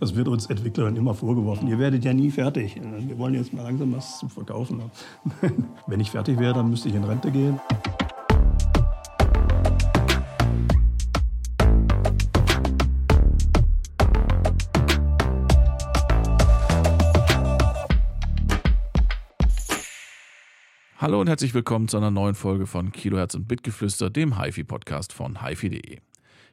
Das 0.00 0.14
wird 0.14 0.28
uns 0.28 0.46
Entwicklern 0.46 0.94
immer 0.94 1.12
vorgeworfen. 1.12 1.66
Ihr 1.66 1.80
werdet 1.80 2.04
ja 2.04 2.14
nie 2.14 2.30
fertig. 2.30 2.80
Wir 2.80 3.18
wollen 3.18 3.34
jetzt 3.34 3.52
mal 3.52 3.62
langsam 3.62 3.96
was 3.96 4.20
zu 4.20 4.28
verkaufen. 4.28 4.80
Wenn 5.88 5.98
ich 5.98 6.12
fertig 6.12 6.38
wäre, 6.38 6.54
dann 6.54 6.70
müsste 6.70 6.88
ich 6.88 6.94
in 6.94 7.02
Rente 7.02 7.32
gehen. 7.32 7.58
Hallo 20.98 21.20
und 21.20 21.28
herzlich 21.28 21.54
willkommen 21.54 21.88
zu 21.88 21.96
einer 21.96 22.12
neuen 22.12 22.36
Folge 22.36 22.66
von 22.66 22.92
Kilohertz 22.92 23.34
und 23.34 23.48
Bitgeflüster, 23.48 24.10
dem 24.10 24.40
HiFi-Podcast 24.40 25.12
von 25.12 25.44
HiFi.de. 25.44 25.98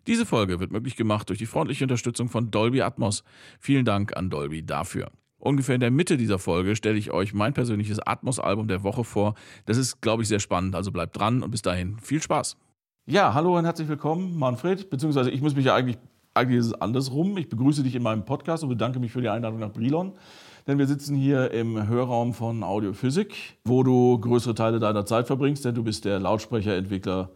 Diese 0.07 0.27
Folge 0.27 0.59
wird 0.59 0.71
möglich 0.71 0.95
gemacht 0.95 1.29
durch 1.29 1.39
die 1.39 1.47
freundliche 1.47 1.83
Unterstützung 1.83 2.29
von 2.29 2.51
Dolby 2.51 2.83
Atmos. 2.83 3.23
Vielen 3.59 3.85
Dank 3.85 4.15
an 4.15 4.29
Dolby 4.29 4.63
dafür. 4.63 5.09
Ungefähr 5.39 5.75
in 5.75 5.81
der 5.81 5.89
Mitte 5.89 6.17
dieser 6.17 6.37
Folge 6.37 6.75
stelle 6.75 6.97
ich 6.97 7.11
euch 7.11 7.33
mein 7.33 7.53
persönliches 7.53 7.99
Atmos-Album 7.99 8.67
der 8.67 8.83
Woche 8.83 9.03
vor. 9.03 9.33
Das 9.65 9.77
ist, 9.77 10.01
glaube 10.01 10.21
ich, 10.21 10.29
sehr 10.29 10.39
spannend, 10.39 10.75
also 10.75 10.91
bleibt 10.91 11.17
dran 11.17 11.41
und 11.41 11.49
bis 11.49 11.63
dahin 11.63 11.97
viel 11.99 12.21
Spaß. 12.21 12.55
Ja, 13.07 13.33
hallo 13.33 13.57
und 13.57 13.65
herzlich 13.65 13.87
willkommen, 13.87 14.37
Manfred. 14.37 14.91
Beziehungsweise 14.91 15.31
ich 15.31 15.41
muss 15.41 15.55
mich 15.55 15.65
ja 15.65 15.75
eigentlich, 15.75 15.97
eigentlich 16.35 16.59
ist 16.59 16.67
es 16.67 16.73
andersrum. 16.73 17.37
Ich 17.37 17.49
begrüße 17.49 17.81
dich 17.81 17.95
in 17.95 18.03
meinem 18.03 18.25
Podcast 18.25 18.61
und 18.61 18.69
bedanke 18.69 18.99
mich 18.99 19.11
für 19.11 19.21
die 19.21 19.29
Einladung 19.29 19.59
nach 19.59 19.71
Brilon. 19.71 20.13
Denn 20.67 20.77
wir 20.77 20.85
sitzen 20.85 21.15
hier 21.15 21.49
im 21.51 21.87
Hörraum 21.87 22.35
von 22.35 22.63
Audiophysik, 22.63 23.57
wo 23.65 23.81
du 23.81 24.19
größere 24.19 24.53
Teile 24.53 24.79
deiner 24.79 25.05
Zeit 25.05 25.25
verbringst, 25.25 25.65
denn 25.65 25.73
du 25.73 25.83
bist 25.83 26.05
der 26.05 26.19
Lautsprecherentwickler 26.19 27.29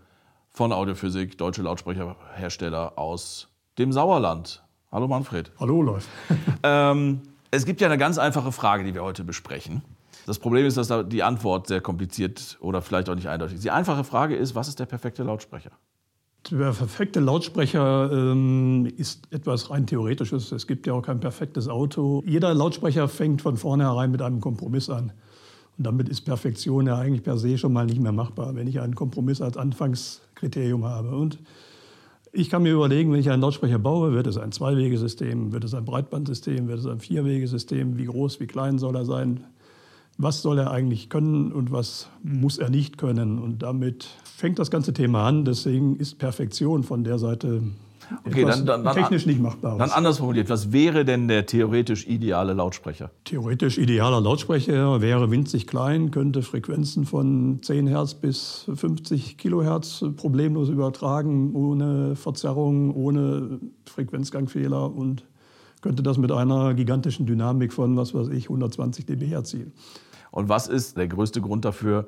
von 0.60 0.74
Audiophysik, 0.74 1.38
deutsche 1.38 1.62
Lautsprecherhersteller 1.62 3.00
aus 3.00 3.48
dem 3.78 3.94
Sauerland. 3.94 4.62
Hallo 4.92 5.08
Manfred. 5.08 5.54
Hallo 5.58 5.82
Leute. 5.82 6.04
ähm, 6.64 7.22
es 7.50 7.66
gibt 7.66 7.80
ja 7.80 7.88
eine 7.88 7.98
ganz 7.98 8.18
einfache 8.18 8.52
Frage, 8.52 8.84
die 8.84 8.94
wir 8.94 9.02
heute 9.02 9.24
besprechen. 9.24 9.84
Das 10.26 10.38
Problem 10.38 10.66
ist, 10.66 10.76
dass 10.76 10.92
die 11.08 11.24
Antwort 11.24 11.68
sehr 11.68 11.80
kompliziert 11.80 12.58
oder 12.60 12.82
vielleicht 12.82 13.08
auch 13.10 13.16
nicht 13.16 13.30
eindeutig 13.30 13.56
ist. 13.56 13.64
Die 13.64 13.72
einfache 13.72 14.04
Frage 14.04 14.36
ist, 14.36 14.54
was 14.54 14.68
ist 14.68 14.82
der 14.82 14.86
perfekte 14.86 15.24
Lautsprecher? 15.24 15.72
Der 16.52 16.74
perfekte 16.74 17.22
Lautsprecher 17.22 18.12
ähm, 18.12 18.86
ist 18.98 19.32
etwas 19.32 19.70
rein 19.70 19.88
Theoretisches. 19.88 20.52
Es 20.52 20.68
gibt 20.68 20.88
ja 20.88 20.92
auch 20.92 21.04
kein 21.04 21.22
perfektes 21.22 21.70
Auto. 21.70 22.22
Jeder 22.26 22.54
Lautsprecher 22.54 23.08
fängt 23.08 23.42
von 23.42 23.56
vornherein 23.56 24.12
mit 24.12 24.22
einem 24.22 24.42
Kompromiss 24.42 24.90
an. 24.90 25.14
Und 25.80 25.86
damit 25.86 26.10
ist 26.10 26.22
Perfektion 26.22 26.88
ja 26.88 26.98
eigentlich 26.98 27.24
per 27.24 27.38
se 27.38 27.58
schon 27.58 27.72
mal 27.72 27.86
nicht 27.86 28.02
mehr 28.02 28.12
machbar, 28.12 28.54
wenn 28.54 28.68
ich 28.68 28.82
einen 28.82 28.96
Kompromiss 28.96 29.42
als 29.42 29.56
Anfangskriterium 29.56 30.84
habe. 30.84 31.16
Und 31.16 31.40
ich 32.34 32.50
kann 32.50 32.64
mir 32.64 32.74
überlegen, 32.74 33.14
wenn 33.14 33.22
ich 33.22 33.30
einen 33.30 33.42
Lautsprecher 33.42 33.80
baue, 33.80 34.12
wird 34.12 34.28
es 34.28 34.38
ein 34.38 34.52
Zweiwegesystem, 34.52 35.54
wird 35.54 35.64
es 35.64 35.74
ein 35.74 35.86
Breitbandsystem, 35.86 36.68
wird 36.68 36.80
es 36.80 36.86
ein 36.86 37.00
Vierwegesystem, 37.00 37.98
wie 37.98 38.06
groß, 38.06 38.42
wie 38.42 38.48
klein 38.48 38.78
soll 38.78 38.94
er 38.98 39.06
sein, 39.06 39.46
was 40.18 40.42
soll 40.42 40.60
er 40.60 40.70
eigentlich 40.70 41.08
können 41.08 41.54
und 41.54 41.72
was 41.72 42.10
muss 42.24 42.58
er 42.58 42.70
nicht 42.70 42.98
können. 42.98 43.40
Und 43.40 43.64
damit 43.64 44.04
fängt 44.26 44.60
das 44.60 44.70
ganze 44.70 44.92
Thema 44.92 45.26
an. 45.30 45.46
Deswegen 45.46 45.96
ist 45.96 46.20
Perfektion 46.20 46.84
von 46.84 47.06
der 47.06 47.20
Seite 47.20 47.64
Okay, 48.26 48.46
dann, 48.46 48.66
dann, 48.66 48.84
dann, 48.84 48.96
technisch 48.96 49.26
nicht 49.26 49.40
machbar 49.40 49.78
Dann 49.78 49.92
anders 49.92 50.18
formuliert, 50.18 50.50
was 50.50 50.72
wäre 50.72 51.06
denn 51.06 51.28
der 51.28 51.46
theoretisch 51.46 52.08
ideale 52.08 52.54
Lautsprecher? 52.54 53.12
Theoretisch 53.24 53.78
idealer 53.78 54.22
Lautsprecher 54.22 55.02
wäre 55.02 55.30
winzig 55.32 55.68
klein, 55.68 56.12
könnte 56.12 56.42
Frequenzen 56.42 57.06
von 57.06 57.60
10 57.62 57.88
Hertz 57.88 58.16
bis 58.16 58.70
50 58.74 59.38
Kilohertz 59.38 60.04
problemlos 60.18 60.70
übertragen, 60.70 61.54
ohne 61.56 62.16
Verzerrung, 62.16 62.94
ohne 62.96 63.60
Frequenzgangfehler 63.86 64.92
und 64.94 65.26
könnte 65.82 66.04
das 66.04 66.18
mit 66.18 66.32
einer 66.32 66.74
gigantischen 66.74 67.26
Dynamik 67.26 67.74
von, 67.74 67.96
was 67.96 68.14
weiß 68.14 68.30
ich, 68.30 68.46
120 68.46 69.06
dB 69.06 69.32
erzielen. 69.32 69.72
Und 70.32 70.50
was 70.50 70.68
ist 70.68 70.98
der 70.98 71.08
größte 71.08 71.42
Grund 71.42 71.66
dafür, 71.66 72.08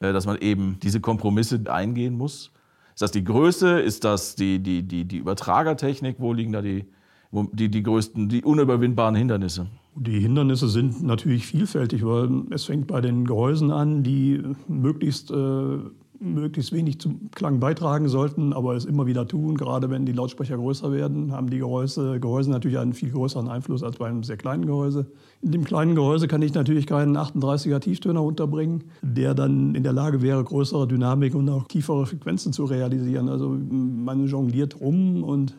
äh, 0.00 0.12
dass 0.12 0.26
man 0.26 0.38
eben 0.38 0.78
diese 0.82 1.00
Kompromisse 1.00 1.60
eingehen 1.66 2.16
muss? 2.16 2.52
Ist 2.96 3.02
das 3.02 3.10
die 3.10 3.24
Größe? 3.24 3.78
Ist 3.78 4.04
das 4.04 4.36
die, 4.36 4.58
die, 4.58 4.82
die, 4.82 5.04
die 5.04 5.18
Übertragertechnik? 5.18 6.16
Wo 6.18 6.32
liegen 6.32 6.52
da 6.52 6.62
die, 6.62 6.86
die, 7.30 7.68
die 7.68 7.82
größten, 7.82 8.30
die 8.30 8.42
unüberwindbaren 8.42 9.14
Hindernisse? 9.14 9.66
Die 9.96 10.18
Hindernisse 10.18 10.66
sind 10.70 11.02
natürlich 11.02 11.46
vielfältig, 11.46 12.06
weil 12.06 12.44
es 12.52 12.64
fängt 12.64 12.86
bei 12.86 13.02
den 13.02 13.26
Gehäusen 13.26 13.70
an, 13.70 14.02
die 14.02 14.42
möglichst 14.66 15.30
äh, 15.30 15.78
möglichst 16.20 16.72
wenig 16.72 17.00
zum 17.00 17.30
Klang 17.30 17.60
beitragen 17.60 18.08
sollten, 18.08 18.52
aber 18.52 18.74
es 18.74 18.84
immer 18.84 19.06
wieder 19.06 19.26
tun. 19.26 19.56
Gerade 19.56 19.90
wenn 19.90 20.06
die 20.06 20.12
Lautsprecher 20.12 20.56
größer 20.56 20.92
werden, 20.92 21.32
haben 21.32 21.50
die 21.50 21.58
Gehäuse, 21.58 22.20
Gehäuse 22.20 22.50
natürlich 22.50 22.78
einen 22.78 22.92
viel 22.92 23.10
größeren 23.10 23.48
Einfluss 23.48 23.82
als 23.82 23.96
bei 23.96 24.08
einem 24.08 24.22
sehr 24.22 24.36
kleinen 24.36 24.66
Gehäuse. 24.66 25.06
In 25.42 25.52
dem 25.52 25.64
kleinen 25.64 25.94
Gehäuse 25.94 26.28
kann 26.28 26.42
ich 26.42 26.54
natürlich 26.54 26.86
keinen 26.86 27.16
38er 27.16 27.80
Tieftöner 27.80 28.22
unterbringen, 28.22 28.84
der 29.02 29.34
dann 29.34 29.74
in 29.74 29.82
der 29.82 29.92
Lage 29.92 30.22
wäre, 30.22 30.42
größere 30.42 30.88
Dynamik 30.88 31.34
und 31.34 31.48
auch 31.48 31.68
tiefere 31.68 32.06
Frequenzen 32.06 32.52
zu 32.52 32.64
realisieren. 32.64 33.28
Also 33.28 33.48
man 33.48 34.26
jongliert 34.26 34.80
rum 34.80 35.22
und 35.22 35.56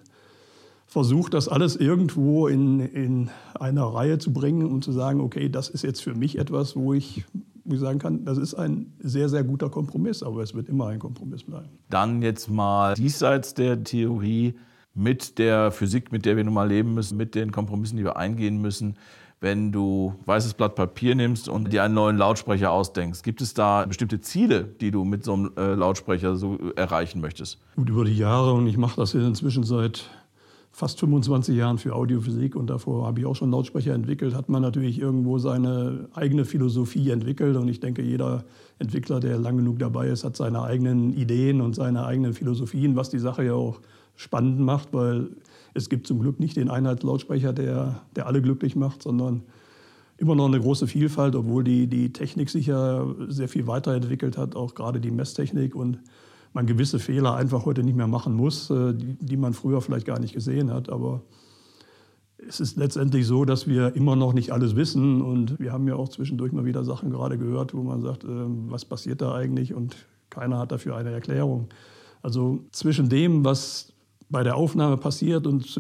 versucht, 0.88 1.34
das 1.34 1.48
alles 1.48 1.76
irgendwo 1.76 2.48
in, 2.48 2.80
in 2.80 3.30
einer 3.60 3.84
Reihe 3.84 4.18
zu 4.20 4.32
bringen 4.32 4.66
und 4.66 4.84
zu 4.84 4.92
sagen, 4.92 5.20
okay, 5.20 5.50
das 5.50 5.70
ist 5.70 5.84
jetzt 5.84 6.02
für 6.02 6.16
mich 6.16 6.40
etwas, 6.40 6.76
wo 6.76 6.94
ich 6.94 7.26
wo 7.68 7.74
ich 7.76 7.80
sagen 7.80 8.00
kann, 8.00 8.26
das 8.26 8.38
ist 8.38 8.54
ein 8.54 8.94
sehr, 9.00 9.30
sehr 9.30 9.44
guter 9.44 9.70
Kompromiss, 9.70 10.24
aber 10.24 10.42
es 10.42 10.54
wird 10.54 10.70
immer 10.70 10.88
ein 10.88 11.00
Kompromiss 11.00 11.44
bleiben. 11.44 11.70
Dann 11.90 12.22
jetzt 12.22 12.50
mal 12.50 12.96
diesseits 12.96 13.54
der 13.54 13.84
Theorie 13.84 14.56
mit 14.94 15.38
der 15.38 15.72
Physik, 15.72 16.12
mit 16.12 16.26
der 16.26 16.38
wir 16.38 16.44
nun 16.44 16.54
mal 16.54 16.68
leben 16.68 16.94
müssen, 16.94 17.18
mit 17.18 17.36
den 17.36 17.52
Kompromissen, 17.52 17.98
die 17.98 18.04
wir 18.04 18.18
eingehen 18.18 18.60
müssen. 18.62 18.96
Wenn 19.40 19.72
du 19.72 20.16
weißes 20.26 20.56
Blatt 20.56 20.74
Papier 20.74 21.14
nimmst 21.14 21.48
und 21.48 21.72
dir 21.72 21.84
einen 21.84 21.94
neuen 21.94 22.18
Lautsprecher 22.18 22.72
ausdenkst, 22.72 23.22
gibt 23.22 23.40
es 23.42 23.54
da 23.54 23.86
bestimmte 23.86 24.20
Ziele, 24.20 24.64
die 24.64 24.90
du 24.90 25.04
mit 25.04 25.24
so 25.24 25.34
einem 25.34 25.52
äh, 25.56 25.76
Lautsprecher 25.76 26.36
so 26.38 26.58
erreichen 26.76 27.22
möchtest? 27.22 27.60
Gut, 27.76 27.90
über 27.90 28.04
die 28.04 28.18
Jahre, 28.18 28.54
und 28.54 28.66
ich 28.66 28.78
mache 28.78 28.96
das 28.96 29.14
inzwischen 29.14 29.64
seit 29.64 30.10
fast 30.78 31.00
25 31.00 31.58
Jahren 31.58 31.80
für 31.80 31.96
Audiophysik 31.96 32.56
und 32.56 32.70
davor 32.70 33.08
habe 33.08 33.20
ich 33.20 33.26
auch 33.26 33.36
schon 33.36 33.50
Lautsprecher 33.50 33.96
entwickelt, 33.96 34.36
hat 34.36 34.48
man 34.48 34.62
natürlich 34.62 35.00
irgendwo 35.00 35.40
seine 35.40 36.08
eigene 36.14 36.46
Philosophie 36.46 37.10
entwickelt. 37.10 37.58
Und 37.58 37.68
ich 37.68 37.80
denke, 37.80 38.04
jeder 38.04 38.44
Entwickler, 38.78 39.20
der 39.20 39.40
lang 39.40 39.58
genug 39.58 39.80
dabei 39.80 40.08
ist, 40.10 40.24
hat 40.24 40.36
seine 40.36 40.62
eigenen 40.62 41.18
Ideen 41.18 41.62
und 41.62 41.74
seine 41.74 42.06
eigenen 42.06 42.36
Philosophien, 42.36 42.96
was 42.96 43.10
die 43.10 43.18
Sache 43.18 43.44
ja 43.44 43.54
auch 43.54 43.82
spannend 44.16 44.60
macht, 44.60 44.94
weil 44.94 45.30
es 45.74 45.90
gibt 45.90 46.06
zum 46.06 46.20
Glück 46.20 46.40
nicht 46.40 46.58
den 46.58 46.70
Einheitslautsprecher, 46.70 47.54
der, 47.54 48.04
der 48.16 48.28
alle 48.28 48.44
glücklich 48.44 48.76
macht, 48.76 49.02
sondern 49.02 49.42
immer 50.20 50.36
noch 50.36 50.46
eine 50.46 50.60
große 50.60 50.86
Vielfalt, 50.86 51.36
obwohl 51.36 51.64
die, 51.64 51.88
die 51.88 52.14
Technik 52.14 52.52
sich 52.52 52.68
ja 52.68 53.04
sehr 53.30 53.50
viel 53.50 53.66
weiterentwickelt 53.66 54.38
hat, 54.38 54.56
auch 54.56 54.76
gerade 54.76 55.00
die 55.00 55.10
Messtechnik 55.10 55.74
und 55.74 55.98
man 56.58 56.66
gewisse 56.66 56.98
Fehler 56.98 57.36
einfach 57.36 57.66
heute 57.66 57.84
nicht 57.84 57.96
mehr 57.96 58.08
machen 58.08 58.34
muss, 58.34 58.72
äh, 58.72 58.94
die, 58.94 59.14
die 59.14 59.38
man 59.38 59.54
früher 59.54 59.80
vielleicht 59.80 60.08
gar 60.08 60.20
nicht 60.20 60.34
gesehen 60.34 60.74
hat. 60.74 60.90
Aber 60.90 61.22
es 62.48 62.60
ist 62.60 62.78
letztendlich 62.78 63.28
so, 63.28 63.46
dass 63.46 63.68
wir 63.68 63.96
immer 63.96 64.16
noch 64.16 64.34
nicht 64.34 64.52
alles 64.52 64.76
wissen. 64.76 65.22
Und 65.22 65.60
wir 65.60 65.72
haben 65.72 65.88
ja 65.88 65.96
auch 65.96 66.10
zwischendurch 66.10 66.52
mal 66.52 66.66
wieder 66.66 66.84
Sachen 66.84 67.12
gerade 67.12 67.38
gehört, 67.38 67.76
wo 67.76 67.84
man 67.84 68.02
sagt, 68.02 68.24
äh, 68.24 68.28
was 68.28 68.86
passiert 68.86 69.22
da 69.22 69.36
eigentlich? 69.36 69.76
Und 69.76 69.96
keiner 70.32 70.58
hat 70.58 70.72
dafür 70.72 70.98
eine 70.98 71.12
Erklärung. 71.12 71.68
Also 72.24 72.66
zwischen 72.72 73.08
dem, 73.08 73.46
was 73.46 73.94
bei 74.30 74.44
der 74.44 74.58
Aufnahme 74.58 74.98
passiert 74.98 75.46
und 75.46 75.80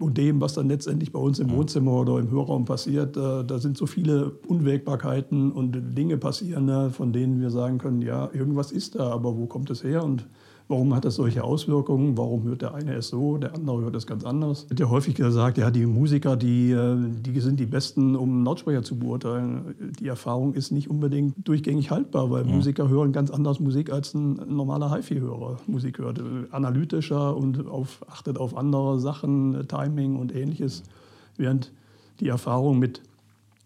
und 0.00 0.18
dem, 0.18 0.40
was 0.40 0.54
dann 0.54 0.68
letztendlich 0.68 1.12
bei 1.12 1.18
uns 1.18 1.38
im 1.38 1.50
Wohnzimmer 1.50 1.92
oder 1.92 2.18
im 2.18 2.30
Hörraum 2.30 2.64
passiert, 2.64 3.16
da, 3.16 3.42
da 3.42 3.58
sind 3.58 3.76
so 3.76 3.86
viele 3.86 4.30
Unwägbarkeiten 4.46 5.52
und 5.52 5.96
Dinge 5.96 6.16
passieren, 6.18 6.90
von 6.90 7.12
denen 7.12 7.40
wir 7.40 7.50
sagen 7.50 7.78
können, 7.78 8.02
ja, 8.02 8.30
irgendwas 8.32 8.72
ist 8.72 8.94
da, 8.94 9.10
aber 9.10 9.36
wo 9.36 9.46
kommt 9.46 9.70
es 9.70 9.82
her? 9.82 10.04
Und 10.04 10.26
Warum 10.68 10.94
hat 10.94 11.06
das 11.06 11.14
solche 11.14 11.44
Auswirkungen? 11.44 12.18
Warum 12.18 12.44
hört 12.44 12.60
der 12.60 12.74
eine 12.74 12.94
es 12.94 13.08
so, 13.08 13.38
der 13.38 13.54
andere 13.54 13.80
hört 13.80 13.96
es 13.96 14.06
ganz 14.06 14.22
anders? 14.22 14.64
Es 14.64 14.70
wird 14.70 14.80
ja 14.80 14.90
häufig 14.90 15.14
gesagt, 15.14 15.56
ja, 15.56 15.70
die 15.70 15.86
Musiker, 15.86 16.36
die, 16.36 16.72
äh, 16.72 16.94
die 16.98 17.40
sind 17.40 17.58
die 17.58 17.64
Besten, 17.64 18.14
um 18.14 18.44
Lautsprecher 18.44 18.82
zu 18.82 18.98
beurteilen. 18.98 19.74
Die 19.98 20.06
Erfahrung 20.06 20.52
ist 20.52 20.70
nicht 20.70 20.90
unbedingt 20.90 21.34
durchgängig 21.48 21.90
haltbar, 21.90 22.30
weil 22.30 22.46
ja. 22.46 22.52
Musiker 22.52 22.90
hören 22.90 23.12
ganz 23.12 23.30
anders 23.30 23.60
Musik 23.60 23.90
als 23.90 24.12
ein 24.12 24.34
normaler 24.46 24.94
HiFi-Hörer 24.94 25.56
Musik 25.66 26.00
hört. 26.00 26.20
Analytischer 26.50 27.34
und 27.34 27.66
auf, 27.66 28.04
achtet 28.06 28.36
auf 28.36 28.54
andere 28.54 29.00
Sachen, 29.00 29.66
Timing 29.68 30.16
und 30.16 30.34
ähnliches. 30.34 30.82
Während 31.38 31.72
die 32.20 32.28
Erfahrung 32.28 32.78
mit 32.78 33.00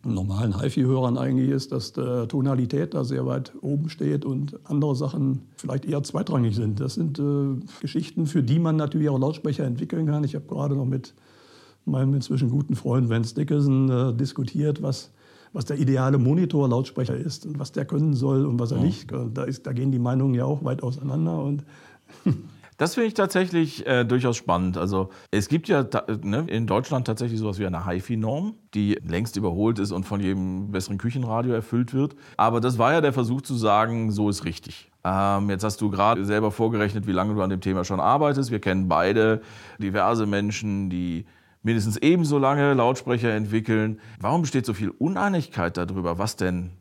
normalen 0.04 0.60
HiFi-Hörern 0.60 1.16
eigentlich 1.16 1.50
ist, 1.50 1.72
dass 1.72 1.92
die 1.92 2.26
Tonalität 2.28 2.94
da 2.94 3.04
sehr 3.04 3.26
weit 3.26 3.52
oben 3.60 3.88
steht 3.88 4.24
und 4.24 4.58
andere 4.64 4.96
Sachen 4.96 5.42
vielleicht 5.56 5.84
eher 5.84 6.02
zweitrangig 6.02 6.56
sind. 6.56 6.80
Das 6.80 6.94
sind 6.94 7.18
äh, 7.18 7.56
Geschichten, 7.80 8.26
für 8.26 8.42
die 8.42 8.58
man 8.58 8.76
natürlich 8.76 9.08
auch 9.08 9.18
Lautsprecher 9.18 9.64
entwickeln 9.64 10.06
kann. 10.06 10.24
Ich 10.24 10.34
habe 10.34 10.46
gerade 10.46 10.74
noch 10.74 10.86
mit 10.86 11.14
meinem 11.84 12.14
inzwischen 12.14 12.50
guten 12.50 12.76
Freund 12.76 13.08
Vance 13.08 13.34
Dickerson 13.34 13.88
äh, 13.90 14.14
diskutiert, 14.14 14.82
was, 14.82 15.10
was 15.52 15.64
der 15.64 15.78
ideale 15.78 16.18
Monitor-Lautsprecher 16.18 17.16
ist 17.16 17.46
und 17.46 17.58
was 17.58 17.72
der 17.72 17.84
können 17.84 18.14
soll 18.14 18.46
und 18.46 18.58
was 18.58 18.72
er 18.72 18.78
ja. 18.78 18.84
nicht. 18.84 19.12
Da, 19.34 19.44
ist, 19.44 19.66
da 19.66 19.72
gehen 19.72 19.92
die 19.92 19.98
Meinungen 19.98 20.34
ja 20.34 20.44
auch 20.44 20.64
weit 20.64 20.82
auseinander. 20.82 21.42
Und 21.42 21.64
Das 22.82 22.94
finde 22.94 23.06
ich 23.06 23.14
tatsächlich 23.14 23.86
äh, 23.86 24.04
durchaus 24.04 24.36
spannend. 24.36 24.76
Also 24.76 25.10
es 25.30 25.46
gibt 25.46 25.68
ja 25.68 25.86
ne, 26.24 26.44
in 26.48 26.66
Deutschland 26.66 27.06
tatsächlich 27.06 27.38
sowas 27.38 27.60
wie 27.60 27.66
eine 27.66 27.86
HiFi-Norm, 27.86 28.56
die 28.74 28.98
längst 29.06 29.36
überholt 29.36 29.78
ist 29.78 29.92
und 29.92 30.02
von 30.02 30.18
jedem 30.20 30.72
besseren 30.72 30.98
Küchenradio 30.98 31.52
erfüllt 31.52 31.94
wird. 31.94 32.16
Aber 32.36 32.60
das 32.60 32.78
war 32.78 32.92
ja 32.92 33.00
der 33.00 33.12
Versuch 33.12 33.42
zu 33.42 33.54
sagen, 33.54 34.10
so 34.10 34.28
ist 34.28 34.44
richtig. 34.44 34.90
Ähm, 35.04 35.48
jetzt 35.48 35.62
hast 35.62 35.80
du 35.80 35.90
gerade 35.90 36.24
selber 36.24 36.50
vorgerechnet, 36.50 37.06
wie 37.06 37.12
lange 37.12 37.36
du 37.36 37.42
an 37.42 37.50
dem 37.50 37.60
Thema 37.60 37.84
schon 37.84 38.00
arbeitest. 38.00 38.50
Wir 38.50 38.58
kennen 38.58 38.88
beide 38.88 39.42
diverse 39.78 40.26
Menschen, 40.26 40.90
die 40.90 41.24
mindestens 41.62 41.98
ebenso 41.98 42.36
lange 42.36 42.74
Lautsprecher 42.74 43.30
entwickeln. 43.30 44.00
Warum 44.18 44.42
besteht 44.42 44.66
so 44.66 44.74
viel 44.74 44.90
Uneinigkeit 44.90 45.76
darüber, 45.76 46.18
was 46.18 46.34
denn 46.34 46.72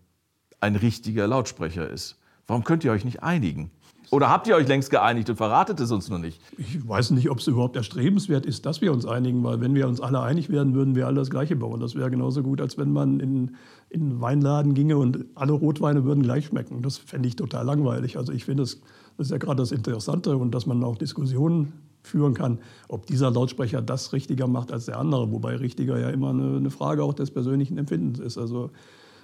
ein 0.61 0.75
richtiger 0.75 1.27
Lautsprecher 1.27 1.87
ist? 1.87 2.17
Warum 2.47 2.63
könnt 2.63 2.83
ihr 2.83 2.91
euch 2.91 3.05
nicht 3.05 3.21
einigen? 3.21 3.69
Oder 4.11 4.29
habt 4.29 4.45
ihr 4.45 4.57
euch 4.57 4.67
längst 4.67 4.89
geeinigt 4.89 5.29
und 5.29 5.37
verratet 5.37 5.79
es 5.79 5.89
uns 5.89 6.09
noch 6.09 6.17
nicht? 6.17 6.41
Ich 6.57 6.85
weiß 6.85 7.11
nicht, 7.11 7.29
ob 7.29 7.39
es 7.39 7.47
überhaupt 7.47 7.77
erstrebenswert 7.77 8.45
ist, 8.45 8.65
dass 8.65 8.81
wir 8.81 8.91
uns 8.91 9.05
einigen, 9.05 9.41
weil 9.41 9.61
wenn 9.61 9.73
wir 9.73 9.87
uns 9.87 10.01
alle 10.01 10.19
einig 10.19 10.49
wären, 10.49 10.73
würden 10.73 10.95
wir 10.95 11.07
alle 11.07 11.15
das 11.15 11.29
Gleiche 11.29 11.55
bauen. 11.55 11.79
Das 11.79 11.95
wäre 11.95 12.11
genauso 12.11 12.43
gut, 12.43 12.59
als 12.59 12.77
wenn 12.77 12.91
man 12.91 13.21
in, 13.21 13.55
in 13.89 14.01
einen 14.01 14.21
Weinladen 14.21 14.73
ginge 14.73 14.97
und 14.97 15.23
alle 15.35 15.53
Rotweine 15.53 16.03
würden 16.03 16.23
gleich 16.23 16.47
schmecken. 16.47 16.81
Das 16.81 16.97
fände 16.97 17.29
ich 17.29 17.37
total 17.37 17.65
langweilig. 17.65 18.17
Also 18.17 18.33
ich 18.33 18.43
finde, 18.43 18.63
das, 18.63 18.81
das 19.17 19.27
ist 19.27 19.31
ja 19.31 19.37
gerade 19.37 19.61
das 19.61 19.71
Interessante 19.71 20.35
und 20.35 20.53
dass 20.53 20.65
man 20.65 20.83
auch 20.83 20.97
Diskussionen 20.97 21.71
führen 22.03 22.33
kann, 22.33 22.59
ob 22.89 23.05
dieser 23.05 23.31
Lautsprecher 23.31 23.81
das 23.81 24.11
richtiger 24.11 24.47
macht 24.47 24.73
als 24.73 24.87
der 24.87 24.99
andere. 24.99 25.31
Wobei 25.31 25.55
richtiger 25.55 25.97
ja 25.97 26.09
immer 26.09 26.31
eine, 26.31 26.57
eine 26.57 26.69
Frage 26.69 27.05
auch 27.05 27.13
des 27.13 27.31
persönlichen 27.31 27.77
Empfindens 27.77 28.19
ist. 28.19 28.37
Also 28.37 28.71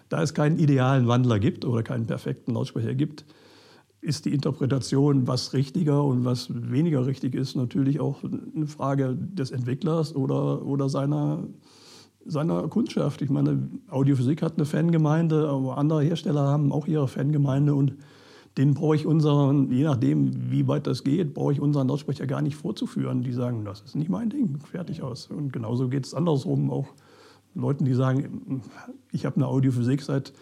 da 0.07 0.21
es 0.21 0.33
keinen 0.33 0.57
idealen 0.59 1.09
Wandler 1.09 1.39
gibt 1.39 1.65
oder 1.65 1.83
keinen 1.83 2.07
perfekten 2.07 2.53
Lautsprecher 2.53 2.93
gibt, 2.93 3.25
ist 4.01 4.25
die 4.25 4.33
Interpretation, 4.33 5.27
was 5.27 5.53
richtiger 5.53 6.03
und 6.03 6.23
was 6.23 6.49
weniger 6.53 7.05
richtig 7.05 7.35
ist, 7.35 7.55
natürlich 7.55 7.99
auch 7.99 8.23
eine 8.23 8.67
Frage 8.67 9.15
des 9.15 9.51
Entwicklers 9.51 10.15
oder, 10.15 10.65
oder 10.65 10.87
seiner, 10.87 11.47
seiner 12.25 12.67
Kundschaft. 12.67 13.21
Ich 13.21 13.29
meine, 13.29 13.69
Audiophysik 13.89 14.41
hat 14.41 14.55
eine 14.55 14.65
Fangemeinde, 14.65 15.49
aber 15.49 15.77
andere 15.77 16.03
Hersteller 16.03 16.41
haben 16.41 16.71
auch 16.71 16.87
ihre 16.87 17.07
Fangemeinde 17.07 17.73
und 17.73 17.95
denen 18.57 18.73
brauche 18.73 18.95
ich 18.95 19.05
unseren, 19.05 19.71
je 19.71 19.83
nachdem, 19.83 20.51
wie 20.51 20.67
weit 20.67 20.87
das 20.87 21.03
geht, 21.03 21.33
brauche 21.33 21.53
ich 21.53 21.61
unseren 21.61 21.87
Lautsprecher 21.87 22.25
gar 22.25 22.41
nicht 22.41 22.55
vorzuführen. 22.55 23.21
Die 23.21 23.31
sagen, 23.31 23.63
das 23.65 23.81
ist 23.81 23.95
nicht 23.95 24.09
mein 24.09 24.29
Ding, 24.29 24.57
fertig 24.59 25.03
aus. 25.03 25.27
Und 25.27 25.53
genauso 25.53 25.89
geht 25.89 26.07
es 26.07 26.15
andersrum 26.15 26.71
auch 26.71 26.87
Leuten, 27.53 27.85
die 27.85 27.93
sagen, 27.93 28.61
ich 29.11 29.25
habe 29.25 29.35
eine 29.35 29.47
Audiophysik 29.47 30.01
seit 30.01 30.33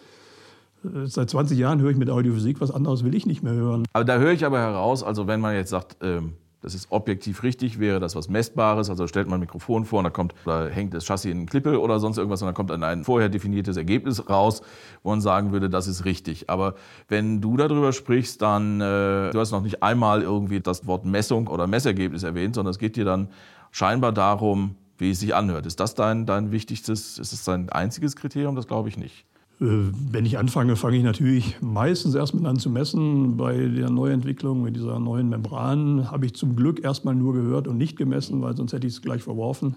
Seit 0.82 1.30
20 1.30 1.58
Jahren 1.58 1.80
höre 1.80 1.90
ich 1.90 1.96
mit 1.96 2.10
Audiophysik, 2.10 2.60
was 2.60 2.70
anderes 2.70 3.04
will 3.04 3.14
ich 3.14 3.26
nicht 3.26 3.42
mehr 3.42 3.54
hören. 3.54 3.84
Aber 3.92 4.04
da 4.04 4.18
höre 4.18 4.32
ich 4.32 4.44
aber 4.44 4.58
heraus, 4.58 5.02
also 5.02 5.26
wenn 5.26 5.40
man 5.40 5.54
jetzt 5.54 5.70
sagt, 5.70 5.96
ähm, 6.02 6.34
das 6.66 6.74
ist 6.74 6.90
objektiv 6.90 7.42
richtig, 7.42 7.78
wäre 7.78 8.00
das 8.00 8.16
was 8.16 8.28
Messbares, 8.28 8.90
also 8.90 9.06
stellt 9.06 9.28
man 9.28 9.38
ein 9.38 9.40
Mikrofon 9.40 9.84
vor 9.84 9.98
und 9.98 10.04
da 10.04 10.10
kommt, 10.10 10.34
da 10.44 10.66
hängt 10.66 10.94
das 10.94 11.04
Chassis 11.04 11.30
in 11.30 11.38
einen 11.38 11.46
Klippel 11.46 11.76
oder 11.76 12.00
sonst 12.00 12.18
irgendwas 12.18 12.42
und 12.42 12.46
dann 12.46 12.54
kommt 12.54 12.70
dann 12.70 12.82
ein 12.82 13.04
vorher 13.04 13.28
definiertes 13.28 13.76
Ergebnis 13.76 14.28
raus, 14.28 14.62
wo 15.02 15.10
man 15.10 15.20
sagen 15.20 15.52
würde, 15.52 15.70
das 15.70 15.86
ist 15.86 16.04
richtig. 16.04 16.50
Aber 16.50 16.74
wenn 17.08 17.40
du 17.40 17.56
darüber 17.56 17.92
sprichst, 17.92 18.42
dann, 18.42 18.80
äh, 18.80 19.30
du 19.30 19.38
hast 19.38 19.52
noch 19.52 19.62
nicht 19.62 19.82
einmal 19.82 20.22
irgendwie 20.22 20.60
das 20.60 20.86
Wort 20.86 21.04
Messung 21.04 21.46
oder 21.46 21.66
Messergebnis 21.66 22.22
erwähnt, 22.22 22.54
sondern 22.54 22.70
es 22.70 22.78
geht 22.78 22.96
dir 22.96 23.04
dann 23.04 23.28
scheinbar 23.70 24.12
darum, 24.12 24.76
wie 24.98 25.10
es 25.10 25.20
sich 25.20 25.34
anhört. 25.34 25.66
Ist 25.66 25.78
das 25.78 25.94
dein, 25.94 26.26
dein 26.26 26.50
wichtigstes, 26.50 27.18
ist 27.18 27.32
das 27.32 27.44
dein 27.44 27.68
einziges 27.68 28.16
Kriterium? 28.16 28.56
Das 28.56 28.66
glaube 28.66 28.88
ich 28.88 28.96
nicht. 28.96 29.24
Äh, 29.60 29.64
wenn 29.64 30.26
ich 30.26 30.38
anfange, 30.38 30.76
fange 30.76 30.98
ich 30.98 31.04
natürlich 31.04 31.60
meistens 31.60 32.14
erstmal 32.14 32.46
an 32.46 32.58
zu 32.58 32.70
messen. 32.70 33.36
Bei 33.36 33.56
der 33.56 33.90
Neuentwicklung 33.90 34.62
mit 34.62 34.76
dieser 34.76 34.98
neuen 34.98 35.28
Membran 35.28 36.10
habe 36.10 36.26
ich 36.26 36.34
zum 36.34 36.56
Glück 36.56 36.84
erstmal 36.84 37.14
nur 37.14 37.32
gehört 37.32 37.68
und 37.68 37.78
nicht 37.78 37.96
gemessen, 37.96 38.42
weil 38.42 38.56
sonst 38.56 38.72
hätte 38.72 38.86
ich 38.86 38.94
es 38.94 39.02
gleich 39.02 39.22
verworfen. 39.22 39.76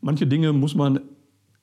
Manche 0.00 0.26
Dinge 0.26 0.52
muss 0.52 0.74
man, 0.74 1.00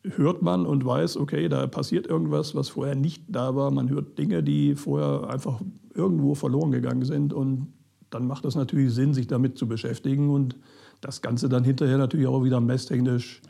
hört 0.03 0.41
man 0.41 0.65
und 0.65 0.85
weiß, 0.85 1.17
okay, 1.17 1.49
da 1.49 1.67
passiert 1.67 2.07
irgendwas, 2.07 2.55
was 2.55 2.69
vorher 2.69 2.95
nicht 2.95 3.23
da 3.27 3.55
war. 3.55 3.71
Man 3.71 3.89
hört 3.89 4.17
Dinge, 4.17 4.43
die 4.43 4.75
vorher 4.75 5.29
einfach 5.29 5.61
irgendwo 5.93 6.35
verloren 6.35 6.71
gegangen 6.71 7.05
sind 7.05 7.33
und 7.33 7.67
dann 8.09 8.27
macht 8.27 8.45
es 8.45 8.55
natürlich 8.55 8.93
Sinn, 8.93 9.13
sich 9.13 9.27
damit 9.27 9.57
zu 9.57 9.67
beschäftigen 9.67 10.29
und 10.29 10.55
das 11.01 11.21
Ganze 11.21 11.49
dann 11.49 11.63
hinterher 11.63 11.97
natürlich 11.97 12.27
auch 12.27 12.43
wieder 12.43 12.61
messtechnisch 12.61 13.41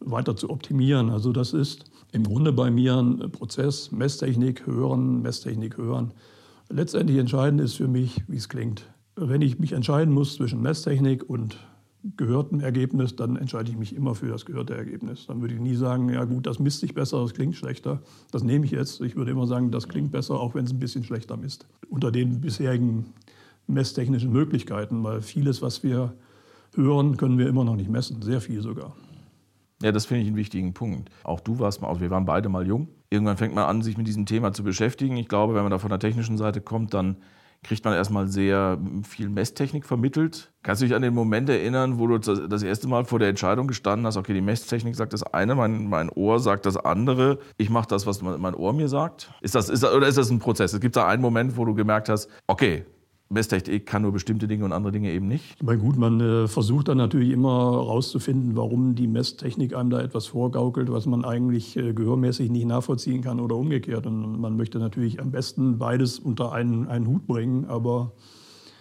weiter 0.00 0.36
zu 0.36 0.50
optimieren. 0.50 1.10
Also 1.10 1.32
das 1.32 1.52
ist 1.52 1.90
im 2.12 2.24
Grunde 2.24 2.52
bei 2.52 2.70
mir 2.70 2.96
ein 2.96 3.30
Prozess, 3.30 3.92
Messtechnik 3.92 4.66
hören, 4.66 5.22
Messtechnik 5.22 5.76
hören. 5.76 6.12
Letztendlich 6.70 7.18
entscheidend 7.18 7.60
ist 7.60 7.74
für 7.74 7.88
mich, 7.88 8.22
wie 8.28 8.36
es 8.36 8.48
klingt. 8.48 8.84
Wenn 9.16 9.42
ich 9.42 9.58
mich 9.58 9.72
entscheiden 9.72 10.12
muss 10.12 10.36
zwischen 10.36 10.62
Messtechnik 10.62 11.28
und 11.28 11.58
gehörtem 12.16 12.60
Ergebnis, 12.60 13.16
dann 13.16 13.36
entscheide 13.36 13.70
ich 13.70 13.76
mich 13.76 13.94
immer 13.94 14.14
für 14.14 14.28
das 14.28 14.46
gehörte 14.46 14.76
Ergebnis. 14.76 15.26
Dann 15.26 15.40
würde 15.40 15.54
ich 15.54 15.60
nie 15.60 15.74
sagen, 15.74 16.08
ja 16.10 16.24
gut, 16.24 16.46
das 16.46 16.58
misst 16.58 16.80
sich 16.80 16.94
besser, 16.94 17.20
das 17.20 17.34
klingt 17.34 17.56
schlechter. 17.56 18.00
Das 18.30 18.42
nehme 18.44 18.64
ich 18.64 18.70
jetzt. 18.70 19.00
Ich 19.00 19.16
würde 19.16 19.32
immer 19.32 19.46
sagen, 19.46 19.70
das 19.70 19.88
klingt 19.88 20.12
besser, 20.12 20.34
auch 20.34 20.54
wenn 20.54 20.64
es 20.64 20.72
ein 20.72 20.78
bisschen 20.78 21.04
schlechter 21.04 21.36
misst. 21.36 21.66
Unter 21.88 22.12
den 22.12 22.40
bisherigen 22.40 23.06
messtechnischen 23.66 24.32
Möglichkeiten, 24.32 25.02
weil 25.04 25.20
vieles, 25.20 25.60
was 25.60 25.82
wir 25.82 26.14
hören, 26.74 27.16
können 27.16 27.38
wir 27.38 27.48
immer 27.48 27.64
noch 27.64 27.76
nicht 27.76 27.90
messen, 27.90 28.22
sehr 28.22 28.40
viel 28.40 28.62
sogar. 28.62 28.94
Ja, 29.82 29.92
das 29.92 30.06
finde 30.06 30.22
ich 30.22 30.28
einen 30.28 30.36
wichtigen 30.36 30.74
Punkt. 30.74 31.10
Auch 31.22 31.40
du 31.40 31.58
warst 31.60 31.80
mal, 31.80 31.88
also 31.88 32.00
wir 32.00 32.10
waren 32.10 32.24
beide 32.24 32.48
mal 32.48 32.66
jung. 32.66 32.88
Irgendwann 33.10 33.36
fängt 33.36 33.54
man 33.54 33.64
an, 33.64 33.82
sich 33.82 33.96
mit 33.96 34.06
diesem 34.08 34.26
Thema 34.26 34.52
zu 34.52 34.64
beschäftigen. 34.64 35.16
Ich 35.16 35.28
glaube, 35.28 35.54
wenn 35.54 35.62
man 35.62 35.70
da 35.70 35.78
von 35.78 35.90
der 35.90 36.00
technischen 36.00 36.36
Seite 36.36 36.60
kommt, 36.60 36.94
dann 36.94 37.18
kriegt 37.62 37.84
man 37.84 37.94
erstmal 37.94 38.28
sehr 38.28 38.78
viel 39.02 39.28
Messtechnik 39.28 39.84
vermittelt. 39.84 40.52
Kannst 40.62 40.82
du 40.82 40.86
dich 40.86 40.94
an 40.94 41.02
den 41.02 41.14
Moment 41.14 41.48
erinnern, 41.48 41.98
wo 41.98 42.06
du 42.06 42.18
das 42.18 42.62
erste 42.62 42.88
Mal 42.88 43.04
vor 43.04 43.18
der 43.18 43.28
Entscheidung 43.28 43.66
gestanden 43.66 44.06
hast, 44.06 44.16
okay, 44.16 44.34
die 44.34 44.40
Messtechnik 44.40 44.94
sagt 44.94 45.12
das 45.12 45.22
eine, 45.22 45.54
mein, 45.54 45.88
mein 45.88 46.08
Ohr 46.10 46.38
sagt 46.38 46.66
das 46.66 46.76
andere, 46.76 47.38
ich 47.56 47.70
mache 47.70 47.88
das, 47.88 48.06
was 48.06 48.22
mein 48.22 48.54
Ohr 48.54 48.72
mir 48.72 48.88
sagt? 48.88 49.32
Ist 49.40 49.54
das, 49.54 49.68
ist 49.68 49.82
das, 49.82 49.92
oder 49.92 50.06
ist 50.06 50.18
das 50.18 50.30
ein 50.30 50.38
Prozess? 50.38 50.72
Es 50.72 50.80
gibt 50.80 50.96
da 50.96 51.08
einen 51.08 51.22
Moment, 51.22 51.56
wo 51.56 51.64
du 51.64 51.74
gemerkt 51.74 52.08
hast, 52.08 52.28
okay, 52.46 52.84
Messtechnik 53.30 53.84
kann 53.84 54.02
nur 54.02 54.12
bestimmte 54.12 54.48
Dinge 54.48 54.64
und 54.64 54.72
andere 54.72 54.90
Dinge 54.92 55.10
eben 55.12 55.28
nicht. 55.28 55.56
Ich 55.60 55.80
gut, 55.80 55.98
man 55.98 56.20
äh, 56.20 56.48
versucht 56.48 56.88
dann 56.88 56.96
natürlich 56.96 57.30
immer 57.30 57.72
herauszufinden, 57.72 58.56
warum 58.56 58.94
die 58.94 59.06
Messtechnik 59.06 59.76
einem 59.76 59.90
da 59.90 60.00
etwas 60.00 60.26
vorgaukelt, 60.26 60.90
was 60.90 61.04
man 61.04 61.24
eigentlich 61.24 61.76
äh, 61.76 61.92
gehörmäßig 61.92 62.50
nicht 62.50 62.66
nachvollziehen 62.66 63.22
kann 63.22 63.38
oder 63.38 63.56
umgekehrt. 63.56 64.06
Und 64.06 64.40
man 64.40 64.56
möchte 64.56 64.78
natürlich 64.78 65.20
am 65.20 65.30
besten 65.30 65.78
beides 65.78 66.18
unter 66.18 66.52
einen, 66.52 66.88
einen 66.88 67.06
Hut 67.06 67.26
bringen. 67.26 67.66
Aber 67.66 68.12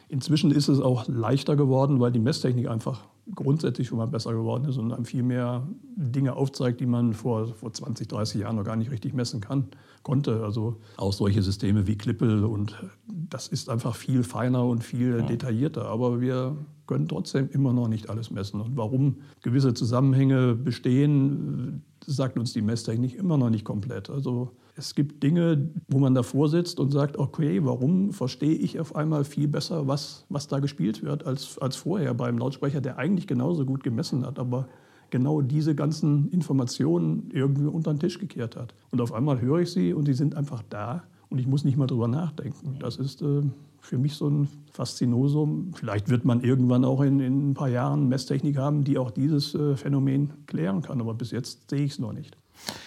inzwischen 0.08 0.52
ist 0.52 0.70
es 0.70 0.80
auch 0.80 1.08
leichter 1.10 1.58
geworden, 1.58 2.00
weil 2.00 2.14
die 2.14 2.20
Messtechnik 2.20 2.70
einfach 2.70 3.04
grundsätzlich 3.36 3.88
schon 3.88 3.98
mal 3.98 4.08
besser 4.08 4.32
geworden 4.32 4.66
ist 4.66 4.78
und 4.78 4.94
einem 4.94 5.04
viel 5.04 5.24
mehr 5.24 5.68
Dinge 5.98 6.34
aufzeigt, 6.38 6.80
die 6.80 6.86
man 6.86 7.14
vor, 7.14 7.48
vor 7.48 7.74
20, 7.74 8.08
30 8.08 8.42
Jahren 8.42 8.56
noch 8.56 8.64
gar 8.64 8.78
nicht 8.78 8.92
richtig 8.92 9.14
messen 9.14 9.42
kann, 9.42 9.66
konnte. 10.08 10.42
Also 10.42 10.78
auch 10.96 11.12
solche 11.12 11.42
Systeme 11.44 11.86
wie 11.86 11.98
Klippel 11.98 12.46
und 12.46 12.78
das 13.08 13.50
ist 13.50 13.70
einfach 13.70 13.94
viel 13.94 14.24
feiner 14.24 14.66
und 14.66 14.82
viel 14.82 15.18
ja. 15.18 15.22
detaillierter. 15.22 15.86
Aber 15.86 16.22
wir 16.22 16.56
können 16.88 17.10
trotzdem 17.10 17.50
immer 17.52 17.74
noch 17.74 17.90
nicht 17.90 18.10
alles 18.10 18.32
messen. 18.32 18.62
Und 18.62 18.78
warum 18.78 19.18
gewisse 19.42 19.74
Zusammenhänge 19.74 20.56
bestehen, 20.56 21.84
sagt 22.06 22.40
uns 22.40 22.54
die 22.54 22.62
Messtechnik 22.62 23.16
immer 23.16 23.38
noch 23.38 23.50
nicht 23.50 23.66
komplett. 23.66 24.10
Also 24.10 24.52
es 24.78 24.96
gibt 24.96 25.24
Dinge, 25.24 25.72
wo 25.90 26.00
man 26.00 26.16
davor 26.16 26.48
sitzt 26.48 26.80
und 26.80 26.92
sagt, 26.92 27.18
okay, 27.18 27.60
warum 27.66 28.14
verstehe 28.14 28.56
ich 28.56 28.80
auf 28.80 28.96
einmal 28.96 29.26
viel 29.26 29.50
besser, 29.50 29.88
was, 29.88 30.26
was 30.30 30.48
da 30.48 30.60
gespielt 30.60 31.04
wird, 31.04 31.26
als, 31.26 31.58
als 31.58 31.76
vorher 31.76 32.14
beim 32.14 32.38
Lautsprecher, 32.38 32.80
der 32.80 32.98
eigentlich 32.98 33.28
genauso 33.28 33.66
gut 33.66 33.84
gemessen 33.84 34.26
hat, 34.26 34.40
aber 34.40 34.70
genau 35.10 35.42
diese 35.42 35.76
ganzen 35.76 36.30
Informationen 36.30 37.30
irgendwie 37.34 37.66
unter 37.66 37.94
den 37.94 38.00
Tisch 38.00 38.20
gekehrt 38.20 38.56
hat. 38.56 38.74
Und 38.92 39.02
auf 39.02 39.14
einmal 39.14 39.42
höre 39.42 39.60
ich 39.60 39.72
sie 39.72 39.94
und 39.94 40.06
sie 40.06 40.14
sind 40.14 40.36
einfach 40.36 40.64
da 40.70 41.04
und 41.30 41.40
ich 41.40 41.48
muss 41.48 41.64
nicht 41.64 41.78
mal 41.78 41.88
drüber 41.88 42.08
nachdenken. 42.08 42.78
Das 42.80 42.98
ist 42.98 43.22
äh, 43.22 43.42
für 43.82 43.98
mich 43.98 44.16
so 44.16 44.30
ein 44.30 44.48
Faszinosum. 44.72 45.74
Vielleicht 45.76 46.10
wird 46.10 46.26
man 46.26 46.42
irgendwann 46.42 46.86
auch 46.86 47.02
in, 47.02 47.20
in 47.20 47.52
ein 47.52 47.54
paar 47.54 47.70
Jahren 47.70 48.08
Messtechnik 48.10 48.58
haben, 48.58 48.84
die 48.84 48.98
auch 48.98 49.12
dieses 49.12 49.56
äh, 49.56 49.76
Phänomen 49.76 50.34
klären 50.46 50.82
kann, 50.82 51.02
aber 51.02 51.14
bis 51.14 51.32
jetzt 51.32 51.70
sehe 51.70 51.84
ich 51.84 51.94
es 51.94 52.00
noch 52.00 52.14
nicht. 52.14 52.38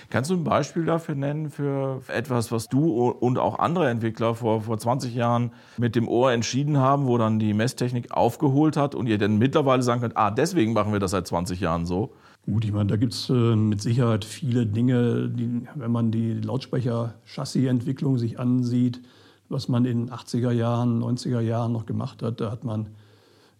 Kannst 0.09 0.31
du 0.31 0.35
ein 0.35 0.45
Beispiel 0.45 0.85
dafür 0.85 1.15
nennen 1.15 1.51
für 1.51 2.03
etwas, 2.09 2.51
was 2.51 2.69
du 2.69 3.09
und 3.09 3.39
auch 3.39 3.59
andere 3.59 3.89
Entwickler 3.89 4.35
vor, 4.35 4.63
vor 4.63 4.79
20 4.79 5.15
Jahren 5.15 5.53
mit 5.79 5.95
dem 5.95 6.09
Ohr 6.09 6.33
entschieden 6.33 6.79
haben, 6.79 7.07
wo 7.07 7.19
dann 7.19 7.39
die 7.39 7.55
Messtechnik 7.55 8.11
aufgeholt 8.13 8.77
hat 8.77 8.95
und 8.95 9.07
ihr 9.07 9.19
dann 9.19 9.39
mittlerweile 9.39 9.83
sagen 9.83 10.01
könnt, 10.01 10.17
ah, 10.17 10.31
deswegen 10.31 10.73
machen 10.73 10.93
wir 10.93 10.99
das 10.99 11.13
seit 11.13 11.27
20 11.27 11.61
Jahren 11.61 11.87
so? 11.87 12.13
Gut, 12.47 12.65
ich 12.65 12.73
meine, 12.73 12.87
da 12.87 12.97
gibt 12.97 13.13
es 13.13 13.29
äh, 13.31 13.55
mit 13.55 13.83
Sicherheit 13.83 14.25
viele 14.25 14.67
Dinge, 14.67 15.29
die, 15.29 15.67
wenn 15.75 15.93
man 15.93 16.11
die 16.11 16.35
Lautsprecher-Chassis-Entwicklung 16.41 18.19
sich 18.19 18.41
ansieht, 18.41 19.01
was 19.51 19.69
man 19.69 19.85
in 19.85 20.09
80er 20.11 20.53
Jahren, 20.53 21.03
90er 21.03 21.41
Jahren 21.41 21.73
noch 21.73 21.85
gemacht 21.85 22.23
hat, 22.23 22.41
da 22.41 22.51
hat 22.51 22.65
man 22.65 22.89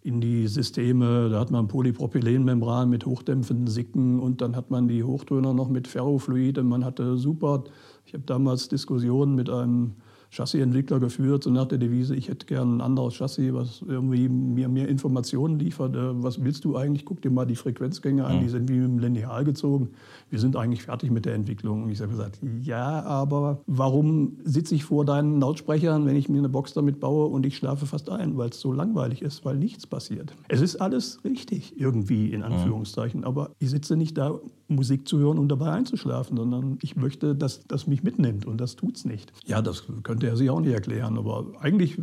in 0.03 0.19
die 0.19 0.47
Systeme. 0.47 1.29
Da 1.29 1.39
hat 1.39 1.51
man 1.51 1.67
Polypropylenmembran 1.67 2.89
mit 2.89 3.05
hochdämpfenden 3.05 3.67
Sicken 3.67 4.19
und 4.19 4.41
dann 4.41 4.55
hat 4.55 4.71
man 4.71 4.87
die 4.87 5.03
Hochtöner 5.03 5.53
noch 5.53 5.69
mit 5.69 5.87
Ferrofluid 5.87 6.57
und 6.57 6.67
man 6.67 6.83
hatte 6.83 7.17
super, 7.17 7.65
ich 8.05 8.13
habe 8.13 8.23
damals 8.25 8.67
Diskussionen 8.67 9.35
mit 9.35 9.49
einem 9.49 9.93
Chassisentwickler 10.31 11.01
geführt, 11.01 11.43
so 11.43 11.49
nach 11.49 11.65
der 11.65 11.77
Devise, 11.77 12.15
ich 12.15 12.29
hätte 12.29 12.45
gern 12.45 12.77
ein 12.77 12.81
anderes 12.81 13.15
Chassis, 13.15 13.53
was 13.53 13.83
irgendwie 13.85 14.29
mir 14.29 14.69
mehr 14.69 14.87
Informationen 14.87 15.59
liefert. 15.59 15.93
Äh, 15.93 16.23
was 16.23 16.41
willst 16.41 16.63
du 16.63 16.77
eigentlich? 16.77 17.05
Guck 17.05 17.21
dir 17.21 17.31
mal 17.31 17.45
die 17.45 17.57
Frequenzgänge 17.57 18.23
an, 18.23 18.39
die 18.39 18.47
sind 18.47 18.69
wie 18.69 18.77
mit 18.77 18.83
dem 18.83 18.99
Lineal 18.99 19.43
gezogen. 19.43 19.89
Wir 20.29 20.39
sind 20.39 20.55
eigentlich 20.55 20.83
fertig 20.83 21.11
mit 21.11 21.25
der 21.25 21.33
Entwicklung. 21.33 21.83
Und 21.83 21.89
ich 21.89 21.99
habe 21.99 22.11
gesagt, 22.11 22.39
ja, 22.61 23.03
aber 23.03 23.61
warum 23.67 24.37
sitze 24.45 24.73
ich 24.73 24.85
vor 24.85 25.03
deinen 25.03 25.41
Lautsprechern, 25.41 26.05
wenn 26.05 26.15
ich 26.15 26.29
mir 26.29 26.37
eine 26.37 26.49
Box 26.49 26.73
damit 26.73 27.01
baue 27.01 27.25
und 27.25 27.45
ich 27.45 27.57
schlafe 27.57 27.85
fast 27.85 28.09
ein, 28.09 28.37
weil 28.37 28.49
es 28.49 28.61
so 28.61 28.71
langweilig 28.71 29.21
ist, 29.21 29.43
weil 29.43 29.57
nichts 29.57 29.85
passiert. 29.85 30.33
Es 30.47 30.61
ist 30.61 30.77
alles 30.77 31.19
richtig, 31.25 31.77
irgendwie 31.77 32.31
in 32.31 32.43
Anführungszeichen, 32.43 33.25
aber 33.25 33.51
ich 33.59 33.69
sitze 33.69 33.97
nicht 33.97 34.17
da, 34.17 34.39
Musik 34.71 35.07
zu 35.07 35.19
hören 35.19 35.37
und 35.37 35.49
dabei 35.49 35.71
einzuschlafen, 35.71 36.37
sondern 36.37 36.77
ich 36.81 36.95
möchte, 36.95 37.35
dass 37.35 37.67
das 37.67 37.87
mich 37.87 38.03
mitnimmt 38.03 38.45
und 38.45 38.59
das 38.59 38.75
tut 38.75 38.97
es 38.97 39.05
nicht. 39.05 39.31
Ja, 39.45 39.61
das 39.61 39.83
könnte 40.03 40.27
er 40.27 40.35
sich 40.35 40.49
auch 40.49 40.61
nicht 40.61 40.73
erklären, 40.73 41.17
aber 41.17 41.45
eigentlich 41.59 41.97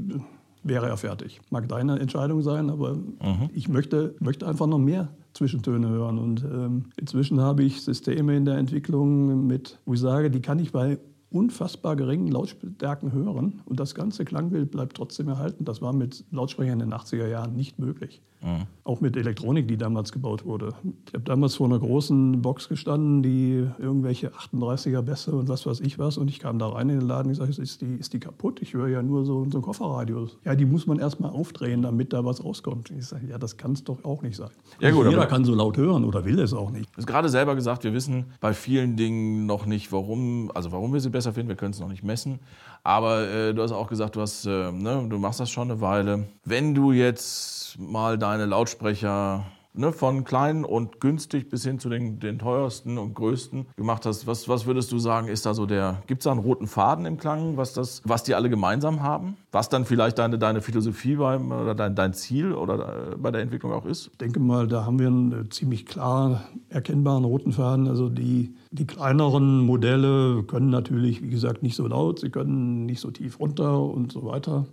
wäre 0.62 0.88
er 0.88 0.96
fertig. 0.96 1.40
Mag 1.50 1.68
deine 1.68 1.98
Entscheidung 1.98 2.42
sein, 2.42 2.70
aber 2.70 2.94
mhm. 2.94 3.50
ich 3.52 3.68
möchte, 3.68 4.14
möchte 4.20 4.46
einfach 4.46 4.66
noch 4.66 4.78
mehr 4.78 5.08
Zwischentöne 5.32 5.88
hören. 5.88 6.18
Und 6.18 6.44
ähm, 6.44 6.86
inzwischen 6.96 7.40
habe 7.40 7.62
ich 7.62 7.82
Systeme 7.82 8.36
in 8.36 8.44
der 8.44 8.58
Entwicklung 8.58 9.46
mit, 9.46 9.78
wo 9.84 9.94
ich 9.94 10.00
sage, 10.00 10.30
die 10.30 10.40
kann 10.40 10.58
ich 10.58 10.72
bei 10.72 10.98
unfassbar 11.30 11.94
geringen 11.96 12.28
Lautstärken 12.28 13.12
hören 13.12 13.60
und 13.66 13.78
das 13.78 13.94
ganze 13.94 14.24
Klangbild 14.24 14.70
bleibt 14.70 14.96
trotzdem 14.96 15.28
erhalten. 15.28 15.64
Das 15.64 15.82
war 15.82 15.92
mit 15.92 16.24
Lautsprechern 16.30 16.80
in 16.80 16.90
den 16.90 16.98
80er 16.98 17.26
Jahren 17.26 17.54
nicht 17.54 17.78
möglich. 17.78 18.22
Mhm. 18.40 18.66
Auch 18.84 19.00
mit 19.00 19.16
Elektronik, 19.16 19.68
die 19.68 19.76
damals 19.76 20.12
gebaut 20.12 20.44
wurde. 20.44 20.72
Ich 21.06 21.14
habe 21.14 21.24
damals 21.24 21.56
vor 21.56 21.66
einer 21.66 21.78
großen 21.78 22.40
Box 22.40 22.68
gestanden, 22.68 23.22
die 23.22 23.68
irgendwelche 23.78 24.30
38er 24.30 25.02
Bässe 25.02 25.32
und 25.32 25.48
was 25.48 25.66
weiß 25.66 25.80
ich 25.80 25.98
was. 25.98 26.18
Und 26.18 26.28
ich 26.28 26.38
kam 26.38 26.58
da 26.58 26.68
rein 26.68 26.88
in 26.88 27.00
den 27.00 27.08
Laden 27.08 27.26
und 27.26 27.32
ich 27.32 27.38
sage, 27.38 27.50
ist 27.50 27.80
die, 27.80 27.96
ist 27.96 28.12
die 28.12 28.20
kaputt? 28.20 28.62
Ich 28.62 28.74
höre 28.74 28.88
ja 28.88 29.02
nur 29.02 29.24
so, 29.24 29.46
so 29.50 29.58
ein 29.58 29.62
Kofferradio. 29.62 30.28
Ja, 30.44 30.54
die 30.54 30.64
muss 30.64 30.86
man 30.86 30.98
erstmal 30.98 31.30
aufdrehen, 31.30 31.82
damit 31.82 32.12
da 32.12 32.24
was 32.24 32.44
rauskommt. 32.44 32.90
Ich 32.90 33.06
sage, 33.06 33.26
ja, 33.28 33.38
das 33.38 33.56
kann 33.56 33.72
es 33.72 33.84
doch 33.84 34.04
auch 34.04 34.22
nicht 34.22 34.36
sein. 34.36 34.50
Ja, 34.80 34.90
gut, 34.90 35.06
jeder 35.08 35.26
kann 35.26 35.44
so 35.44 35.54
laut 35.54 35.76
hören 35.76 36.04
oder 36.04 36.24
will 36.24 36.38
es 36.38 36.52
auch 36.52 36.70
nicht. 36.70 36.88
Du 36.92 36.98
hast 36.98 37.06
gerade 37.06 37.28
selber 37.28 37.54
gesagt, 37.56 37.84
wir 37.84 37.92
wissen 37.92 38.26
bei 38.40 38.54
vielen 38.54 38.96
Dingen 38.96 39.46
noch 39.46 39.66
nicht, 39.66 39.92
warum, 39.92 40.50
also 40.54 40.72
warum 40.72 40.92
wir 40.92 41.00
sie 41.00 41.10
besser 41.10 41.32
finden. 41.32 41.48
Wir 41.48 41.56
können 41.56 41.72
es 41.72 41.80
noch 41.80 41.88
nicht 41.88 42.04
messen. 42.04 42.38
Aber 42.82 43.28
äh, 43.28 43.54
du 43.54 43.62
hast 43.62 43.72
auch 43.72 43.88
gesagt, 43.88 44.16
du, 44.16 44.20
hast, 44.20 44.46
äh, 44.46 44.72
ne, 44.72 45.06
du 45.08 45.18
machst 45.18 45.40
das 45.40 45.50
schon 45.50 45.70
eine 45.70 45.80
Weile. 45.80 46.28
Wenn 46.44 46.74
du 46.74 46.92
jetzt 46.92 47.78
mal 47.78 48.18
deine 48.18 48.46
Lautsprecher 48.46 49.44
ne, 49.78 49.92
von 49.92 50.24
klein 50.24 50.64
und 50.64 51.00
günstig 51.00 51.48
bis 51.48 51.64
hin 51.64 51.78
zu 51.78 51.88
den, 51.88 52.18
den 52.18 52.38
teuersten 52.38 52.98
und 52.98 53.14
größten 53.14 53.66
gemacht 53.76 54.04
hast. 54.04 54.26
Was, 54.26 54.48
was 54.48 54.66
würdest 54.66 54.90
du 54.92 54.98
sagen, 54.98 55.28
ist 55.28 55.46
da 55.46 55.54
so 55.54 55.66
der, 55.66 56.02
gibt 56.06 56.20
es 56.20 56.24
da 56.24 56.32
einen 56.32 56.40
roten 56.40 56.66
Faden 56.66 57.06
im 57.06 57.16
Klang, 57.16 57.56
was, 57.56 57.72
das, 57.72 58.02
was 58.04 58.24
die 58.24 58.34
alle 58.34 58.50
gemeinsam 58.50 59.02
haben? 59.02 59.36
Was 59.52 59.68
dann 59.68 59.84
vielleicht 59.84 60.18
deine, 60.18 60.38
deine 60.38 60.60
Philosophie 60.60 61.16
beim, 61.16 61.52
oder 61.52 61.74
dein, 61.74 61.94
dein 61.94 62.12
Ziel 62.12 62.52
oder 62.52 63.12
äh, 63.12 63.16
bei 63.16 63.30
der 63.30 63.40
Entwicklung 63.40 63.72
auch 63.72 63.86
ist? 63.86 64.08
Ich 64.12 64.18
denke 64.18 64.40
mal, 64.40 64.66
da 64.66 64.84
haben 64.84 64.98
wir 64.98 65.06
einen 65.06 65.32
äh, 65.32 65.48
ziemlich 65.48 65.86
klar 65.86 66.42
erkennbaren 66.68 67.24
roten 67.24 67.52
Faden. 67.52 67.88
Also 67.88 68.08
die, 68.08 68.54
die 68.70 68.86
kleineren 68.86 69.60
Modelle 69.60 70.42
können 70.42 70.70
natürlich, 70.70 71.22
wie 71.22 71.30
gesagt, 71.30 71.62
nicht 71.62 71.76
so 71.76 71.86
laut, 71.86 72.18
sie 72.18 72.30
können 72.30 72.84
nicht 72.84 73.00
so 73.00 73.10
tief 73.10 73.38
runter 73.38 73.80
und 73.80 74.12
so 74.12 74.24
weiter. 74.24 74.66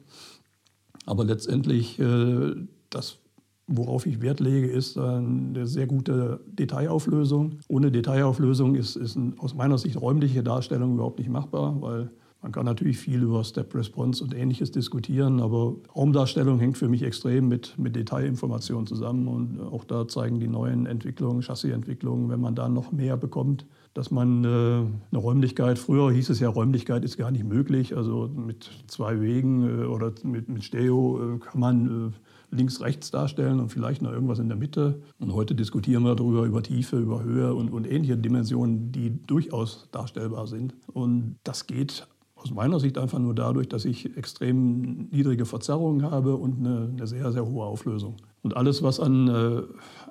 Aber 1.06 1.24
letztendlich 1.24 2.00
äh, 2.00 2.56
das 2.90 3.20
Worauf 3.68 4.06
ich 4.06 4.22
Wert 4.22 4.40
lege, 4.40 4.68
ist 4.68 4.98
eine 4.98 5.66
sehr 5.66 5.88
gute 5.88 6.40
Detailauflösung. 6.48 7.60
Ohne 7.68 7.92
Detailauflösung 7.92 8.76
ist, 8.76 8.96
ist 8.96 9.18
aus 9.38 9.56
meiner 9.56 9.80
Sicht 9.80 10.00
räumliche 10.00 10.44
Darstellung 10.44 10.94
überhaupt 10.94 11.18
nicht 11.18 11.30
machbar, 11.30 11.82
weil 11.82 12.12
man 12.46 12.52
kann 12.52 12.66
natürlich 12.66 13.00
viel 13.00 13.24
über 13.24 13.44
Step 13.44 13.74
Response 13.74 14.24
und 14.24 14.36
ähnliches 14.36 14.70
diskutieren, 14.70 15.40
aber 15.42 15.78
Raumdarstellung 15.96 16.60
hängt 16.60 16.78
für 16.78 16.88
mich 16.88 17.02
extrem 17.02 17.48
mit, 17.48 17.76
mit 17.80 17.96
Detailinformationen 17.96 18.86
zusammen. 18.86 19.28
Und 19.28 19.60
auch 19.60 19.84
da 19.84 20.08
zeigen 20.08 20.40
die 20.40 20.48
neuen 20.48 20.86
Entwicklungen, 20.86 21.42
Chassisentwicklungen, 21.42 22.30
wenn 22.30 22.40
man 22.40 22.54
da 22.54 22.70
noch 22.70 22.92
mehr 22.92 23.18
bekommt, 23.18 23.66
dass 23.96 24.12
man 24.12 24.44
äh, 24.44 24.48
eine 24.48 25.20
Räumlichkeit, 25.20 25.80
früher 25.80 26.12
hieß 26.12 26.30
es 26.30 26.40
ja, 26.40 26.50
Räumlichkeit 26.50 27.04
ist 27.04 27.18
gar 27.18 27.32
nicht 27.32 27.46
möglich. 27.46 27.98
Also 27.98 28.30
mit 28.36 28.70
zwei 28.86 29.22
Wegen 29.22 29.82
äh, 29.82 29.86
oder 29.86 30.12
mit, 30.22 30.48
mit 30.48 30.64
Stereo 30.64 31.38
äh, 31.38 31.40
kann 31.40 31.60
man 31.60 32.14
links, 32.56 32.82
rechts 32.82 33.12
darstellen 33.12 33.60
und 33.60 33.70
vielleicht 33.70 34.02
noch 34.02 34.12
irgendwas 34.12 34.40
in 34.40 34.48
der 34.48 34.58
Mitte. 34.58 35.02
Und 35.20 35.34
heute 35.34 35.56
diskutieren 35.56 36.04
wir 36.04 36.16
darüber, 36.16 36.46
über 36.46 36.64
Tiefe, 36.64 36.98
über 36.98 37.24
Höhe 37.24 37.54
und, 37.54 37.70
und 37.72 37.90
ähnliche 37.90 38.18
Dimensionen, 38.18 38.92
die 38.92 39.24
durchaus 39.26 39.88
darstellbar 39.92 40.48
sind. 40.48 40.74
Und 40.94 41.38
das 41.44 41.68
geht 41.68 42.08
aus 42.36 42.52
meiner 42.52 42.80
Sicht 42.80 42.98
einfach 42.98 43.18
nur 43.18 43.34
dadurch, 43.34 43.68
dass 43.68 43.86
ich 43.86 44.16
extrem 44.18 45.08
niedrige 45.10 45.46
Verzerrungen 45.46 46.10
habe 46.10 46.36
und 46.36 46.60
eine, 46.60 46.90
eine 46.92 47.08
sehr, 47.08 47.32
sehr 47.32 47.46
hohe 47.46 47.66
Auflösung. 47.66 48.18
Und 48.44 48.56
alles, 48.56 48.84
was 48.84 49.00
an, 49.00 49.28
äh, 49.28 49.64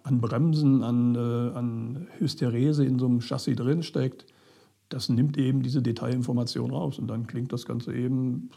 an 0.03 0.21
Bremsen, 0.21 0.83
an, 0.83 1.15
äh, 1.15 1.19
an 1.57 2.09
Hysterese 2.19 2.85
in 2.85 2.99
so 2.99 3.07
einem 3.07 3.21
Chassis 3.21 3.55
drinsteckt, 3.55 4.27
das 4.89 5.09
nimmt 5.09 5.39
eben 5.39 5.63
diese 5.63 5.81
Detailinformation 5.81 6.73
raus. 6.73 6.99
Und 6.99 7.07
dann 7.07 7.27
klingt 7.29 7.53
das 7.53 7.67
Ganze 7.67 7.95
eben 7.95 8.51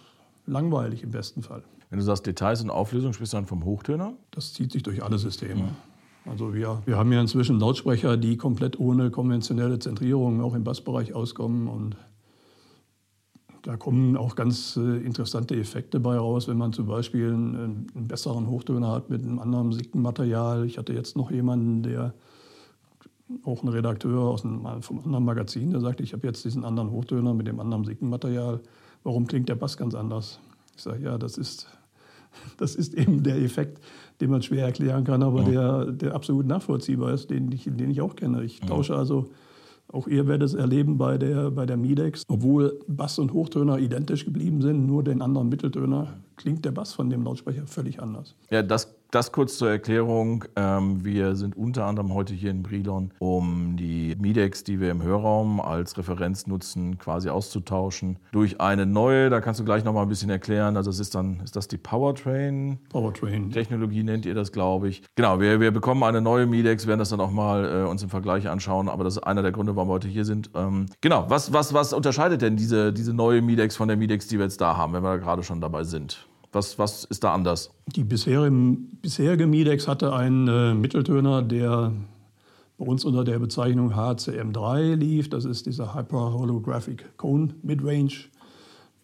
langweilig 0.48 1.04
im 1.04 1.12
besten 1.12 1.44
Fall. 1.44 1.64
Wenn 1.90 2.00
du 2.00 2.06
sagst 2.06 2.26
Details 2.26 2.62
und 2.62 2.70
Auflösung, 2.70 3.14
sprichst 3.14 3.34
du 3.34 3.38
dann 3.38 3.46
vom 3.46 3.64
Hochtöner? 3.64 4.14
Das 4.32 4.54
zieht 4.54 4.72
sich 4.72 4.84
durch 4.84 5.04
alle 5.04 5.18
Systeme. 5.18 5.62
Ja. 5.62 6.32
Also 6.32 6.54
wir, 6.54 6.82
wir 6.86 6.98
haben 6.98 7.12
ja 7.14 7.22
inzwischen 7.22 7.60
Lautsprecher, 7.60 8.18
die 8.18 8.36
komplett 8.36 8.80
ohne 8.80 9.12
konventionelle 9.12 9.80
Zentrierung 9.80 10.42
auch 10.42 10.56
im 10.56 10.64
Bassbereich 10.64 11.14
auskommen. 11.14 11.70
Und 11.70 11.96
da 13.64 13.78
kommen 13.78 14.18
auch 14.18 14.36
ganz 14.36 14.76
äh, 14.76 14.98
interessante 14.98 15.56
Effekte 15.56 16.02
bei 16.02 16.18
raus, 16.18 16.50
wenn 16.50 16.58
man 16.58 16.74
zum 16.74 16.88
Beispiel 16.88 17.28
einen, 17.28 17.88
einen 17.96 18.08
besseren 18.08 18.48
Hochtöner 18.48 18.92
hat 18.92 19.10
mit 19.10 19.22
einem 19.24 19.40
anderen 19.40 19.72
Sickenmaterial. 19.72 20.66
Ich 20.66 20.78
hatte 20.78 20.94
jetzt 20.94 21.16
noch 21.16 21.32
jemanden, 21.32 21.84
der 21.84 22.14
auch 23.44 23.64
ein 23.64 23.70
Redakteur 23.70 24.22
aus 24.22 24.44
einem, 24.46 24.82
vom 24.82 25.00
anderen 25.00 25.26
Magazin, 25.26 25.72
der 25.72 25.82
sagte, 25.82 26.04
ich 26.04 26.14
habe 26.14 26.28
jetzt 26.28 26.44
diesen 26.46 26.64
anderen 26.66 26.92
Hochtöner 26.92 27.34
mit 27.34 27.48
dem 27.48 27.60
anderen 27.60 27.86
Sickenmaterial. 27.86 28.62
Warum 29.08 29.26
klingt 29.26 29.48
der 29.48 29.56
Bass 29.56 29.78
ganz 29.78 29.96
anders? 29.96 30.38
Ich 30.76 30.84
sage, 30.84 31.06
ja, 31.06 31.18
das 31.18 31.38
ist, 31.38 31.68
das 32.58 32.76
ist 32.76 32.94
eben 32.94 33.24
der 33.24 33.38
Effekt, 33.38 33.80
den 34.20 34.30
man 34.30 34.42
schwer 34.42 34.66
erklären 34.66 35.06
kann, 35.06 35.24
aber 35.24 35.44
ja. 35.44 35.86
der, 35.86 35.92
der 35.94 36.14
absolut 36.14 36.46
nachvollziehbar 36.46 37.14
ist, 37.14 37.30
den 37.30 37.50
ich, 37.54 37.64
den 37.64 37.90
ich 37.90 38.02
auch 38.02 38.18
kenne. 38.18 38.44
Ich 38.44 38.60
tausche 38.60 38.98
also 38.98 39.30
auch 39.90 40.10
ihr 40.10 40.28
werdet 40.28 40.50
es 40.50 40.54
erleben 40.54 40.98
bei 40.98 41.18
der, 41.18 41.52
bei 41.52 41.66
der 41.66 41.78
Midex. 41.78 42.24
Obwohl 42.28 42.78
Bass 42.88 43.18
und 43.20 43.32
Hochtöner 43.32 43.80
identisch 43.80 44.26
geblieben 44.26 44.62
sind, 44.62 44.86
nur 44.86 45.06
den 45.06 45.22
anderen 45.22 45.48
Mitteltöner, 45.48 46.18
klingt 46.36 46.66
der 46.66 46.72
Bass 46.72 46.94
von 46.94 47.10
dem 47.10 47.24
Lautsprecher 47.24 47.66
völlig 47.66 48.02
anders. 48.02 48.36
Ja, 48.50 48.62
das 48.62 48.94
das 49.12 49.32
kurz 49.32 49.58
zur 49.58 49.70
Erklärung. 49.70 50.46
Ähm, 50.56 51.04
wir 51.04 51.36
sind 51.36 51.56
unter 51.56 51.86
anderem 51.86 52.14
heute 52.14 52.34
hier 52.34 52.52
in 52.52 52.64
Brilon, 52.64 53.12
um 53.20 53.78
die 53.78 54.16
Midex, 54.20 54.64
die 54.64 54.80
wir 54.80 54.92
im 54.92 55.02
Hörraum 55.02 55.62
als 55.62 55.98
Referenz 55.98 56.48
nutzen, 56.48 56.98
quasi 56.98 57.30
auszutauschen 57.30 58.18
durch 58.32 58.60
eine 58.60 58.86
neue. 58.86 59.30
Da 59.30 59.42
kannst 59.42 59.60
du 59.60 59.66
gleich 59.66 59.84
noch 59.84 59.94
mal 59.94 60.02
ein 60.02 60.10
bisschen 60.10 60.30
erklären. 60.30 60.78
Also 60.78 60.90
das 60.90 61.00
ist 61.00 61.16
dann, 61.16 61.40
ist 61.44 61.56
das 61.56 61.68
die 61.68 61.78
Powertrain? 61.78 62.80
Powertrain. 62.90 63.52
Technologie 63.52 64.04
nennt 64.04 64.26
ihr 64.26 64.36
das, 64.36 64.52
glaube 64.52 64.90
ich. 64.90 65.04
Genau, 65.16 65.40
wir, 65.40 65.60
wir 65.60 65.72
bekommen 65.72 66.04
eine 66.04 66.22
neue 66.22 66.46
Midex, 66.46 66.88
werden 66.88 67.00
das 67.00 67.10
dann 67.10 67.20
auch 67.20 67.32
mal 67.32 67.84
äh, 67.84 67.90
uns 67.90 68.04
im 68.04 68.10
Vergleich 68.10 68.50
anschauen. 68.50 68.90
Aber 68.90 69.04
das 69.04 69.18
ist 69.18 69.24
einer 69.24 69.42
der 69.42 69.52
Gründe, 69.52 69.76
warum 69.76 69.90
wir 69.90 69.94
heute 69.94 70.08
hier 70.08 70.26
sind. 70.26 70.50
Ähm, 70.56 70.88
genau, 71.02 71.26
was, 71.30 71.54
was, 71.54 71.74
was 71.74 71.94
unterscheidet 71.94 72.42
denn 72.42 72.58
diese, 72.58 72.92
diese 72.94 73.14
neue 73.14 73.42
Midex 73.42 73.76
von 73.76 73.88
der 73.88 73.98
Midex, 73.98 74.28
die 74.28 74.38
wir 74.38 74.46
jetzt 74.46 74.62
da 74.62 74.76
haben, 74.76 74.94
wenn 74.94 75.04
wir 75.04 75.12
da 75.12 75.18
gerade 75.18 75.44
schon 75.44 75.62
dabei 75.62 75.84
sind? 75.84 76.28
Was, 76.58 76.80
was 76.80 77.04
ist 77.04 77.24
da 77.24 77.36
anders? 77.36 77.70
Die 77.86 78.04
bisherige, 78.04 78.52
bisherige 79.04 79.46
Midex 79.46 79.88
hatte 79.88 80.12
einen 80.12 80.48
äh, 80.48 80.74
Mitteltöner, 80.74 81.44
der 81.44 81.94
bei 82.80 82.86
uns 82.86 83.06
unter 83.06 83.24
der 83.24 83.38
Bezeichnung 83.38 83.94
HCM3 83.94 84.96
lief. 84.96 85.30
Das 85.30 85.46
ist 85.46 85.68
dieser 85.68 85.94
Hyper 85.94 86.34
Holographic 86.34 87.16
Cone 87.16 87.54
Midrange 87.62 88.32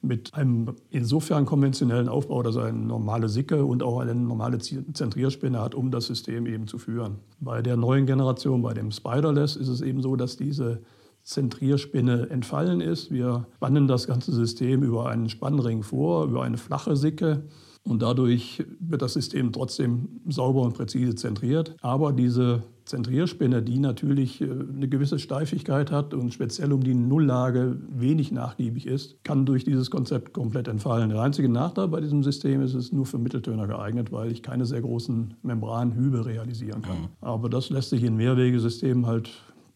mit 0.01 0.33
einem 0.33 0.75
insofern 0.89 1.45
konventionellen 1.45 2.09
Aufbau, 2.09 2.41
dass 2.41 2.55
er 2.55 2.65
eine 2.65 2.79
normale 2.79 3.29
Sicke 3.29 3.63
und 3.63 3.83
auch 3.83 3.99
eine 3.99 4.15
normale 4.15 4.57
Zentrierspinne 4.57 5.61
hat, 5.61 5.75
um 5.75 5.91
das 5.91 6.07
System 6.07 6.47
eben 6.47 6.65
zu 6.65 6.79
führen. 6.79 7.19
Bei 7.39 7.61
der 7.61 7.77
neuen 7.77 8.07
Generation, 8.07 8.63
bei 8.63 8.73
dem 8.73 8.91
Spiderless, 8.91 9.55
ist 9.57 9.67
es 9.67 9.81
eben 9.81 10.01
so, 10.01 10.15
dass 10.15 10.37
diese 10.37 10.81
Zentrierspinne 11.23 12.29
entfallen 12.29 12.81
ist. 12.81 13.11
Wir 13.11 13.47
spannen 13.55 13.87
das 13.87 14.07
ganze 14.07 14.31
System 14.33 14.83
über 14.83 15.09
einen 15.09 15.29
Spannring 15.29 15.83
vor, 15.83 16.25
über 16.25 16.43
eine 16.43 16.57
flache 16.57 16.95
Sicke. 16.95 17.43
Und 17.85 18.01
dadurch 18.01 18.63
wird 18.79 19.01
das 19.01 19.13
System 19.13 19.51
trotzdem 19.51 20.21
sauber 20.29 20.61
und 20.61 20.73
präzise 20.73 21.15
zentriert. 21.15 21.75
Aber 21.81 22.13
diese 22.13 22.63
Zentrierspinne, 22.85 23.61
die 23.61 23.79
natürlich 23.79 24.41
äh, 24.41 24.45
eine 24.45 24.87
gewisse 24.87 25.19
Steifigkeit 25.19 25.91
hat 25.91 26.13
und 26.13 26.33
speziell 26.33 26.71
um 26.73 26.81
die 26.81 26.95
Nulllage 26.95 27.77
wenig 27.89 28.31
nachgiebig 28.31 28.87
ist, 28.87 29.23
kann 29.23 29.45
durch 29.45 29.63
dieses 29.63 29.91
Konzept 29.91 30.33
komplett 30.33 30.67
entfallen. 30.67 31.09
Der 31.09 31.21
einzige 31.21 31.49
Nachteil 31.49 31.89
bei 31.89 32.01
diesem 32.01 32.23
System 32.23 32.61
ist, 32.61 32.73
es 32.73 32.85
ist 32.85 32.93
nur 32.93 33.05
für 33.05 33.17
Mitteltöner 33.17 33.67
geeignet, 33.67 34.11
weil 34.11 34.31
ich 34.31 34.43
keine 34.43 34.65
sehr 34.65 34.81
großen 34.81 35.35
Membranhübe 35.43 36.25
realisieren 36.25 36.81
kann. 36.81 37.09
Aber 37.21 37.49
das 37.49 37.69
lässt 37.69 37.89
sich 37.89 38.03
in 38.03 38.15
Mehrwegesystemen 38.15 39.05
halt 39.05 39.29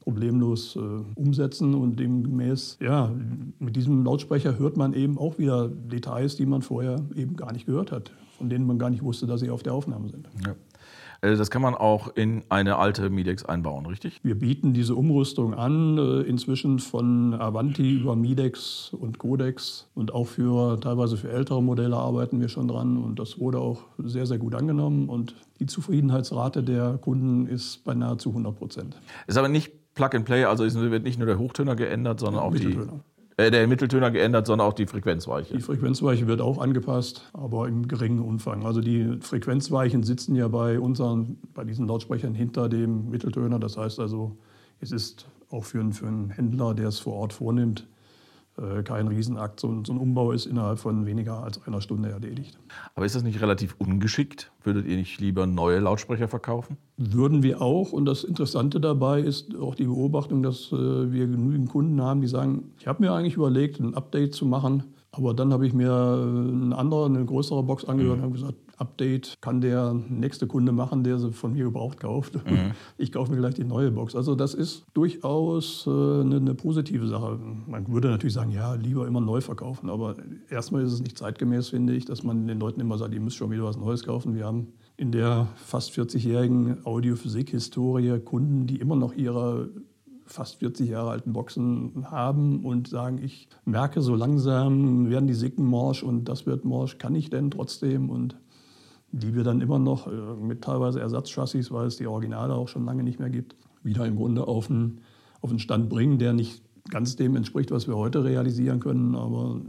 problemlos 0.08 0.78
äh, 0.78 0.80
umsetzen 1.16 1.76
und 1.76 2.00
demgemäß, 2.00 2.78
ja, 2.80 3.12
mit 3.60 3.76
diesem 3.76 4.06
Lautsprecher 4.06 4.58
hört 4.58 4.78
man 4.78 4.94
eben 4.94 5.18
auch 5.18 5.38
wieder 5.38 5.68
Details, 5.68 6.38
die 6.38 6.46
man 6.46 6.62
vorher 6.62 7.02
eben 7.14 7.36
gar 7.36 7.52
nicht 7.52 7.66
gehört 7.66 7.92
hat, 7.92 8.14
von 8.38 8.50
denen 8.50 8.66
man 8.66 8.80
gar 8.80 8.90
nicht 8.90 9.04
wusste, 9.04 9.28
dass 9.28 9.42
sie 9.42 9.50
auf 9.50 9.64
der 9.64 9.74
Aufnahme 9.74 10.08
sind. 10.08 10.30
Ja. 10.46 10.56
Äh, 11.20 11.36
das 11.36 11.52
kann 11.52 11.62
man 11.62 11.76
auch 11.76 12.16
in 12.16 12.44
eine 12.48 12.78
alte 12.78 13.10
Midex 13.10 13.44
einbauen, 13.44 13.86
richtig? 13.86 14.22
Wir 14.24 14.36
bieten 14.36 14.74
diese 14.74 14.96
Umrüstung 14.96 15.54
an, 15.54 15.98
äh, 15.98 16.22
inzwischen 16.22 16.80
von 16.80 17.34
Avanti 17.34 17.98
über 17.98 18.16
Midex 18.16 18.94
und 18.98 19.18
Codex. 19.18 19.90
Und 19.94 20.14
auch 20.14 20.28
für 20.28 20.80
teilweise 20.80 21.18
für 21.18 21.32
ältere 21.32 21.62
Modelle 21.62 21.98
arbeiten 21.98 22.40
wir 22.40 22.48
schon 22.48 22.70
dran. 22.70 22.96
Und 22.96 23.20
das 23.20 23.40
wurde 23.40 23.60
auch 23.60 23.82
sehr, 23.98 24.26
sehr 24.26 24.38
gut 24.38 24.56
angenommen. 24.56 25.10
Und 25.10 25.36
die 25.60 25.66
Zufriedenheitsrate 25.66 26.64
der 26.64 26.98
Kunden 26.98 27.46
ist 27.48 27.84
bei 27.84 27.94
nahezu 27.94 28.30
100 28.30 28.56
Prozent. 28.56 29.02
Ist 29.28 29.38
aber 29.38 29.50
nicht 29.50 29.74
Plug 29.98 30.10
and 30.14 30.26
Play, 30.26 30.46
also 30.46 30.64
wird 30.64 31.04
nicht 31.04 31.18
nur 31.18 31.28
der 31.28 31.40
Hochtöner 31.40 31.76
geändert, 31.76 32.20
sondern 32.22 32.42
auch 32.42 32.54
die 32.56 32.78
äh, 33.38 33.52
der 33.52 33.68
Mitteltöner 33.68 34.10
geändert, 34.10 34.48
sondern 34.48 34.68
auch 34.68 34.74
die 34.74 34.88
Frequenzweiche. 34.88 35.54
Die 35.56 35.62
Frequenzweiche 35.62 36.28
wird 36.28 36.42
auch 36.42 36.60
angepasst, 36.60 37.30
aber 37.34 37.68
im 37.68 37.88
geringen 37.88 38.20
Umfang. 38.20 38.66
Also 38.66 38.82
die 38.82 39.18
Frequenzweichen 39.22 40.04
sitzen 40.04 40.36
ja 40.36 40.48
bei 40.48 40.80
unseren, 40.80 41.38
bei 41.54 41.64
diesen 41.64 41.88
Lautsprechern 41.88 42.34
hinter 42.34 42.70
dem 42.70 43.10
Mitteltöner. 43.10 43.60
Das 43.60 43.78
heißt 43.78 44.00
also, 44.00 44.38
es 44.80 44.92
ist 44.92 45.28
auch 45.52 45.66
für 45.66 45.80
einen, 45.80 45.94
für 45.94 46.08
einen 46.08 46.30
Händler, 46.32 46.74
der 46.74 46.88
es 46.88 47.00
vor 47.00 47.14
Ort 47.14 47.34
vornimmt, 47.34 47.88
kein 48.84 49.08
Riesenakt. 49.08 49.60
So, 49.60 49.84
so, 49.86 49.94
ein 49.94 50.00
Umbau 50.00 50.32
ist 50.32 50.46
innerhalb 50.46 50.80
von 50.80 51.06
weniger 51.06 51.44
als 51.44 51.66
einer 51.68 51.82
Stunde 51.82 52.10
erledigt. 52.10 52.58
Aber 52.96 53.06
ist 53.06 53.16
das 53.16 53.24
nicht 53.24 53.42
relativ 53.42 53.76
ungeschickt? 53.78 54.52
Würdet 54.64 54.88
ihr 54.88 54.98
nicht 54.98 55.20
lieber 55.20 55.46
neue 55.46 55.80
Lautsprecher 55.80 56.28
verkaufen? 56.28 56.78
Würden 56.98 57.44
wir 57.44 57.62
auch. 57.62 57.92
Und 57.92 58.06
das 58.06 58.24
Interessante 58.24 58.80
dabei 58.80 59.22
ist 59.22 59.56
auch 59.56 59.76
die 59.76 59.86
Beobachtung, 59.86 60.44
dass 60.44 60.72
äh, 60.72 61.12
wir 61.12 61.28
genügend 61.28 61.70
Kunden 61.70 62.02
haben, 62.02 62.22
die 62.22 62.28
sagen, 62.28 62.72
ich 62.80 62.88
habe 62.88 63.04
mir 63.04 63.14
eigentlich 63.14 63.36
überlegt, 63.36 63.80
ein 63.80 63.94
Update 63.94 64.34
zu 64.34 64.46
machen. 64.46 64.84
Aber 65.12 65.34
dann 65.34 65.54
habe 65.54 65.66
ich 65.66 65.74
mir 65.74 65.92
eine 65.92 66.76
andere, 66.78 67.06
eine 67.06 67.26
größere 67.26 67.64
Box 67.64 67.86
angehört 67.86 68.18
mhm. 68.18 68.24
und 68.24 68.30
habe 68.30 68.40
gesagt, 68.40 68.67
Update 68.78 69.36
kann 69.42 69.62
der 69.62 69.94
nächste 69.94 70.48
Kunde 70.48 70.72
machen, 70.72 71.04
der 71.04 71.20
sie 71.20 71.32
von 71.32 71.54
mir 71.54 71.66
gebraucht 71.66 72.00
kauft. 72.00 72.36
Mhm. 72.36 72.72
Ich 73.00 73.12
kaufe 73.12 73.32
mir 73.32 73.38
gleich 73.38 73.54
die 73.54 73.64
neue 73.64 73.92
Box. 73.92 74.16
Also 74.16 74.36
das 74.36 74.54
ist 74.54 74.86
durchaus 74.94 75.86
äh, 75.86 75.90
eine, 75.90 76.38
eine, 76.38 76.54
positive 76.56 77.08
Sache. 77.08 77.40
Man 77.68 77.88
würde 77.92 78.10
natürlich 78.10 78.34
sagen, 78.34 78.52
ja, 78.52 78.74
lieber 78.74 79.08
immer 79.08 79.22
neu 79.22 79.42
verkaufen. 79.42 79.90
Aber 79.90 80.16
erstmal 80.50 80.84
ist 80.84 80.94
es 80.94 81.02
nicht 81.02 81.18
zeitgemäß, 81.18 81.70
finde 81.70 81.94
ich, 81.94 82.06
dass 82.06 82.24
man 82.24 82.48
den 82.48 82.60
Leuten 82.60 82.80
immer 82.80 82.98
sagt, 82.98 83.14
ihr 83.14 83.22
müsst 83.22 83.38
schon 83.38 83.52
wieder 83.52 83.64
was 83.64 83.78
Neues 83.78 84.04
kaufen. 84.04 84.36
Wir 84.36 84.46
haben 84.46 84.68
in 84.96 85.12
der 85.12 85.48
fast 85.56 85.92
40-jährigen 85.92 86.86
Audiophysik-Historie 86.86 88.20
Kunden, 88.20 88.66
die 88.68 88.78
immer 88.78 88.96
noch 88.96 89.14
ihre 89.14 89.70
fast 90.28 90.56
40 90.56 90.90
Jahre 90.90 91.12
alten 91.12 91.34
Boxen 91.34 92.06
haben 92.12 92.66
und 92.66 92.88
sagen, 92.88 93.20
ich 93.24 93.48
merke 93.66 94.02
so 94.02 94.16
langsam, 94.16 95.10
werden 95.10 95.28
die 95.28 95.34
Sicken 95.34 95.66
morsch 95.66 96.04
und 96.04 96.26
das 96.26 96.46
wird 96.46 96.66
morsch, 96.66 96.98
kann 96.98 97.16
ich 97.16 97.30
denn 97.30 97.50
trotzdem? 97.50 98.10
Und 98.10 98.36
die 99.12 99.36
wir 99.36 99.44
dann 99.44 99.62
immer 99.62 99.80
noch 99.80 100.08
äh, 100.08 100.12
mit 100.40 100.64
teilweise 100.64 101.00
Ersatzchassis, 101.00 101.72
weil 101.72 101.88
es 101.88 101.98
die 101.98 102.08
Originale 102.08 102.54
auch 102.54 102.68
schon 102.68 102.86
lange 102.86 103.04
nicht 103.04 103.20
mehr 103.20 103.30
gibt, 103.30 103.56
wieder 103.84 104.06
im 104.06 104.16
Grunde 104.16 104.48
auf 104.48 104.70
einen, 104.70 105.02
auf 105.42 105.50
einen 105.50 105.60
Stand 105.60 105.90
bringen, 105.90 106.20
der 106.20 106.34
nicht 106.34 106.62
ganz 106.90 107.16
dem 107.16 107.36
entspricht, 107.36 107.72
was 107.72 107.88
wir 107.88 107.96
heute 107.96 108.24
realisieren 108.24 108.80
können, 108.80 109.16
aber 109.16 109.62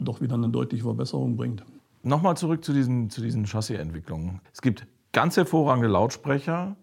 doch 0.00 0.20
wieder 0.20 0.34
eine 0.34 0.48
deutliche 0.48 0.84
Verbesserung 0.84 1.36
bringt. 1.36 1.64
Nochmal 2.02 2.36
zurück 2.36 2.64
zu 2.64 2.72
diesen, 2.72 3.10
zu 3.10 3.20
diesen 3.20 3.46
Chassis-Entwicklungen. 3.46 4.40
Es 4.52 4.60
gibt 4.60 4.86
ganz 5.12 5.36
hervorragende 5.36 5.88
Lautsprecher, 5.88 6.76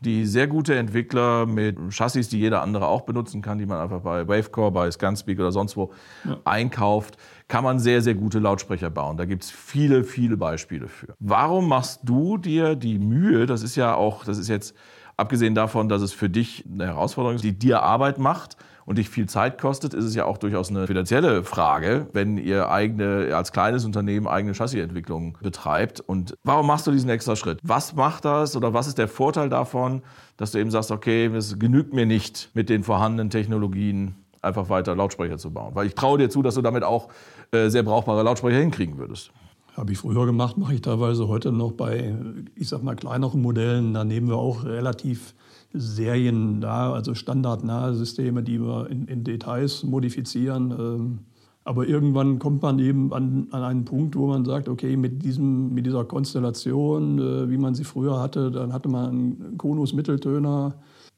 die 0.00 0.24
sehr 0.26 0.46
gute 0.46 0.74
Entwickler 0.76 1.46
mit 1.46 1.76
Chassis, 1.90 2.28
die 2.28 2.38
jeder 2.38 2.62
andere 2.62 2.86
auch 2.86 3.02
benutzen 3.02 3.42
kann, 3.42 3.58
die 3.58 3.66
man 3.66 3.78
einfach 3.78 4.00
bei 4.00 4.26
Wavecore, 4.26 4.70
bei 4.70 4.90
Scanspeak 4.90 5.38
oder 5.38 5.52
sonst 5.52 5.76
wo 5.76 5.92
ja. 6.24 6.38
einkauft, 6.44 7.16
kann 7.48 7.64
man 7.64 7.78
sehr, 7.78 8.00
sehr 8.00 8.14
gute 8.14 8.38
Lautsprecher 8.38 8.90
bauen. 8.90 9.16
Da 9.16 9.26
gibt's 9.26 9.50
viele, 9.50 10.04
viele 10.04 10.36
Beispiele 10.36 10.88
für. 10.88 11.14
Warum 11.18 11.68
machst 11.68 12.00
du 12.04 12.38
dir 12.38 12.76
die 12.76 12.98
Mühe, 12.98 13.46
das 13.46 13.62
ist 13.62 13.76
ja 13.76 13.94
auch, 13.94 14.24
das 14.24 14.38
ist 14.38 14.48
jetzt 14.48 14.74
abgesehen 15.16 15.54
davon, 15.54 15.88
dass 15.88 16.00
es 16.00 16.12
für 16.12 16.30
dich 16.30 16.64
eine 16.72 16.86
Herausforderung 16.86 17.36
ist, 17.36 17.44
die 17.44 17.58
dir 17.58 17.82
Arbeit 17.82 18.18
macht, 18.18 18.56
und 18.90 18.98
dich 18.98 19.08
viel 19.08 19.28
Zeit 19.28 19.60
kostet, 19.60 19.94
ist 19.94 20.04
es 20.04 20.16
ja 20.16 20.24
auch 20.24 20.36
durchaus 20.36 20.68
eine 20.68 20.88
finanzielle 20.88 21.44
Frage, 21.44 22.08
wenn 22.12 22.36
ihr 22.36 22.70
eigene, 22.70 23.36
als 23.36 23.52
kleines 23.52 23.84
Unternehmen 23.84 24.26
eigene 24.26 24.52
Chassisentwicklung 24.52 25.38
betreibt. 25.40 26.00
Und 26.00 26.34
warum 26.42 26.66
machst 26.66 26.88
du 26.88 26.90
diesen 26.90 27.08
extra 27.08 27.36
Schritt? 27.36 27.60
Was 27.62 27.94
macht 27.94 28.24
das 28.24 28.56
oder 28.56 28.74
was 28.74 28.88
ist 28.88 28.98
der 28.98 29.06
Vorteil 29.06 29.48
davon, 29.48 30.02
dass 30.36 30.50
du 30.50 30.58
eben 30.58 30.72
sagst, 30.72 30.90
okay, 30.90 31.26
es 31.26 31.56
genügt 31.56 31.92
mir 31.92 32.04
nicht 32.04 32.50
mit 32.54 32.68
den 32.68 32.82
vorhandenen 32.82 33.30
Technologien 33.30 34.16
einfach 34.42 34.68
weiter 34.70 34.96
Lautsprecher 34.96 35.38
zu 35.38 35.52
bauen? 35.52 35.76
Weil 35.76 35.86
ich 35.86 35.94
traue 35.94 36.18
dir 36.18 36.28
zu, 36.28 36.42
dass 36.42 36.56
du 36.56 36.60
damit 36.60 36.82
auch 36.82 37.10
äh, 37.52 37.68
sehr 37.68 37.84
brauchbare 37.84 38.24
Lautsprecher 38.24 38.58
hinkriegen 38.58 38.98
würdest. 38.98 39.30
Habe 39.76 39.92
ich 39.92 39.98
früher 39.98 40.26
gemacht, 40.26 40.58
mache 40.58 40.74
ich 40.74 40.80
teilweise 40.80 41.28
heute 41.28 41.52
noch 41.52 41.70
bei, 41.70 42.12
ich 42.56 42.68
sag 42.68 42.82
mal, 42.82 42.96
kleineren 42.96 43.40
Modellen. 43.40 43.94
Da 43.94 44.02
nehmen 44.02 44.26
wir 44.26 44.36
auch 44.36 44.64
relativ 44.64 45.36
seriennah, 45.72 46.92
also 46.92 47.14
standardnahe 47.14 47.94
Systeme, 47.94 48.42
die 48.42 48.60
wir 48.60 48.90
in, 48.90 49.06
in 49.06 49.24
Details 49.24 49.84
modifizieren. 49.84 50.70
Ähm, 50.72 51.18
aber 51.64 51.86
irgendwann 51.86 52.38
kommt 52.38 52.62
man 52.62 52.78
eben 52.78 53.12
an, 53.12 53.48
an, 53.50 53.62
einen 53.62 53.84
Punkt, 53.84 54.16
wo 54.16 54.26
man 54.26 54.44
sagt, 54.44 54.68
okay, 54.68 54.96
mit, 54.96 55.22
diesem, 55.22 55.72
mit 55.72 55.86
dieser 55.86 56.04
Konstellation, 56.04 57.18
äh, 57.18 57.50
wie 57.50 57.58
man 57.58 57.74
sie 57.74 57.84
früher 57.84 58.20
hatte, 58.20 58.50
dann 58.50 58.72
hatte 58.72 58.88
man 58.88 59.10
einen 59.10 59.58
Konus-Mitteltöner 59.58 60.74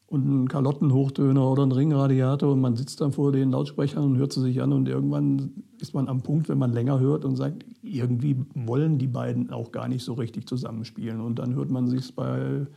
und 0.07 0.27
einen 0.27 0.47
Kalottenhochtöner 0.47 1.49
oder 1.49 1.63
einen 1.63 1.71
Ringradiator 1.71 2.51
und 2.51 2.61
man 2.61 2.75
sitzt 2.75 3.01
dann 3.01 3.13
vor 3.13 3.31
den 3.31 3.51
Lautsprechern 3.51 4.03
und 4.03 4.17
hört 4.17 4.33
sie 4.33 4.41
sich 4.41 4.61
an 4.61 4.73
und 4.73 4.87
irgendwann 4.87 5.63
ist 5.79 5.95
man 5.95 6.07
am 6.07 6.21
Punkt, 6.21 6.49
wenn 6.49 6.59
man 6.59 6.71
länger 6.71 6.99
hört 6.99 7.25
und 7.25 7.35
sagt, 7.35 7.65
irgendwie 7.81 8.35
wollen 8.53 8.99
die 8.99 9.07
beiden 9.07 9.49
auch 9.49 9.71
gar 9.71 9.87
nicht 9.87 10.03
so 10.03 10.13
richtig 10.13 10.47
zusammenspielen. 10.47 11.19
Und 11.19 11.39
dann 11.39 11.55
hört 11.55 11.71
man 11.71 11.87
sich 11.87 12.13
bei 12.15 12.67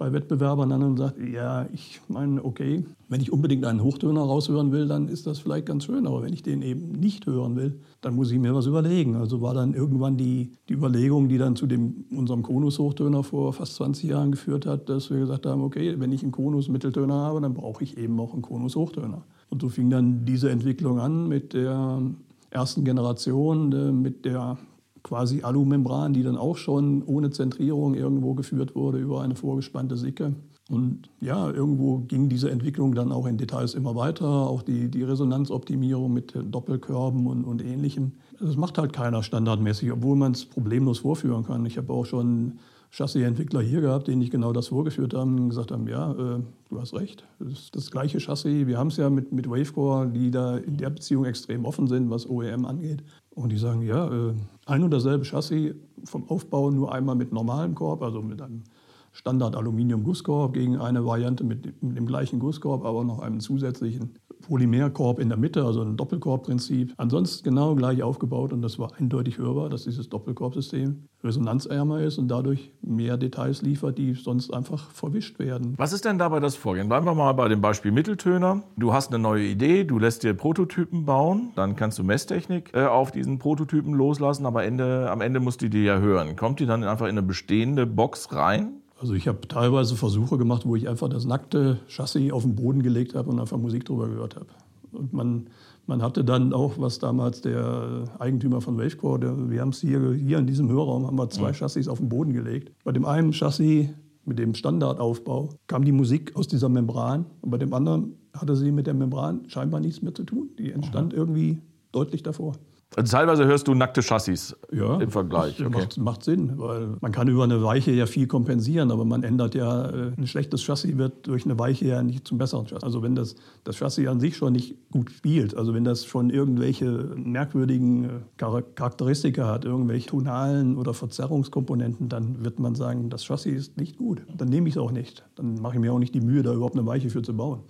bei 0.00 0.14
Wettbewerbern 0.14 0.72
an 0.72 0.82
und 0.82 0.96
sagt, 0.96 1.18
ja, 1.20 1.66
ich 1.74 2.00
meine, 2.08 2.42
okay, 2.42 2.86
wenn 3.10 3.20
ich 3.20 3.30
unbedingt 3.30 3.66
einen 3.66 3.82
Hochtöner 3.82 4.22
raushören 4.22 4.72
will, 4.72 4.88
dann 4.88 5.08
ist 5.08 5.26
das 5.26 5.40
vielleicht 5.40 5.66
ganz 5.66 5.84
schön, 5.84 6.06
aber 6.06 6.22
wenn 6.22 6.32
ich 6.32 6.42
den 6.42 6.62
eben 6.62 6.92
nicht 6.92 7.26
hören 7.26 7.54
will, 7.54 7.78
dann 8.00 8.14
muss 8.14 8.30
ich 8.30 8.38
mir 8.38 8.54
was 8.54 8.64
überlegen. 8.64 9.16
Also 9.16 9.42
war 9.42 9.52
dann 9.52 9.74
irgendwann 9.74 10.16
die, 10.16 10.52
die 10.70 10.72
Überlegung, 10.72 11.28
die 11.28 11.36
dann 11.36 11.54
zu 11.54 11.66
dem, 11.66 12.06
unserem 12.16 12.42
Konus-Hochtöner 12.42 13.22
vor 13.22 13.52
fast 13.52 13.74
20 13.74 14.08
Jahren 14.08 14.30
geführt 14.30 14.64
hat, 14.64 14.88
dass 14.88 15.10
wir 15.10 15.18
gesagt 15.18 15.44
haben, 15.44 15.60
okay, 15.60 16.00
wenn 16.00 16.12
ich 16.12 16.22
einen 16.22 16.32
Konus-Mitteltöner 16.32 17.16
habe, 17.16 17.42
dann 17.42 17.52
brauche 17.52 17.84
ich 17.84 17.98
eben 17.98 18.18
auch 18.20 18.32
einen 18.32 18.40
Konus-Hochtöner. 18.40 19.24
Und 19.50 19.60
so 19.60 19.68
fing 19.68 19.90
dann 19.90 20.24
diese 20.24 20.48
Entwicklung 20.48 20.98
an 20.98 21.28
mit 21.28 21.52
der 21.52 22.00
ersten 22.48 22.84
Generation, 22.84 23.70
äh, 23.72 23.92
mit 23.92 24.24
der 24.24 24.56
quasi 25.02 25.42
Alumembran, 25.42 26.12
die 26.12 26.22
dann 26.22 26.36
auch 26.36 26.56
schon 26.56 27.02
ohne 27.04 27.30
Zentrierung 27.30 27.94
irgendwo 27.94 28.34
geführt 28.34 28.74
wurde 28.74 28.98
über 28.98 29.22
eine 29.22 29.34
vorgespannte 29.34 29.96
Sicke. 29.96 30.34
Und 30.70 31.10
ja, 31.20 31.50
irgendwo 31.50 31.98
ging 31.98 32.28
diese 32.28 32.48
Entwicklung 32.48 32.94
dann 32.94 33.10
auch 33.10 33.26
in 33.26 33.36
Details 33.36 33.74
immer 33.74 33.96
weiter, 33.96 34.28
auch 34.28 34.62
die, 34.62 34.88
die 34.88 35.02
Resonanzoptimierung 35.02 36.12
mit 36.12 36.32
Doppelkörben 36.48 37.26
und, 37.26 37.44
und 37.44 37.64
ähnlichem. 37.64 38.12
Das 38.38 38.56
macht 38.56 38.78
halt 38.78 38.92
keiner 38.92 39.24
standardmäßig, 39.24 39.90
obwohl 39.90 40.16
man 40.16 40.30
es 40.32 40.44
problemlos 40.44 41.00
vorführen 41.00 41.44
kann. 41.44 41.66
Ich 41.66 41.76
habe 41.76 41.92
auch 41.92 42.06
schon 42.06 42.60
Chassis-Entwickler 42.92 43.60
hier 43.62 43.80
gehabt, 43.80 44.08
die 44.08 44.16
nicht 44.16 44.30
genau 44.30 44.52
das 44.52 44.68
vorgeführt 44.68 45.14
haben 45.14 45.38
und 45.38 45.48
gesagt 45.50 45.70
haben, 45.70 45.86
ja, 45.88 46.12
äh, 46.12 46.40
du 46.68 46.80
hast 46.80 46.94
recht, 46.94 47.24
das 47.38 47.52
ist 47.52 47.76
das 47.76 47.90
gleiche 47.90 48.18
Chassis. 48.18 48.66
Wir 48.66 48.78
haben 48.78 48.88
es 48.88 48.96
ja 48.96 49.10
mit, 49.10 49.32
mit 49.32 49.48
Wavecore, 49.48 50.08
die 50.08 50.30
da 50.30 50.56
in 50.56 50.76
der 50.76 50.90
Beziehung 50.90 51.24
extrem 51.24 51.64
offen 51.64 51.86
sind, 51.86 52.10
was 52.10 52.28
OEM 52.28 52.64
angeht. 52.64 53.02
Und 53.34 53.50
die 53.50 53.58
sagen, 53.58 53.82
ja, 53.82 54.06
äh, 54.08 54.34
ein 54.66 54.82
und 54.82 54.90
dasselbe 54.90 55.24
Chassis 55.24 55.74
vom 56.04 56.28
Aufbau 56.28 56.70
nur 56.70 56.92
einmal 56.92 57.14
mit 57.14 57.32
normalem 57.32 57.74
Korb, 57.74 58.02
also 58.02 58.22
mit 58.22 58.42
einem 58.42 58.64
Standard-Aluminium-Gusskorb 59.12 60.52
gegen 60.52 60.78
eine 60.78 61.04
Variante 61.04 61.44
mit, 61.44 61.82
mit, 61.82 61.96
dem 61.96 62.06
gleichen 62.06 62.38
Gusskorb, 62.38 62.84
aber 62.84 63.04
noch 63.04 63.20
einem 63.20 63.40
zusätzlichen 63.40 64.14
Polymerkorb 64.42 65.18
in 65.18 65.28
der 65.28 65.38
Mitte, 65.38 65.64
also 65.64 65.82
ein 65.82 65.96
Doppelkorbprinzip. 65.96 66.94
Ansonsten 66.96 67.44
genau 67.44 67.74
gleich 67.74 68.02
aufgebaut 68.02 68.52
und 68.52 68.62
das 68.62 68.78
war 68.78 68.92
eindeutig 68.98 69.38
hörbar, 69.38 69.68
dass 69.68 69.84
dieses 69.84 70.08
Doppelkorbsystem 70.08 71.04
resonanzärmer 71.22 72.00
ist 72.00 72.18
und 72.18 72.28
dadurch 72.28 72.72
mehr 72.82 73.16
Details 73.16 73.62
liefert, 73.62 73.98
die 73.98 74.14
sonst 74.14 74.52
einfach 74.52 74.90
verwischt 74.90 75.38
werden. 75.38 75.74
Was 75.76 75.92
ist 75.92 76.04
denn 76.04 76.18
dabei 76.18 76.40
das 76.40 76.56
Vorgehen? 76.56 76.88
Bleiben 76.88 77.06
wir 77.06 77.14
mal 77.14 77.32
bei 77.32 77.48
dem 77.48 77.60
Beispiel 77.60 77.92
Mitteltöner. 77.92 78.62
Du 78.76 78.92
hast 78.92 79.12
eine 79.12 79.18
neue 79.18 79.44
Idee, 79.44 79.84
du 79.84 79.98
lässt 79.98 80.22
dir 80.22 80.34
Prototypen 80.34 81.04
bauen, 81.04 81.52
dann 81.56 81.76
kannst 81.76 81.98
du 81.98 82.04
Messtechnik 82.04 82.70
äh, 82.74 82.86
auf 82.86 83.10
diesen 83.12 83.38
Prototypen 83.38 83.94
loslassen, 83.94 84.46
aber 84.46 84.64
Ende, 84.64 85.10
am 85.10 85.20
Ende 85.20 85.40
musst 85.40 85.62
du 85.62 85.68
die 85.68 85.84
ja 85.84 85.98
hören. 85.98 86.36
Kommt 86.36 86.60
die 86.60 86.66
dann 86.66 86.84
einfach 86.84 87.06
in 87.06 87.18
eine 87.18 87.22
bestehende 87.22 87.86
Box 87.86 88.32
rein? 88.32 88.79
Also 89.00 89.14
ich 89.14 89.26
habe 89.26 89.48
teilweise 89.48 89.96
Versuche 89.96 90.36
gemacht, 90.36 90.66
wo 90.66 90.76
ich 90.76 90.86
einfach 90.86 91.08
das 91.08 91.24
nackte 91.24 91.78
Chassis 91.88 92.32
auf 92.32 92.42
den 92.42 92.54
Boden 92.54 92.82
gelegt 92.82 93.14
habe 93.14 93.30
und 93.30 93.40
einfach 93.40 93.56
Musik 93.56 93.86
drüber 93.86 94.08
gehört 94.08 94.36
habe. 94.36 94.48
Und 94.92 95.14
man, 95.14 95.46
man 95.86 96.02
hatte 96.02 96.22
dann 96.22 96.52
auch, 96.52 96.74
was 96.76 96.98
damals 96.98 97.40
der 97.40 98.04
Eigentümer 98.18 98.60
von 98.60 98.76
Wavecore, 98.76 99.18
der, 99.18 99.50
wir 99.50 99.62
haben 99.62 99.70
es 99.70 99.80
hier, 99.80 100.12
hier 100.12 100.38
in 100.38 100.46
diesem 100.46 100.68
Hörraum, 100.68 101.06
haben 101.06 101.16
wir 101.16 101.30
zwei 101.30 101.48
ja. 101.48 101.54
Chassis 101.54 101.88
auf 101.88 101.98
den 101.98 102.10
Boden 102.10 102.34
gelegt. 102.34 102.72
Bei 102.84 102.92
dem 102.92 103.06
einen 103.06 103.32
Chassis 103.32 103.88
mit 104.26 104.38
dem 104.38 104.54
Standardaufbau, 104.54 105.48
kam 105.66 105.82
die 105.86 105.92
Musik 105.92 106.36
aus 106.36 106.46
dieser 106.46 106.68
Membran. 106.68 107.24
Und 107.40 107.50
bei 107.50 107.56
dem 107.56 107.72
anderen 107.72 108.16
hatte 108.34 108.54
sie 108.54 108.70
mit 108.70 108.86
der 108.86 108.94
Membran 108.94 109.48
scheinbar 109.48 109.80
nichts 109.80 110.02
mehr 110.02 110.14
zu 110.14 110.24
tun. 110.24 110.50
Die 110.58 110.72
entstand 110.72 111.14
irgendwie 111.14 111.62
deutlich 111.90 112.22
davor. 112.22 112.52
Also 112.96 113.16
teilweise 113.16 113.46
hörst 113.46 113.68
du 113.68 113.74
nackte 113.74 114.02
Chassis 114.02 114.56
ja, 114.72 115.00
im 115.00 115.12
Vergleich. 115.12 115.56
Das 115.56 115.66
okay. 115.66 115.78
macht, 115.78 115.98
macht, 115.98 116.24
Sinn, 116.24 116.54
weil 116.56 116.96
man 117.00 117.12
kann 117.12 117.28
über 117.28 117.44
eine 117.44 117.62
Weiche 117.62 117.92
ja 117.92 118.06
viel 118.06 118.26
kompensieren, 118.26 118.90
aber 118.90 119.04
man 119.04 119.22
ändert 119.22 119.54
ja, 119.54 119.88
äh, 119.88 120.12
ein 120.16 120.26
schlechtes 120.26 120.62
Chassis 120.64 120.98
wird 120.98 121.28
durch 121.28 121.44
eine 121.44 121.56
Weiche 121.56 121.86
ja 121.86 122.02
nicht 122.02 122.26
zum 122.26 122.38
besseren 122.38 122.66
Chassis. 122.66 122.82
Also 122.82 123.00
wenn 123.02 123.14
das, 123.14 123.36
das 123.62 123.76
Chassis 123.76 124.08
an 124.08 124.18
sich 124.18 124.36
schon 124.36 124.54
nicht 124.54 124.74
gut 124.90 125.12
spielt, 125.12 125.56
also 125.56 125.72
wenn 125.72 125.84
das 125.84 126.04
schon 126.04 126.30
irgendwelche 126.30 126.90
merkwürdigen 127.14 128.04
äh, 128.04 128.08
Charakteristika 128.38 129.46
hat, 129.46 129.64
irgendwelche 129.64 130.08
tonalen 130.08 130.76
oder 130.76 130.92
Verzerrungskomponenten, 130.92 132.08
dann 132.08 132.44
wird 132.44 132.58
man 132.58 132.74
sagen, 132.74 133.08
das 133.08 133.24
Chassis 133.24 133.54
ist 133.54 133.76
nicht 133.76 133.98
gut. 133.98 134.22
Dann 134.36 134.48
nehme 134.48 134.68
ich 134.68 134.74
es 134.74 134.80
auch 134.80 134.90
nicht. 134.90 135.24
Dann 135.36 135.60
mache 135.60 135.74
ich 135.74 135.80
mir 135.80 135.92
auch 135.92 136.00
nicht 136.00 136.14
die 136.14 136.20
Mühe, 136.20 136.42
da 136.42 136.52
überhaupt 136.52 136.74
eine 136.74 136.86
Weiche 136.86 137.08
für 137.08 137.22
zu 137.22 137.36
bauen. 137.36 137.60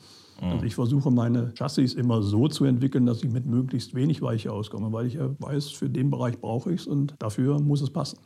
Also 0.41 0.65
ich 0.65 0.75
versuche 0.75 1.11
meine 1.11 1.53
Chassis 1.55 1.95
immer 1.95 2.23
so 2.23 2.49
zu 2.49 2.65
entwickeln, 2.65 3.07
dass 3.07 3.23
ich 3.23 3.31
mit 3.31 3.47
möglichst 3.47 3.95
wenig 3.95 4.23
Weiche 4.23 4.53
auskomme, 4.53 4.93
weil 4.93 5.07
ich 5.07 5.15
ja 5.15 5.31
weiß, 5.39 5.71
für 5.71 5.91
den 5.91 6.11
Bereich 6.11 6.41
brauche 6.41 6.73
ich 6.73 6.81
es 6.81 6.87
und 6.87 7.15
dafür 7.19 7.61
muss 7.61 7.83
es 7.83 7.91
passen. 7.91 8.19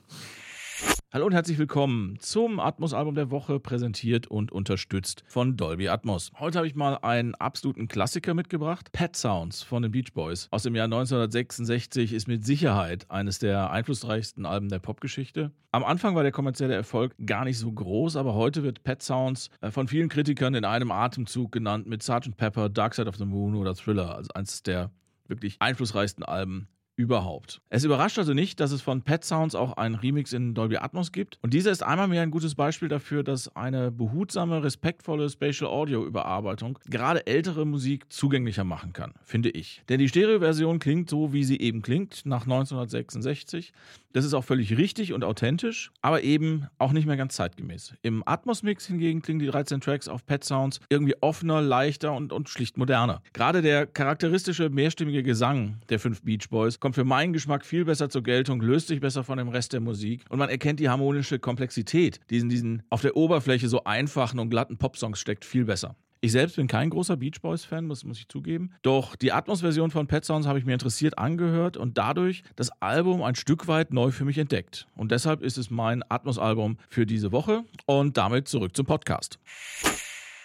Hallo 1.14 1.26
und 1.26 1.32
herzlich 1.32 1.58
willkommen 1.58 2.18
zum 2.18 2.58
Atmos-Album 2.58 3.14
der 3.14 3.30
Woche, 3.30 3.60
präsentiert 3.60 4.26
und 4.26 4.50
unterstützt 4.50 5.22
von 5.28 5.56
Dolby 5.56 5.86
Atmos. 5.86 6.32
Heute 6.40 6.58
habe 6.58 6.66
ich 6.66 6.74
mal 6.74 6.96
einen 7.02 7.36
absoluten 7.36 7.86
Klassiker 7.86 8.34
mitgebracht. 8.34 8.90
Pet 8.90 9.14
Sounds 9.14 9.62
von 9.62 9.84
den 9.84 9.92
Beach 9.92 10.12
Boys 10.12 10.48
aus 10.50 10.64
dem 10.64 10.74
Jahr 10.74 10.86
1966 10.86 12.12
ist 12.12 12.26
mit 12.26 12.44
Sicherheit 12.44 13.08
eines 13.12 13.38
der 13.38 13.70
einflussreichsten 13.70 14.44
Alben 14.44 14.68
der 14.68 14.80
Popgeschichte. 14.80 15.52
Am 15.70 15.84
Anfang 15.84 16.16
war 16.16 16.24
der 16.24 16.32
kommerzielle 16.32 16.74
Erfolg 16.74 17.14
gar 17.24 17.44
nicht 17.44 17.60
so 17.60 17.70
groß, 17.70 18.16
aber 18.16 18.34
heute 18.34 18.64
wird 18.64 18.82
Pet 18.82 19.00
Sounds 19.00 19.50
äh, 19.60 19.70
von 19.70 19.86
vielen 19.86 20.08
Kritikern 20.08 20.54
in 20.54 20.64
einem 20.64 20.90
Atemzug 20.90 21.52
genannt 21.52 21.86
mit 21.86 22.02
Sgt. 22.02 22.36
Pepper, 22.36 22.68
Dark 22.68 22.92
Side 22.96 23.08
of 23.08 23.14
the 23.18 23.24
Moon 23.24 23.54
oder 23.54 23.76
Thriller, 23.76 24.16
also 24.16 24.32
eines 24.34 24.64
der 24.64 24.90
wirklich 25.28 25.58
einflussreichsten 25.60 26.24
Alben 26.24 26.66
überhaupt. 26.96 27.60
Es 27.70 27.84
überrascht 27.84 28.18
also 28.18 28.34
nicht, 28.34 28.60
dass 28.60 28.70
es 28.70 28.82
von 28.82 29.02
Pet 29.02 29.24
Sounds 29.24 29.54
auch 29.54 29.76
einen 29.76 29.96
Remix 29.96 30.32
in 30.32 30.54
Dolby 30.54 30.76
Atmos 30.76 31.12
gibt. 31.12 31.38
Und 31.42 31.52
dieser 31.52 31.70
ist 31.70 31.82
einmal 31.82 32.08
mehr 32.08 32.22
ein 32.22 32.30
gutes 32.30 32.54
Beispiel 32.54 32.88
dafür, 32.88 33.24
dass 33.24 33.54
eine 33.56 33.90
behutsame, 33.90 34.62
respektvolle 34.62 35.28
Spatial 35.28 35.70
Audio 35.70 36.04
Überarbeitung 36.04 36.78
gerade 36.88 37.26
ältere 37.26 37.66
Musik 37.66 38.12
zugänglicher 38.12 38.64
machen 38.64 38.92
kann, 38.92 39.14
finde 39.22 39.50
ich. 39.50 39.82
Denn 39.88 39.98
die 39.98 40.08
Stereo-Version 40.08 40.78
klingt 40.78 41.10
so, 41.10 41.32
wie 41.32 41.44
sie 41.44 41.58
eben 41.58 41.82
klingt, 41.82 42.26
nach 42.26 42.42
1966. 42.42 43.72
Das 44.14 44.24
ist 44.24 44.32
auch 44.32 44.44
völlig 44.44 44.78
richtig 44.78 45.12
und 45.12 45.24
authentisch, 45.24 45.90
aber 46.00 46.22
eben 46.22 46.68
auch 46.78 46.92
nicht 46.92 47.04
mehr 47.04 47.16
ganz 47.16 47.34
zeitgemäß. 47.34 47.94
Im 48.02 48.22
Atmos-Mix 48.24 48.86
hingegen 48.86 49.22
klingen 49.22 49.40
die 49.40 49.48
13 49.48 49.80
Tracks 49.80 50.06
auf 50.06 50.24
Pet 50.24 50.44
Sounds 50.44 50.78
irgendwie 50.88 51.16
offener, 51.20 51.60
leichter 51.60 52.12
und, 52.12 52.32
und 52.32 52.48
schlicht 52.48 52.76
moderner. 52.76 53.22
Gerade 53.32 53.60
der 53.60 53.86
charakteristische 53.86 54.70
mehrstimmige 54.70 55.24
Gesang 55.24 55.80
der 55.88 55.98
fünf 55.98 56.22
Beach 56.22 56.48
Boys 56.48 56.78
kommt 56.78 56.94
für 56.94 57.02
meinen 57.02 57.32
Geschmack 57.32 57.66
viel 57.66 57.84
besser 57.84 58.08
zur 58.08 58.22
Geltung, 58.22 58.60
löst 58.60 58.86
sich 58.86 59.00
besser 59.00 59.24
von 59.24 59.36
dem 59.36 59.48
Rest 59.48 59.72
der 59.72 59.80
Musik 59.80 60.24
und 60.28 60.38
man 60.38 60.48
erkennt 60.48 60.78
die 60.78 60.88
harmonische 60.88 61.40
Komplexität, 61.40 62.20
die 62.30 62.38
in 62.38 62.48
diesen 62.48 62.84
auf 62.90 63.00
der 63.00 63.16
Oberfläche 63.16 63.68
so 63.68 63.82
einfachen 63.82 64.38
und 64.38 64.48
glatten 64.48 64.76
Popsongs 64.76 65.18
steckt, 65.18 65.44
viel 65.44 65.64
besser. 65.64 65.96
Ich 66.24 66.32
selbst 66.32 66.56
bin 66.56 66.68
kein 66.68 66.88
großer 66.88 67.18
Beach 67.18 67.42
Boys-Fan, 67.42 67.90
das 67.90 68.02
muss 68.02 68.18
ich 68.18 68.30
zugeben. 68.30 68.70
Doch 68.80 69.14
die 69.14 69.30
Atmos-Version 69.30 69.90
von 69.90 70.06
Pet 70.06 70.24
Sounds 70.24 70.46
habe 70.46 70.58
ich 70.58 70.64
mir 70.64 70.72
interessiert 70.72 71.18
angehört 71.18 71.76
und 71.76 71.98
dadurch 71.98 72.44
das 72.56 72.70
Album 72.80 73.22
ein 73.22 73.34
Stück 73.34 73.68
weit 73.68 73.92
neu 73.92 74.10
für 74.10 74.24
mich 74.24 74.38
entdeckt. 74.38 74.86
Und 74.96 75.12
deshalb 75.12 75.42
ist 75.42 75.58
es 75.58 75.68
mein 75.68 76.02
Atmos-Album 76.08 76.78
für 76.88 77.04
diese 77.04 77.30
Woche 77.30 77.64
und 77.84 78.16
damit 78.16 78.48
zurück 78.48 78.74
zum 78.74 78.86
Podcast. 78.86 79.38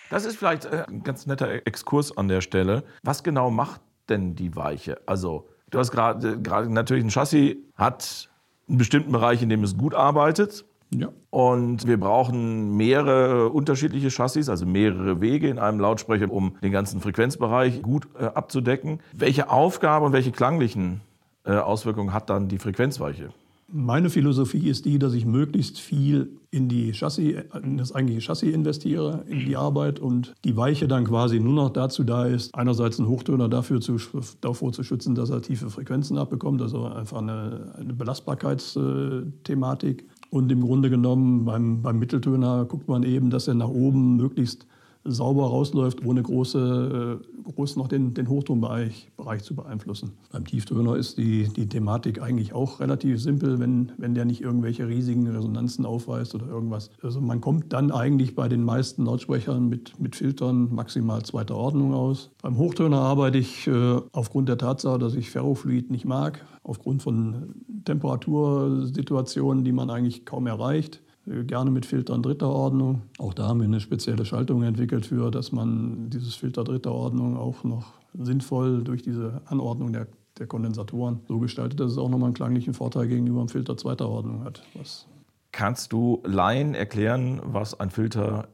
Das 0.10 0.26
ist 0.26 0.36
vielleicht 0.36 0.66
äh, 0.66 0.84
ein 0.86 1.02
ganz 1.04 1.28
netter 1.28 1.50
Exkurs 1.66 2.18
an 2.18 2.28
der 2.28 2.42
Stelle. 2.42 2.84
Was 3.04 3.24
genau 3.24 3.50
macht 3.50 3.80
denn 4.10 4.36
die 4.36 4.58
Weiche? 4.58 5.00
Also, 5.06 5.48
du 5.70 5.80
hast 5.80 5.92
gerade 5.92 6.38
natürlich 6.70 7.06
ein 7.06 7.10
Chassis, 7.10 7.56
hat 7.76 8.30
einen 8.68 8.80
bestimmten 8.80 9.14
Bereich, 9.14 9.42
in 9.42 9.48
dem 9.48 9.64
es 9.64 9.78
gut 9.78 9.96
arbeitet. 9.96 10.66
Ja. 10.92 11.10
Und 11.30 11.86
wir 11.86 12.00
brauchen 12.00 12.76
mehrere 12.76 13.50
unterschiedliche 13.50 14.10
Chassis, 14.10 14.50
also 14.50 14.66
mehrere 14.66 15.22
Wege 15.22 15.48
in 15.48 15.60
einem 15.60 15.80
Lautsprecher, 15.80 16.32
um 16.32 16.56
den 16.64 16.72
ganzen 16.72 17.00
Frequenzbereich 17.00 17.84
gut 17.84 18.08
äh, 18.20 18.26
abzudecken. 18.26 19.00
Welche 19.14 19.52
Aufgabe 19.52 20.08
und 20.08 20.14
welche 20.14 20.32
klanglichen 20.32 21.02
äh, 21.46 21.52
Auswirkungen 21.52 22.14
hat 22.14 22.30
dann 22.30 22.48
die 22.48 22.58
Frequenzweiche? 22.58 23.30
Meine 23.72 24.10
Philosophie 24.10 24.68
ist 24.68 24.86
die, 24.86 24.98
dass 24.98 25.14
ich 25.14 25.28
möglichst 25.28 25.80
viel 25.80 26.40
in, 26.50 26.70
die 26.70 26.92
Chassis, 26.92 27.36
in 27.62 27.78
das 27.78 27.94
eigentliche 27.94 28.22
Chassis 28.22 28.52
investiere, 28.52 29.24
in 29.28 29.46
die 29.46 29.56
Arbeit 29.56 30.00
und 30.00 30.34
die 30.44 30.58
Weiche 30.58 30.88
dann 30.88 31.06
quasi 31.06 31.40
nur 31.40 31.54
noch 31.54 31.70
dazu 31.70 32.04
da 32.04 32.26
ist, 32.26 32.56
einerseits 32.56 32.98
einen 32.98 33.10
Hochtöner 33.10 33.48
dafür 33.48 33.80
zu, 33.80 33.98
davor 34.42 34.72
zu 34.72 34.82
schützen, 34.82 35.14
dass 35.14 35.30
er 35.30 35.44
tiefe 35.44 35.70
Frequenzen 35.70 36.18
abbekommt, 36.18 36.64
also 36.64 36.86
einfach 36.86 37.20
eine, 37.20 37.76
eine 37.78 37.94
Belastbarkeitsthematik. 37.94 40.04
Und 40.30 40.52
im 40.52 40.62
Grunde 40.62 40.90
genommen 40.90 41.46
beim, 41.46 41.82
beim 41.82 41.98
Mitteltöner 42.00 42.66
guckt 42.66 42.88
man 42.88 43.04
eben, 43.04 43.30
dass 43.30 43.48
er 43.48 43.56
nach 43.56 43.70
oben 43.70 44.16
möglichst 44.18 44.68
sauber 45.12 45.48
rausläuft, 45.48 46.06
ohne 46.06 46.22
große, 46.22 47.20
äh, 47.22 47.52
groß 47.52 47.76
noch 47.76 47.88
den, 47.88 48.14
den 48.14 48.30
Hochtonbereich 48.30 49.12
Bereich 49.18 49.44
zu 49.44 49.56
beeinflussen. 49.56 50.14
Beim 50.32 50.46
Tieftöner 50.46 50.96
ist 50.96 51.18
die, 51.18 51.48
die 51.48 51.68
Thematik 51.68 52.22
eigentlich 52.22 52.54
auch 52.54 52.80
relativ 52.80 53.22
simpel, 53.22 53.60
wenn, 53.60 53.92
wenn 53.98 54.14
der 54.14 54.26
nicht 54.26 54.42
irgendwelche 54.42 54.88
riesigen 54.88 55.28
Resonanzen 55.28 55.86
aufweist 55.86 56.36
oder 56.36 56.48
irgendwas. 56.48 56.90
Also 57.02 57.22
man 57.22 57.42
kommt 57.42 57.74
dann 57.74 57.92
eigentlich 57.92 58.36
bei 58.36 58.48
den 58.48 58.64
meisten 58.64 59.06
Lautsprechern 59.06 59.68
mit, 59.68 60.00
mit 60.00 60.16
Filtern 60.16 60.74
maximal 60.74 61.24
zweiter 61.24 61.56
Ordnung 61.56 61.94
aus. 61.94 62.32
Beim 62.42 62.58
Hochtöner 62.58 63.00
arbeite 63.00 63.38
ich 63.38 63.68
äh, 63.68 64.00
aufgrund 64.12 64.50
der 64.50 64.58
Tatsache, 64.58 65.00
dass 65.00 65.16
ich 65.16 65.30
Ferrofluid 65.30 65.92
nicht 65.92 66.06
mag, 66.06 66.46
aufgrund 66.64 67.04
von 67.04 67.56
Temperatursituationen, 67.86 69.64
die 69.64 69.72
man 69.72 69.90
eigentlich 69.90 70.26
kaum 70.26 70.48
erreicht 70.48 71.02
gerne 71.46 71.72
mit 71.72 71.86
Filtern 71.86 72.22
dritter 72.24 72.50
Ordnung. 72.50 73.04
Auch 73.18 73.34
da 73.34 73.48
haben 73.48 73.60
wir 73.60 73.66
eine 73.66 73.80
spezielle 73.80 74.26
Schaltung 74.26 74.64
entwickelt 74.64 75.06
für, 75.06 75.32
dass 75.32 75.52
man 75.52 76.10
dieses 76.10 76.36
Filter 76.36 76.64
dritter 76.64 76.92
Ordnung 76.92 77.38
auch 77.38 77.64
noch 77.64 77.94
sinnvoll 78.14 78.84
durch 78.84 79.02
diese 79.02 79.42
Anordnung 79.46 79.94
der, 79.94 80.08
der 80.38 80.48
Kondensatoren 80.48 81.20
so 81.28 81.40
gestaltet, 81.40 81.80
dass 81.80 81.92
es 81.92 81.98
auch 81.98 82.10
nochmal 82.10 82.28
einen 82.28 82.34
klanglichen 82.34 82.74
Vorteil 82.74 83.08
gegenüber 83.08 83.40
einem 83.40 83.50
Filter 83.50 83.78
zweiter 83.78 84.10
Ordnung 84.10 84.44
hat. 84.44 84.64
Was 84.74 85.08
Kannst 85.52 85.94
du 85.94 86.22
Laien 86.26 86.76
erklären, 86.76 87.42
was 87.44 87.80
ein 87.80 87.90
Filter 87.90 88.48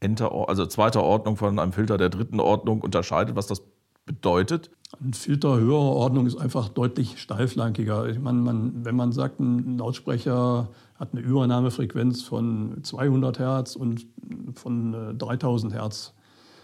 also 0.00 0.64
zweiter 0.64 1.02
Ordnung 1.02 1.36
von 1.36 1.58
einem 1.58 1.72
Filter 1.72 1.98
der 1.98 2.08
dritten 2.08 2.40
Ordnung 2.40 2.80
unterscheidet, 2.80 3.36
was 3.36 3.46
das 3.46 3.62
bedeutet? 4.10 4.70
Ein 5.00 5.14
Filter 5.14 5.56
höherer 5.56 5.78
Ordnung 5.78 6.26
ist 6.26 6.36
einfach 6.36 6.68
deutlich 6.68 7.20
steilflankiger. 7.20 8.08
Ich 8.08 8.18
meine, 8.18 8.38
man, 8.38 8.84
wenn 8.84 8.96
man 8.96 9.12
sagt, 9.12 9.38
ein 9.38 9.78
Lautsprecher 9.78 10.68
hat 10.96 11.12
eine 11.12 11.20
Übernahmefrequenz 11.20 12.22
von 12.22 12.82
200 12.82 13.38
Hertz 13.38 13.76
und 13.76 14.06
von 14.54 15.16
3000 15.16 15.72
äh, 15.72 15.76
Hertz, 15.76 16.12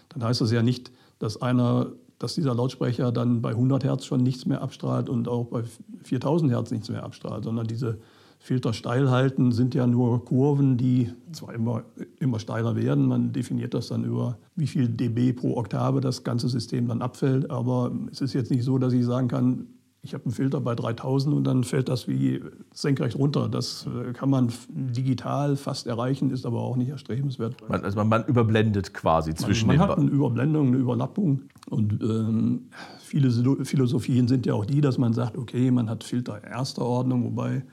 dann 0.08 0.24
heißt 0.24 0.40
das 0.40 0.50
ja 0.50 0.62
nicht, 0.62 0.90
dass 1.20 1.40
einer 1.40 1.92
dass 2.18 2.34
dieser 2.34 2.54
Lautsprecher 2.54 3.12
dann 3.12 3.42
bei 3.42 3.50
100 3.50 3.84
Hertz 3.84 4.06
schon 4.06 4.22
nichts 4.22 4.46
mehr 4.46 4.62
abstrahlt 4.62 5.10
und 5.10 5.28
auch 5.28 5.44
bei 5.48 5.64
4000 6.02 6.50
Hertz 6.50 6.70
nichts 6.70 6.88
mehr 6.88 7.02
abstrahlt, 7.02 7.44
sondern 7.44 7.66
diese 7.66 7.98
Filter 8.38 8.72
steil 8.72 9.10
halten 9.10 9.52
sind 9.52 9.74
ja 9.74 9.86
nur 9.86 10.24
Kurven, 10.24 10.76
die 10.76 11.10
zwar 11.32 11.54
immer, 11.54 11.82
immer 12.20 12.38
steiler 12.38 12.76
werden. 12.76 13.06
Man 13.06 13.32
definiert 13.32 13.74
das 13.74 13.88
dann 13.88 14.04
über, 14.04 14.38
wie 14.54 14.66
viel 14.66 14.88
dB 14.88 15.32
pro 15.32 15.56
Oktave 15.56 16.00
das 16.00 16.22
ganze 16.22 16.48
System 16.48 16.86
dann 16.88 17.02
abfällt. 17.02 17.50
Aber 17.50 17.92
es 18.10 18.20
ist 18.20 18.34
jetzt 18.34 18.50
nicht 18.50 18.64
so, 18.64 18.78
dass 18.78 18.92
ich 18.92 19.04
sagen 19.04 19.28
kann, 19.28 19.66
ich 20.06 20.14
habe 20.14 20.24
einen 20.26 20.32
Filter 20.32 20.60
bei 20.60 20.76
3000 20.76 21.34
und 21.34 21.44
dann 21.44 21.64
fällt 21.64 21.88
das 21.88 22.06
wie 22.06 22.40
senkrecht 22.72 23.16
runter. 23.16 23.48
Das 23.48 23.86
äh, 23.86 24.12
kann 24.12 24.30
man 24.30 24.52
digital 24.68 25.56
fast 25.56 25.88
erreichen, 25.88 26.30
ist 26.30 26.46
aber 26.46 26.60
auch 26.60 26.76
nicht 26.76 26.90
erstrebenswert. 26.90 27.56
Man, 27.68 27.84
also 27.84 28.04
man, 28.04 28.24
überblendet 28.26 28.94
quasi 28.94 29.34
zwischen 29.34 29.66
man, 29.66 29.78
man 29.78 29.88
hat 29.88 29.98
eine 29.98 30.08
Überblendung, 30.08 30.68
eine 30.68 30.76
Überlappung. 30.76 31.42
Und 31.68 32.00
ähm, 32.02 32.68
viele 33.00 33.32
Philosophien 33.64 34.28
sind 34.28 34.46
ja 34.46 34.54
auch 34.54 34.64
die, 34.64 34.80
dass 34.80 34.96
man 34.96 35.12
sagt, 35.12 35.36
okay, 35.36 35.72
man 35.72 35.90
hat 35.90 36.04
Filter 36.04 36.40
erster 36.44 36.82
Ordnung, 36.82 37.24
wobei 37.24 37.64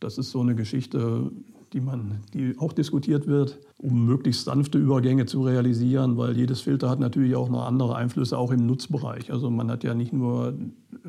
das 0.00 0.18
ist 0.18 0.30
so 0.30 0.40
eine 0.40 0.54
Geschichte, 0.54 1.30
die, 1.72 1.80
man, 1.80 2.20
die 2.34 2.58
auch 2.58 2.72
diskutiert 2.72 3.26
wird, 3.26 3.58
um 3.78 4.04
möglichst 4.04 4.44
sanfte 4.44 4.78
Übergänge 4.78 5.26
zu 5.26 5.44
realisieren, 5.44 6.16
weil 6.16 6.36
jedes 6.36 6.62
Filter 6.62 6.90
hat 6.90 6.98
natürlich 6.98 7.36
auch 7.36 7.48
noch 7.48 7.64
andere 7.64 7.94
Einflüsse, 7.94 8.36
auch 8.36 8.50
im 8.50 8.66
Nutzbereich. 8.66 9.32
Also 9.32 9.50
man 9.50 9.70
hat 9.70 9.84
ja 9.84 9.94
nicht 9.94 10.12
nur 10.12 10.54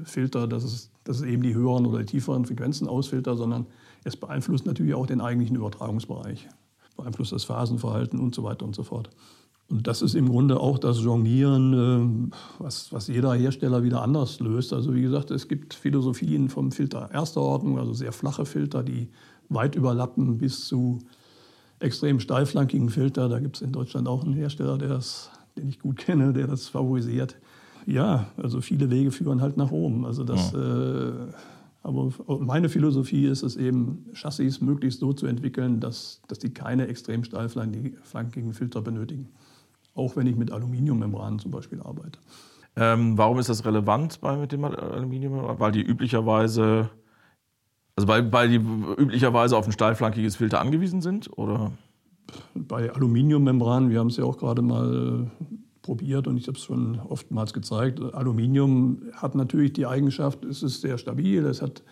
Filter, 0.04 0.48
dass 0.48 0.64
es, 0.64 0.92
dass 1.04 1.18
es 1.18 1.24
eben 1.24 1.42
die 1.42 1.56
höheren 1.56 1.86
oder 1.86 2.00
die 2.00 2.06
tieferen 2.06 2.46
Frequenzen 2.46 2.88
ausfiltert, 2.88 3.38
sondern 3.38 3.66
es 4.04 4.16
beeinflusst 4.16 4.66
natürlich 4.66 4.94
auch 4.94 5.08
den 5.08 5.22
eigentlichen 5.22 5.56
Übertragungsbereich, 5.56 6.48
beeinflusst 6.96 7.32
das 7.32 7.44
Phasenverhalten 7.44 8.20
und 8.20 8.36
so 8.36 8.44
weiter 8.44 8.66
und 8.66 8.76
so 8.76 8.84
fort. 8.84 9.10
Und 9.72 9.88
das 9.88 10.02
ist 10.02 10.16
im 10.16 10.28
Grunde 10.28 10.60
auch 10.60 10.78
das 10.78 11.02
Jonglieren, 11.02 12.32
äh, 12.32 12.36
was, 12.60 12.92
was 12.92 13.08
jeder 13.08 13.34
Hersteller 13.34 13.84
wieder 13.84 14.02
anders 14.02 14.40
löst. 14.42 14.74
Also 14.74 14.94
wie 14.94 15.02
gesagt, 15.02 15.32
es 15.32 15.48
gibt 15.48 15.74
Philosophien 15.74 16.50
vom 16.50 16.72
Filter 16.72 17.10
erster 17.14 17.42
Ordnung, 17.42 17.80
also 17.80 17.94
sehr 17.94 18.12
flache 18.12 18.46
Filter, 18.46 18.84
die 18.84 19.08
weit 19.48 19.76
überlappen 19.76 20.38
bis 20.38 20.66
zu 20.66 21.00
extrem 21.80 22.20
steilflankigen 22.20 22.90
Filter. 22.90 23.30
Da 23.30 23.40
gibt 23.40 23.56
es 23.56 23.62
in 23.62 23.72
Deutschland 23.72 24.08
auch 24.08 24.24
einen 24.24 24.34
Hersteller, 24.34 24.78
der 24.78 24.90
das, 24.90 25.32
den 25.58 25.70
ich 25.70 25.80
gut 25.80 25.98
kenne, 25.98 26.34
der 26.34 26.48
das 26.48 26.68
favorisiert. 26.68 27.38
Ja, 27.86 28.28
also 28.38 28.62
viele 28.62 28.90
Wege 28.90 29.12
führen 29.12 29.42
halt 29.42 29.58
nach 29.58 29.72
oben. 29.72 30.06
Also 30.06 30.24
das, 30.24 30.52
ja. 30.52 31.08
äh, 31.08 31.14
aber 31.82 32.12
meine 32.40 32.70
Philosophie 32.70 33.26
ist 33.26 33.42
es 33.42 33.56
eben, 33.56 34.06
Chassis 34.14 34.62
möglichst 34.62 35.00
so 35.00 35.14
zu 35.14 35.26
entwickeln, 35.26 35.80
dass, 35.80 36.22
dass 36.28 36.40
die 36.40 36.54
keine 36.54 36.88
extrem 36.88 37.24
steilflankigen 37.24 38.54
Filter 38.54 38.82
benötigen. 38.82 39.30
Auch 39.94 40.16
wenn 40.16 40.28
ich 40.28 40.36
mit 40.36 40.52
Aluminiummembranen 40.52 41.40
zum 41.40 41.52
Beispiel 41.52 41.82
arbeite. 41.82 42.20
Ähm, 42.76 43.18
warum 43.18 43.40
ist 43.40 43.50
das 43.50 43.66
relevant 43.66 44.22
bei, 44.22 44.38
mit 44.38 44.52
dem 44.52 44.64
Aluminium? 44.64 45.60
Weil 45.60 45.72
die 45.74 45.82
üblicherweise, 45.82 46.90
also 47.96 48.08
weil, 48.08 48.32
weil 48.32 48.50
die 48.50 48.56
üblicherweise 48.56 49.58
auf 49.58 49.66
ein 49.66 49.74
steilflankiges 49.74 50.38
Filter 50.38 50.62
angewiesen 50.62 51.02
sind? 51.02 51.38
Oder? 51.38 51.74
Bei 52.54 52.92
Aluminiummembranen, 52.92 53.90
wir 53.90 54.00
haben 54.00 54.08
es 54.08 54.18
ja 54.18 54.24
auch 54.24 54.38
gerade 54.38 54.62
mal 54.62 55.30
probiert 55.82 56.28
und 56.28 56.38
ich 56.38 56.48
habe 56.48 56.58
es 56.58 56.64
schon 56.64 57.00
oftmals 57.00 57.54
gezeigt. 57.54 58.00
Aluminium 58.14 59.02
hat 59.14 59.36
natürlich 59.36 59.74
die 59.74 59.86
Eigenschaft, 59.86 60.46
es 60.46 60.64
ist 60.64 60.82
sehr 60.82 60.98
stabil, 60.98 61.46
es 61.46 61.62
hat 61.62 61.84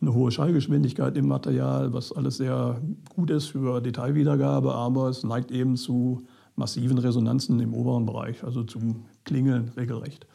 eine 0.00 0.14
hohe 0.14 0.30
Schallgeschwindigkeit 0.30 1.16
im 1.16 1.28
Material, 1.28 1.92
was 1.92 2.12
alles 2.12 2.36
sehr 2.36 2.80
gut 3.14 3.30
ist 3.30 3.46
für 3.46 3.80
Detailwiedergabe, 3.80 4.72
aber 4.74 5.08
es 5.08 5.24
neigt 5.24 5.50
eben 5.50 5.76
zu 5.76 6.22
massiven 6.60 6.98
Resonanzen 6.98 7.58
im 7.58 7.74
oberen 7.74 8.06
Bereich, 8.06 8.44
also 8.44 8.62
zum 8.62 9.06
Klingeln 9.24 9.72
regelrecht. 9.76 10.26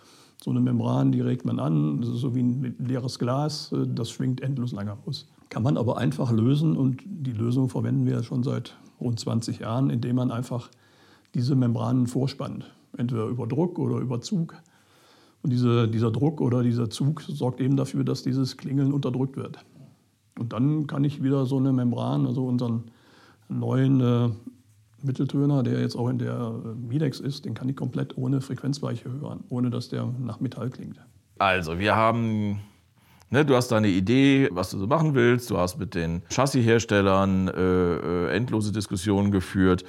So 0.43 0.51
eine 0.51 0.59
Membran, 0.59 1.13
die 1.13 1.21
regt 1.21 1.45
man 1.45 1.59
an, 1.59 2.01
das 2.01 2.09
ist 2.09 2.19
so 2.19 2.35
wie 2.35 2.43
ein 2.43 2.75
leeres 2.77 3.17
Glas, 3.17 3.73
das 3.87 4.09
schwingt 4.09 4.41
endlos 4.41 4.73
lange 4.73 4.97
aus. 5.05 5.27
Kann 5.49 5.63
man 5.63 5.77
aber 5.77 5.97
einfach 5.97 6.31
lösen 6.31 6.75
und 6.75 7.01
die 7.05 7.31
Lösung 7.31 7.69
verwenden 7.69 8.05
wir 8.05 8.21
schon 8.23 8.43
seit 8.43 8.75
rund 8.99 9.19
20 9.19 9.59
Jahren, 9.59 9.89
indem 9.89 10.17
man 10.17 10.31
einfach 10.31 10.69
diese 11.33 11.55
Membranen 11.55 12.07
vorspannt 12.07 12.65
entweder 12.97 13.25
über 13.27 13.47
Druck 13.47 13.79
oder 13.79 13.97
über 13.97 14.21
Zug. 14.21 14.55
Und 15.41 15.51
diese, 15.51 15.87
dieser 15.87 16.11
Druck 16.11 16.41
oder 16.41 16.63
dieser 16.63 16.89
Zug 16.89 17.21
sorgt 17.21 17.61
eben 17.61 17.77
dafür, 17.77 18.03
dass 18.03 18.23
dieses 18.23 18.57
Klingeln 18.57 18.93
unterdrückt 18.93 19.37
wird. 19.37 19.59
Und 20.39 20.53
dann 20.53 20.87
kann 20.87 21.03
ich 21.03 21.23
wieder 21.23 21.45
so 21.45 21.57
eine 21.57 21.71
Membran, 21.71 22.25
also 22.25 22.45
unseren 22.45 22.85
neuen 23.47 24.01
äh, 24.01 24.29
Mitteltöner, 25.05 25.63
der 25.63 25.79
jetzt 25.79 25.95
auch 25.95 26.09
in 26.09 26.17
der 26.17 26.33
äh, 26.33 26.67
Midex 26.75 27.19
ist, 27.19 27.45
den 27.45 27.53
kann 27.53 27.69
ich 27.69 27.75
komplett 27.75 28.17
ohne 28.17 28.41
Frequenzweiche 28.41 29.11
hören, 29.11 29.43
ohne 29.49 29.69
dass 29.69 29.89
der 29.89 30.05
nach 30.19 30.39
Metall 30.39 30.69
klingt. 30.69 30.99
Also, 31.37 31.79
wir 31.79 31.95
haben 31.95 32.59
Ne, 33.31 33.43
du 33.43 33.55
hast 33.55 33.69
deine 33.69 33.87
Idee, 33.87 34.49
was 34.51 34.69
du 34.69 34.77
so 34.77 34.85
machen 34.85 35.15
willst. 35.15 35.49
Du 35.49 35.57
hast 35.57 35.79
mit 35.79 35.95
den 35.95 36.21
Chassisherstellern 36.29 37.47
äh, 37.47 37.51
äh 37.51 38.35
endlose 38.35 38.71
Diskussionen 38.71 39.31
geführt. 39.31 39.83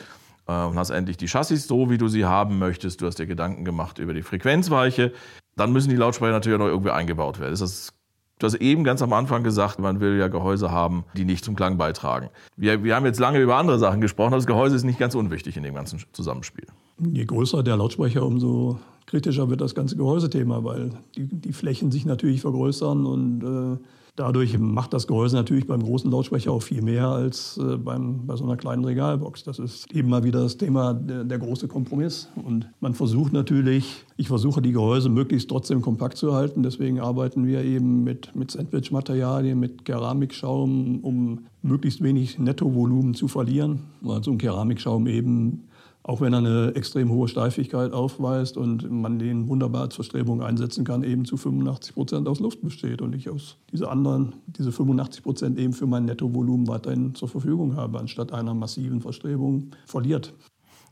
Äh, 0.46 0.64
und 0.64 0.79
hast 0.79 0.90
endlich 0.90 1.16
die 1.16 1.29
Chassis 1.29 1.66
so, 1.66 1.90
wie 1.90 1.98
du 1.98 2.09
sie 2.09 2.24
haben 2.24 2.59
möchtest. 2.59 3.00
Du 3.00 3.07
hast 3.07 3.18
dir 3.18 3.26
Gedanken 3.26 3.64
gemacht 3.64 3.98
über 3.98 4.14
die 4.14 4.22
Frequenzweiche. 4.22 5.12
Dann 5.57 5.72
müssen 5.72 5.90
die 5.90 5.96
Lautsprecher 5.96 6.33
natürlich 6.33 6.57
auch 6.57 6.64
noch 6.64 6.70
irgendwie 6.70 6.90
eingebaut 6.90 7.38
werden. 7.38 7.52
Das 7.52 7.92
du 8.38 8.46
hast 8.46 8.55
eben 8.57 8.85
ganz 8.85 9.03
am 9.03 9.12
Anfang 9.12 9.42
gesagt, 9.42 9.79
man 9.79 10.01
will 10.01 10.18
ja 10.18 10.29
Gehäuse 10.29 10.70
haben, 10.70 11.05
die 11.16 11.25
nicht 11.25 11.44
zum 11.44 11.57
Klang 11.57 11.77
beitragen. 11.77 12.31
Wir, 12.57 12.83
wir 12.85 12.94
haben 12.94 13.07
jetzt 13.07 13.20
lange 13.20 13.40
über 13.40 13.57
andere 13.57 13.79
Sachen 13.79 14.01
gesprochen, 14.01 14.29
aber 14.29 14.37
das 14.37 14.46
Gehäuse 14.46 14.77
ist 14.77 14.85
nicht 14.85 14.99
ganz 14.99 15.14
unwichtig 15.14 15.57
in 15.57 15.62
dem 15.62 15.75
ganzen 15.75 16.01
Zusammenspiel. 16.12 16.66
Je 17.12 17.25
größer 17.25 17.62
der 17.62 17.77
Lautsprecher, 17.77 18.25
umso 18.25 18.79
kritischer 19.07 19.49
wird 19.51 19.61
das 19.61 19.75
ganze 19.75 19.96
Gehäusethema, 19.96 20.64
weil 20.64 20.90
die, 21.14 21.27
die 21.27 21.53
Flächen 21.53 21.90
sich 21.90 22.07
natürlich 22.07 22.40
vergrößern 22.40 23.07
und 23.07 23.42
äh, 23.42 23.79
Dadurch 24.16 24.59
macht 24.59 24.94
das 24.94 25.07
Gehäuse 25.07 25.37
natürlich 25.37 25.66
beim 25.66 25.83
großen 25.83 26.11
Lautsprecher 26.11 26.50
auch 26.50 26.62
viel 26.62 26.81
mehr 26.81 27.09
als 27.09 27.59
äh, 27.59 27.76
beim, 27.76 28.26
bei 28.26 28.35
so 28.35 28.44
einer 28.44 28.57
kleinen 28.57 28.83
Regalbox. 28.83 29.44
Das 29.44 29.59
ist 29.59 29.92
eben 29.92 30.09
mal 30.09 30.24
wieder 30.24 30.40
das 30.42 30.57
Thema 30.57 30.94
der, 30.94 31.24
der 31.24 31.38
große 31.38 31.68
Kompromiss. 31.68 32.29
Und 32.42 32.70
man 32.81 32.94
versucht 32.94 33.35
natürlich, 33.35 34.07
ich 34.16 34.29
versuche 34.29 34.62
die 34.62 34.72
Gehäuse 34.72 35.11
möglichst 35.11 35.50
trotzdem 35.50 35.83
kompakt 35.83 36.16
zu 36.16 36.35
halten. 36.35 36.62
Deswegen 36.62 36.98
arbeiten 36.98 37.46
wir 37.46 37.62
eben 37.62 38.05
mit, 38.05 38.35
mit 38.35 38.50
Sandwich-Materialien, 38.50 39.61
mit 39.61 39.85
Keramikschaum, 39.85 41.00
um 41.00 41.46
möglichst 41.61 42.02
wenig 42.02 42.38
Nettovolumen 42.38 43.12
zu 43.12 43.29
verlieren. 43.29 43.81
Weil 44.00 44.24
so 44.24 44.31
ein 44.31 44.38
Keramikschaum 44.38 45.07
eben 45.09 45.65
auch 46.09 46.21
wenn 46.21 46.33
er 46.33 46.38
eine 46.38 46.73
extrem 46.77 47.11
hohe 47.11 47.27
Steifigkeit 47.27 47.92
aufweist 47.92 48.57
und 48.57 48.88
man 48.88 49.19
den 49.19 49.49
wunderbar 49.49 49.83
als 49.83 49.97
Verstrebung 49.97 50.40
einsetzen 50.40 50.85
kann, 50.85 51.03
eben 51.03 51.25
zu 51.25 51.37
85 51.37 51.95
Prozent 51.95 52.29
aus 52.29 52.38
Luft 52.38 52.62
besteht 52.62 53.03
und 53.03 53.12
ich 53.12 53.29
aus 53.29 53.57
diese 53.73 53.90
anderen, 53.90 54.37
diese 54.47 54.71
85 54.71 55.25
Prozent 55.25 55.59
eben 55.59 55.73
für 55.73 55.88
mein 55.88 56.05
Nettovolumen 56.05 56.69
weiterhin 56.69 57.16
zur 57.16 57.27
Verfügung 57.27 57.75
habe, 57.75 57.99
anstatt 57.99 58.33
einer 58.33 58.55
massiven 58.55 59.01
Verstrebung 59.01 59.73
verliert. 59.85 60.33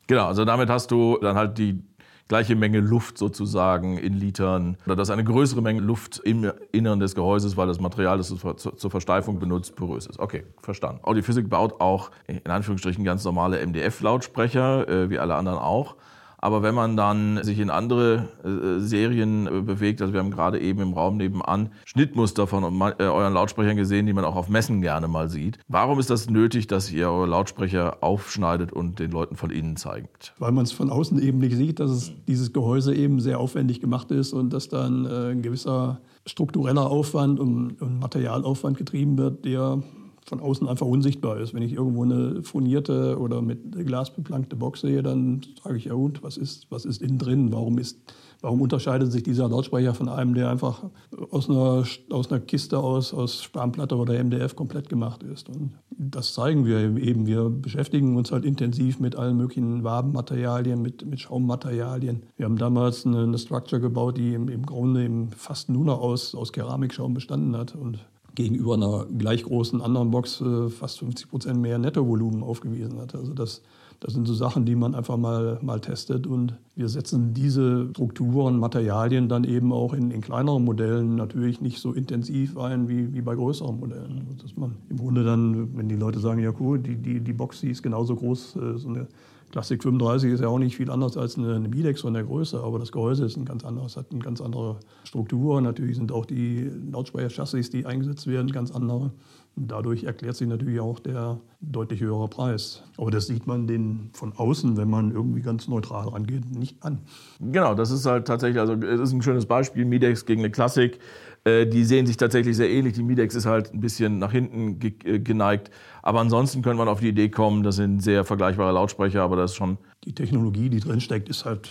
Genau, 0.09 0.27
also 0.27 0.45
damit 0.45 0.69
hast 0.69 0.91
du 0.91 1.17
dann 1.21 1.37
halt 1.37 1.59
die 1.59 1.81
gleiche 2.29 2.57
Menge 2.57 2.81
Luft 2.81 3.19
sozusagen 3.19 3.99
in 3.99 4.15
Litern 4.15 4.77
oder 4.87 4.97
dass 4.97 5.11
eine 5.11 5.25
größere 5.25 5.63
Menge 5.63 5.81
Luft 5.81 6.19
im 6.19 6.51
Innern 6.73 7.01
des 7.01 7.15
Gehäuses, 7.15 7.57
weil 7.57 7.67
das 7.67 7.81
Material, 7.81 8.19
das 8.19 8.29
du 8.29 8.37
zur 8.37 8.91
Versteifung 8.91 9.39
benutzt, 9.39 9.77
porös 9.77 10.07
ist. 10.07 10.19
Okay, 10.19 10.45
verstanden. 10.61 11.01
Audiophysik 11.03 11.49
baut 11.49 11.81
auch 11.81 12.11
in 12.27 12.51
Anführungsstrichen 12.51 13.05
ganz 13.05 13.25
normale 13.25 13.65
MDF-Lautsprecher, 13.65 14.89
äh, 14.89 15.11
wie 15.11 15.19
alle 15.19 15.35
anderen 15.35 15.59
auch. 15.59 15.97
Aber 16.45 16.63
wenn 16.63 16.75
man 16.75 16.95
dann 16.95 17.43
sich 17.43 17.59
in 17.59 17.71
andere 17.71 18.29
äh, 18.45 18.79
Serien 18.79 19.47
äh, 19.47 19.63
bewegt, 19.63 20.03
also 20.03 20.13
wir 20.13 20.21
haben 20.21 20.31
gerade 20.31 20.61
eben 20.61 20.81
im 20.81 20.93
Raum 20.93 21.17
nebenan 21.17 21.71
Schnittmuster 21.87 22.47
von 22.47 22.65
äh, 22.99 23.05
euren 23.05 23.33
Lautsprechern 23.33 23.79
gesehen, 23.79 24.05
die 24.05 24.13
man 24.13 24.27
auch 24.27 24.37
auf 24.37 24.51
Messen 24.51 24.83
gerne 24.83 25.09
mal 25.09 25.31
sieht. 25.31 25.59
Warum 25.69 25.99
ist 25.99 26.11
das 26.11 26.29
nötig, 26.29 26.67
dass 26.67 26.93
ihr 26.93 27.09
eure 27.09 27.25
Lautsprecher 27.25 28.05
aufschneidet 28.05 28.75
und 28.75 28.99
den 28.99 29.11
Leuten 29.11 29.37
von 29.37 29.49
innen 29.49 29.77
zeigt? 29.77 30.35
Weil 30.39 30.53
man 30.53 30.65
es 30.65 30.73
von 30.73 30.91
außen 30.91 31.19
eben 31.19 31.39
nicht 31.39 31.57
sieht, 31.57 31.81
dass 31.81 31.91
es, 31.91 32.13
dieses 32.29 32.53
Gehäuse 32.53 32.95
eben 32.95 33.21
sehr 33.21 33.41
aufwendig 33.41 33.81
gemacht 33.81 34.11
ist 34.11 34.35
und 34.35 34.53
dass 34.53 34.69
dann 34.69 35.07
äh, 35.07 35.31
ein 35.31 35.41
gewisser 35.41 36.03
struktureller 36.27 36.91
Aufwand 36.91 37.41
und, 37.41 37.81
und 37.81 38.01
Materialaufwand 38.01 38.77
getrieben 38.77 39.17
wird, 39.17 39.47
der 39.47 39.83
von 40.25 40.41
außen 40.41 40.67
einfach 40.69 40.87
unsichtbar 40.87 41.39
ist. 41.39 41.55
Wenn 41.55 41.63
ich 41.63 41.73
irgendwo 41.73 42.03
eine 42.03 42.43
furnierte 42.43 43.19
oder 43.19 43.43
mit 43.43 43.73
Glas 43.87 44.11
beplankte 44.11 44.57
Box 44.57 44.81
sehe, 44.81 45.03
dann 45.03 45.43
sage 45.63 45.77
ich, 45.77 45.85
ja 45.85 45.95
gut, 45.95 46.23
was 46.23 46.37
ist, 46.37 46.67
was 46.71 46.85
ist 46.85 47.03
innen 47.03 47.19
drin? 47.19 47.53
Warum, 47.53 47.79
ist, 47.79 47.99
warum 48.41 48.63
unterscheidet 48.63 49.13
sich 49.13 49.23
dieser 49.23 49.49
Lautsprecher 49.49 49.93
von 49.93 50.09
einem, 50.09 50.35
der 50.35 50.51
einfach 50.51 50.85
aus 51.31 51.51
einer, 51.51 51.85
aus 52.11 52.31
einer 52.31 52.41
Kiste 52.41 52.79
aus, 52.79 53.13
aus 53.13 53.43
Spanplatte 53.43 53.97
oder 53.97 54.23
MDF 54.23 54.57
komplett 54.57 54.89
gemacht 54.89 55.23
ist? 55.23 55.51
Und 55.51 55.73
das 55.91 56.33
zeigen 56.33 56.65
wir 56.65 56.79
eben. 56.97 57.27
Wir 57.27 57.51
beschäftigen 57.51 58.17
uns 58.17 58.33
halt 58.33 58.47
intensiv 58.47 59.01
mit 59.01 59.17
allen 59.17 59.37
möglichen 59.37 59.85
Wabenmaterialien, 59.85 60.81
mit, 60.81 61.05
mit 61.05 61.21
Schaummaterialien. 61.21 62.23
Wir 62.37 62.47
haben 62.47 62.57
damals 62.57 63.05
eine, 63.05 63.25
eine 63.25 63.39
Structure 63.39 63.81
gebaut, 63.81 64.17
die 64.17 64.33
im, 64.33 64.49
im 64.49 64.65
Grunde 64.65 65.29
fast 65.37 65.69
nur 65.69 65.85
noch 65.85 66.01
aus, 66.01 66.35
aus 66.35 66.53
Keramikschaum 66.53 67.13
bestanden 67.13 67.55
hat. 67.57 67.75
Und 67.75 67.99
gegenüber 68.35 68.75
einer 68.75 69.07
gleich 69.17 69.45
großen 69.45 69.81
anderen 69.81 70.11
Box 70.11 70.41
äh, 70.41 70.69
fast 70.69 70.99
50 70.99 71.31
Prozent 71.31 71.61
mehr 71.61 71.79
Nettovolumen 71.79 72.43
aufgewiesen 72.43 72.99
hat. 73.01 73.15
Also 73.15 73.33
das, 73.33 73.63
das 74.01 74.15
sind 74.15 74.27
so 74.27 74.35
Sachen, 74.35 74.65
die 74.65 74.75
man 74.75 74.95
einfach 74.95 75.17
mal, 75.17 75.59
mal 75.63 75.81
testet 75.81 76.27
und 76.27 76.55
wir 76.75 76.89
setzen 76.89 77.33
diese 77.33 77.89
Strukturen, 77.91 78.59
Materialien 78.59 79.29
dann 79.29 79.45
eben 79.45 79.73
auch 79.73 79.95
in, 79.95 80.11
in 80.11 80.21
kleineren 80.21 80.65
Modellen 80.65 81.15
natürlich 81.15 81.61
nicht 81.61 81.81
so 81.81 81.93
intensiv 81.93 82.59
ein 82.59 82.89
wie, 82.89 83.15
wie 83.15 83.23
bei 83.23 83.35
größeren 83.35 83.79
Modellen. 83.79 84.27
Dass 84.43 84.57
man 84.57 84.77
im 84.91 84.97
Grunde 84.97 85.25
dann, 85.25 85.77
wenn 85.77 85.89
die 85.89 85.97
Leute 85.97 86.19
sagen, 86.19 86.41
ja 86.41 86.53
cool, 86.59 86.79
die, 86.79 86.97
die, 86.97 87.21
die 87.21 87.33
Box, 87.33 87.61
die 87.61 87.71
ist 87.71 87.83
genauso 87.83 88.17
groß, 88.17 88.57
äh, 88.57 88.79
so 88.79 88.89
eine 88.89 89.07
Classic 89.51 89.83
35 89.83 90.33
ist 90.33 90.41
ja 90.41 90.49
auch 90.49 90.59
nicht 90.59 90.77
viel 90.77 90.91
anders 90.91 91.17
als 91.17 91.39
eine, 91.39 91.61
Midex 91.61 92.01
von 92.01 92.15
der 92.15 92.25
Größe, 92.25 92.61
aber 92.61 92.79
das 92.79 92.91
Gehäuse 92.91 93.25
ist 93.25 93.37
ein 93.37 93.45
ganz 93.45 93.65
anderes, 93.65 93.97
hat 93.97 94.07
eine 94.11 94.21
ganz 94.21 94.41
andere 94.41 94.81
Struktur. 95.05 95.61
Natürlich 95.61 95.97
sind 95.97 96.11
auch 96.11 96.27
die 96.27 96.71
Lautsprecher-Chassis, 96.91 97.71
die 97.71 97.87
eingesetzt 97.87 98.27
werden, 98.27 98.51
ganz 98.51 98.73
andere. 98.73 99.13
Dadurch 99.57 100.03
erklärt 100.03 100.35
sich 100.35 100.49
natürlich 100.49 100.81
auch 100.81 100.99
der 100.99 101.39
deutlich 101.61 102.01
höhere 102.01 102.27
Preis. 102.27 102.83
Aber 102.97 103.13
das 103.13 103.29
sieht 103.29 103.47
man 103.47 103.69
den 103.69 104.11
von 104.13 104.33
außen, 104.33 104.77
wenn 104.77 104.91
man 104.91 105.13
irgendwie 105.13 105.43
ganz 105.43 105.69
neutral 105.69 106.09
rangeht, 106.09 106.51
nicht 106.51 106.83
an. 106.83 106.99
Genau, 107.39 107.75
das 107.75 107.93
ist 107.93 108.05
halt 108.07 108.27
tatsächlich, 108.27 108.59
also 108.59 108.73
es 108.73 109.01
ist 109.01 109.13
ein 109.13 109.23
schönes 109.23 109.47
Beispiel, 109.47 109.85
Midex 109.85 110.27
gegen 110.27 110.41
eine 110.41 110.51
Klassik. 110.51 110.99
Äh, 111.45 111.67
die 111.67 111.85
sehen 111.85 112.07
sich 112.07 112.17
tatsächlich 112.17 112.57
sehr 112.57 112.71
ähnlich. 112.71 112.95
Die 112.95 113.03
Midex 113.03 113.35
ist 113.35 113.47
halt 113.47 113.73
ein 113.73 113.81
bisschen 113.81 114.19
nach 114.19 114.33
hinten 114.33 114.79
äh, 114.83 115.19
geneigt. 115.19 115.71
Aber 116.03 116.21
ansonsten 116.21 116.63
könnte 116.63 116.79
man 116.79 116.89
auf 116.89 117.01
die 117.01 117.09
Idee 117.09 117.29
kommen, 117.29 117.63
das 117.63 117.77
sind 117.77 118.03
sehr 118.03 118.25
vergleichbare 118.25 118.73
Lautsprecher, 118.73 119.23
aber 119.23 119.37
das 119.37 119.53
ist 119.53 119.57
schon. 119.57 119.79
Die 120.05 120.15
Technologie, 120.15 120.69
die 120.69 120.81
drinsteckt, 120.81 121.29
ist 121.29 121.45
halt 121.45 121.71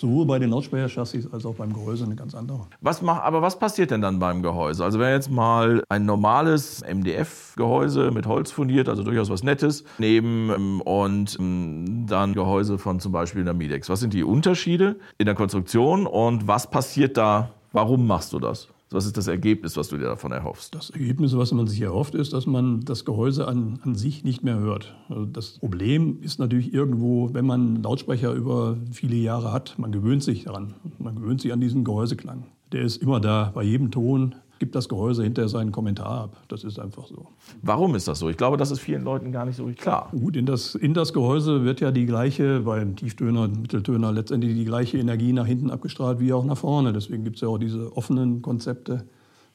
sowohl 0.00 0.24
bei 0.24 0.38
den 0.38 0.50
Lautsprecherchassis 0.50 1.30
als 1.30 1.44
auch 1.44 1.54
beim 1.54 1.72
Gehäuse 1.72 2.04
eine 2.04 2.16
ganz 2.16 2.34
andere. 2.34 2.66
Was 2.80 3.02
mach, 3.02 3.20
aber 3.22 3.42
was 3.42 3.58
passiert 3.58 3.90
denn 3.90 4.00
dann 4.00 4.18
beim 4.18 4.42
Gehäuse? 4.42 4.82
Also 4.82 4.98
wenn 4.98 5.12
jetzt 5.12 5.30
mal 5.30 5.82
ein 5.88 6.06
normales 6.06 6.82
MDF-Gehäuse 6.82 8.10
mit 8.10 8.26
Holz 8.26 8.50
fundiert, 8.50 8.88
also 8.88 9.02
durchaus 9.02 9.28
was 9.28 9.42
Nettes, 9.42 9.84
neben 9.98 10.50
ähm, 10.50 10.80
und 10.80 11.36
ähm, 11.38 12.06
dann 12.08 12.32
Gehäuse 12.32 12.78
von 12.78 12.98
zum 12.98 13.12
Beispiel 13.12 13.42
einer 13.42 13.54
Midex. 13.54 13.88
Was 13.88 14.00
sind 14.00 14.14
die 14.14 14.24
Unterschiede 14.24 14.96
in 15.18 15.26
der 15.26 15.34
Konstruktion 15.34 16.06
und 16.06 16.48
was 16.48 16.70
passiert 16.70 17.16
da? 17.16 17.50
Warum 17.72 18.06
machst 18.06 18.32
du 18.32 18.38
das? 18.38 18.68
Was 18.92 19.06
ist 19.06 19.16
das 19.16 19.28
Ergebnis, 19.28 19.76
was 19.76 19.88
du 19.88 19.98
dir 19.98 20.06
davon 20.06 20.32
erhoffst? 20.32 20.74
Das 20.74 20.90
Ergebnis, 20.90 21.36
was 21.36 21.52
man 21.52 21.68
sich 21.68 21.80
erhofft, 21.80 22.16
ist, 22.16 22.32
dass 22.32 22.46
man 22.46 22.80
das 22.80 23.04
Gehäuse 23.04 23.46
an, 23.46 23.78
an 23.84 23.94
sich 23.94 24.24
nicht 24.24 24.42
mehr 24.42 24.58
hört. 24.58 24.96
Also 25.08 25.26
das 25.26 25.58
Problem 25.60 26.18
ist 26.22 26.40
natürlich 26.40 26.74
irgendwo, 26.74 27.32
wenn 27.32 27.46
man 27.46 27.82
Lautsprecher 27.84 28.32
über 28.32 28.76
viele 28.90 29.14
Jahre 29.14 29.52
hat, 29.52 29.78
man 29.78 29.92
gewöhnt 29.92 30.24
sich 30.24 30.44
daran. 30.44 30.74
Man 30.98 31.14
gewöhnt 31.14 31.40
sich 31.40 31.52
an 31.52 31.60
diesen 31.60 31.84
Gehäuseklang. 31.84 32.46
Der 32.72 32.82
ist 32.82 32.96
immer 32.96 33.20
da, 33.20 33.52
bei 33.54 33.62
jedem 33.62 33.92
Ton 33.92 34.34
gibt 34.60 34.74
das 34.74 34.88
Gehäuse 34.88 35.24
hinterher 35.24 35.48
seinen 35.48 35.72
Kommentar 35.72 36.24
ab. 36.24 36.36
Das 36.48 36.64
ist 36.64 36.78
einfach 36.78 37.06
so. 37.06 37.26
Warum 37.62 37.94
ist 37.94 38.06
das 38.06 38.18
so? 38.20 38.28
Ich 38.28 38.36
glaube, 38.36 38.58
das 38.58 38.70
ist 38.70 38.78
vielen 38.78 39.02
Leuten 39.02 39.32
gar 39.32 39.46
nicht 39.46 39.56
so 39.56 39.66
klar. 39.76 40.10
Gut, 40.12 40.36
in 40.36 40.46
das, 40.46 40.74
in 40.74 40.92
das 40.94 41.12
Gehäuse 41.12 41.64
wird 41.64 41.80
ja 41.80 41.90
die 41.90 42.04
gleiche, 42.04 42.60
beim 42.60 42.94
Tieftöner, 42.94 43.48
Mitteltöner, 43.48 44.12
letztendlich 44.12 44.54
die 44.54 44.66
gleiche 44.66 44.98
Energie 44.98 45.32
nach 45.32 45.46
hinten 45.46 45.70
abgestrahlt 45.70 46.20
wie 46.20 46.34
auch 46.34 46.44
nach 46.44 46.58
vorne. 46.58 46.92
Deswegen 46.92 47.24
gibt 47.24 47.36
es 47.36 47.42
ja 47.42 47.48
auch 47.48 47.58
diese 47.58 47.96
offenen 47.96 48.42
Konzepte, 48.42 49.06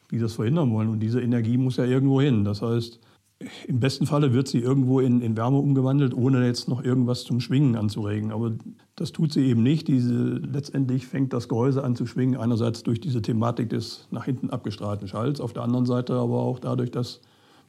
die 0.10 0.18
das 0.18 0.34
verhindern 0.34 0.74
wollen. 0.74 0.90
Und 0.90 1.00
diese 1.00 1.22
Energie 1.22 1.58
muss 1.58 1.78
ja 1.78 1.86
irgendwo 1.86 2.20
hin. 2.20 2.44
Das 2.44 2.64
heißt, 2.64 3.00
im 3.68 3.80
besten 3.80 4.06
Falle 4.06 4.34
wird 4.34 4.48
sie 4.48 4.60
irgendwo 4.60 5.02
in, 5.02 5.22
in, 5.22 5.36
Wärme 5.36 5.58
umgewandelt, 5.58 6.14
ohne 6.14 6.46
jetzt 6.46 6.70
noch 6.70 6.84
irgendwas 6.84 7.24
zum 7.26 7.42
Schwingen 7.42 7.76
anzuregen. 7.76 8.32
Aber 8.32 8.54
das 8.96 9.12
tut 9.12 9.34
sie 9.34 9.46
eben 9.46 9.62
nicht. 9.62 9.88
Diese, 9.88 10.14
letztendlich 10.14 11.06
fängt 11.06 11.34
das 11.34 11.50
Gehäuse 11.50 11.84
an 11.84 11.96
zu 11.96 12.06
schwingen, 12.06 12.40
einerseits 12.40 12.84
durch 12.84 13.02
diese 13.02 13.22
Thematik 13.22 13.70
des 13.70 14.08
nach 14.10 14.26
hinten 14.26 14.50
abgestrahlten 14.52 15.08
Schalls, 15.08 15.42
auf 15.42 15.52
der 15.52 15.64
anderen 15.64 15.86
Seite 15.86 16.14
aber 16.14 16.40
auch 16.40 16.60
dadurch, 16.60 16.92
dass 16.92 17.22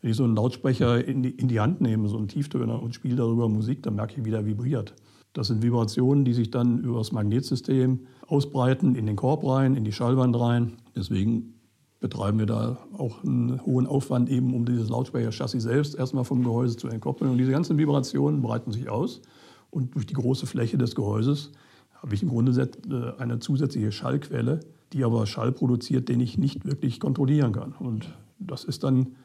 wenn 0.02 0.10
ich 0.10 0.16
so 0.16 0.24
einen 0.24 0.36
Lautsprecher 0.36 1.04
in 1.04 1.22
die, 1.22 1.30
in 1.30 1.48
die 1.48 1.58
Hand 1.58 1.80
nehme, 1.80 2.08
so 2.08 2.16
einen 2.16 2.28
Tieftöner 2.28 2.80
und 2.80 2.94
spiele 2.94 3.16
darüber 3.16 3.48
Musik, 3.48 3.82
dann 3.82 3.96
merke 3.96 4.20
ich, 4.20 4.24
wie 4.24 4.30
der 4.30 4.46
vibriert. 4.46 4.94
Das 5.32 5.48
sind 5.48 5.62
Vibrationen, 5.62 6.24
die 6.24 6.32
sich 6.32 6.50
dann 6.50 6.78
über 6.78 6.98
das 6.98 7.12
Magnetsystem 7.12 8.06
ausbreiten, 8.26 8.94
in 8.94 9.06
den 9.06 9.16
Korb 9.16 9.44
rein, 9.44 9.74
in 9.74 9.84
die 9.84 9.92
Schallwand 9.92 10.38
rein. 10.38 10.74
Deswegen 10.94 11.55
betreiben 12.00 12.38
wir 12.38 12.46
da 12.46 12.78
auch 12.96 13.24
einen 13.24 13.64
hohen 13.64 13.86
Aufwand, 13.86 14.28
eben 14.28 14.54
um 14.54 14.64
dieses 14.64 14.88
Lautsprecherchassis 14.88 15.62
selbst 15.62 15.94
erstmal 15.94 16.24
vom 16.24 16.42
Gehäuse 16.42 16.76
zu 16.76 16.88
entkoppeln. 16.88 17.30
Und 17.30 17.38
diese 17.38 17.52
ganzen 17.52 17.78
Vibrationen 17.78 18.42
breiten 18.42 18.72
sich 18.72 18.88
aus. 18.88 19.22
Und 19.70 19.94
durch 19.94 20.06
die 20.06 20.14
große 20.14 20.46
Fläche 20.46 20.78
des 20.78 20.94
Gehäuses 20.94 21.52
habe 21.94 22.14
ich 22.14 22.22
im 22.22 22.28
Grunde 22.28 22.52
äh, 22.62 23.20
eine 23.20 23.38
zusätzliche 23.38 23.92
Schallquelle, 23.92 24.60
die 24.92 25.04
aber 25.04 25.26
Schall 25.26 25.52
produziert, 25.52 26.08
den 26.08 26.20
ich 26.20 26.38
nicht 26.38 26.64
wirklich 26.64 27.00
kontrollieren 27.00 27.52
kann. 27.52 27.72
Und 27.72 28.12
das 28.38 28.64
ist 28.64 28.84
dann 28.84 29.16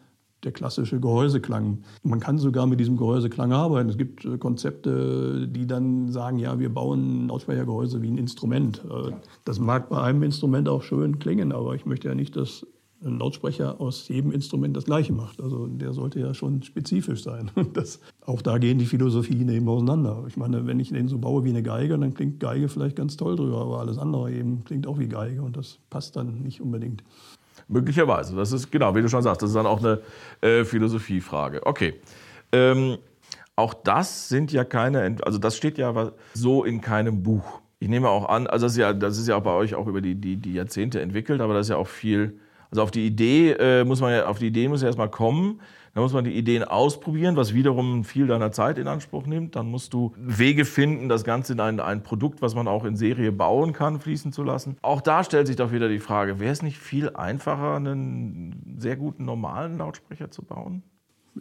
der 0.43 0.51
klassische 0.51 0.99
Gehäuseklang. 0.99 1.79
Man 2.03 2.19
kann 2.19 2.37
sogar 2.37 2.65
mit 2.67 2.79
diesem 2.79 2.97
Gehäuseklang 2.97 3.51
arbeiten. 3.51 3.89
Es 3.89 3.97
gibt 3.97 4.25
äh, 4.25 4.37
Konzepte, 4.37 5.47
die 5.47 5.67
dann 5.67 6.11
sagen, 6.11 6.39
ja, 6.39 6.59
wir 6.59 6.73
bauen 6.73 7.27
Lautsprechergehäuse 7.27 8.01
wie 8.01 8.09
ein 8.09 8.17
Instrument. 8.17 8.83
Äh, 8.85 9.11
das 9.45 9.59
mag 9.59 9.89
bei 9.89 10.01
einem 10.01 10.23
Instrument 10.23 10.67
auch 10.67 10.83
schön 10.83 11.19
klingen, 11.19 11.51
aber 11.51 11.75
ich 11.75 11.85
möchte 11.85 12.07
ja 12.07 12.15
nicht, 12.15 12.35
dass 12.35 12.65
ein 13.03 13.19
Lautsprecher 13.19 13.81
aus 13.81 14.07
jedem 14.07 14.31
Instrument 14.31 14.75
das 14.77 14.85
Gleiche 14.85 15.13
macht. 15.13 15.41
Also 15.41 15.67
der 15.67 15.93
sollte 15.93 16.19
ja 16.19 16.33
schon 16.33 16.63
spezifisch 16.63 17.23
sein. 17.23 17.49
Das, 17.73 17.99
auch 18.25 18.41
da 18.41 18.57
gehen 18.57 18.79
die 18.79 18.85
Philosophien 18.85 19.47
eben 19.47 19.67
auseinander. 19.69 20.25
Ich 20.27 20.35
meine, 20.35 20.67
wenn 20.67 20.79
ich 20.79 20.89
den 20.89 21.07
so 21.07 21.17
baue 21.17 21.45
wie 21.45 21.49
eine 21.49 21.63
Geige, 21.63 21.97
dann 21.97 22.13
klingt 22.13 22.39
Geige 22.39 22.67
vielleicht 22.67 22.97
ganz 22.97 23.15
toll 23.15 23.37
drüber, 23.37 23.61
aber 23.61 23.79
alles 23.79 23.97
andere 23.97 24.31
eben 24.31 24.63
klingt 24.65 24.87
auch 24.87 24.99
wie 24.99 25.07
Geige 25.07 25.41
und 25.41 25.55
das 25.55 25.79
passt 25.89 26.15
dann 26.17 26.41
nicht 26.41 26.59
unbedingt. 26.59 27.03
Möglicherweise. 27.71 28.35
Das 28.35 28.51
ist, 28.51 28.71
genau, 28.71 28.93
wie 28.95 29.01
du 29.01 29.07
schon 29.07 29.21
sagst, 29.21 29.41
das 29.41 29.49
ist 29.51 29.55
dann 29.55 29.65
auch 29.65 29.79
eine 29.79 30.01
äh, 30.41 30.65
Philosophiefrage. 30.65 31.65
Okay. 31.65 31.95
Ähm, 32.51 32.97
auch 33.55 33.73
das 33.73 34.29
sind 34.29 34.51
ja 34.51 34.63
keine, 34.63 35.15
also 35.23 35.37
das 35.37 35.55
steht 35.55 35.77
ja 35.77 36.11
so 36.33 36.63
in 36.63 36.81
keinem 36.81 37.23
Buch. 37.23 37.61
Ich 37.79 37.87
nehme 37.87 38.09
auch 38.09 38.29
an, 38.29 38.47
also 38.47 38.65
das 38.65 38.73
ist 38.73 38.77
ja, 38.77 38.93
das 38.93 39.17
ist 39.17 39.27
ja 39.27 39.37
auch 39.37 39.43
bei 39.43 39.53
euch 39.53 39.75
auch 39.75 39.87
über 39.87 40.01
die, 40.01 40.15
die, 40.15 40.37
die 40.37 40.53
Jahrzehnte 40.53 41.01
entwickelt, 41.01 41.41
aber 41.41 41.53
das 41.53 41.67
ist 41.67 41.69
ja 41.69 41.77
auch 41.77 41.87
viel, 41.87 42.39
also 42.69 42.83
auf 42.83 42.91
die 42.91 43.05
Idee 43.05 43.51
äh, 43.51 43.83
muss 43.85 44.01
man 44.01 44.11
ja, 44.13 44.25
auf 44.27 44.39
die 44.39 44.47
Idee 44.47 44.67
muss 44.67 44.81
ja 44.81 44.87
erstmal 44.87 45.09
kommen. 45.09 45.61
Dann 45.93 46.03
muss 46.03 46.13
man 46.13 46.23
die 46.23 46.37
Ideen 46.37 46.63
ausprobieren, 46.63 47.35
was 47.35 47.53
wiederum 47.53 48.05
viel 48.05 48.27
deiner 48.27 48.51
Zeit 48.51 48.77
in 48.77 48.87
Anspruch 48.87 49.25
nimmt. 49.25 49.55
Dann 49.55 49.67
musst 49.67 49.93
du 49.93 50.13
Wege 50.17 50.63
finden, 50.63 51.09
das 51.09 51.23
Ganze 51.23 51.53
in 51.53 51.59
ein, 51.59 51.79
ein 51.79 52.01
Produkt, 52.01 52.41
was 52.41 52.55
man 52.55 52.67
auch 52.67 52.85
in 52.85 52.95
Serie 52.95 53.31
bauen 53.31 53.73
kann, 53.73 53.99
fließen 53.99 54.31
zu 54.31 54.43
lassen. 54.43 54.77
Auch 54.81 55.01
da 55.01 55.23
stellt 55.23 55.47
sich 55.47 55.57
doch 55.57 55.71
wieder 55.71 55.89
die 55.89 55.99
Frage, 55.99 56.39
wäre 56.39 56.53
es 56.53 56.61
nicht 56.61 56.77
viel 56.77 57.09
einfacher, 57.09 57.75
einen 57.75 58.77
sehr 58.77 58.95
guten 58.95 59.25
normalen 59.25 59.77
Lautsprecher 59.77 60.31
zu 60.31 60.43
bauen? 60.43 60.83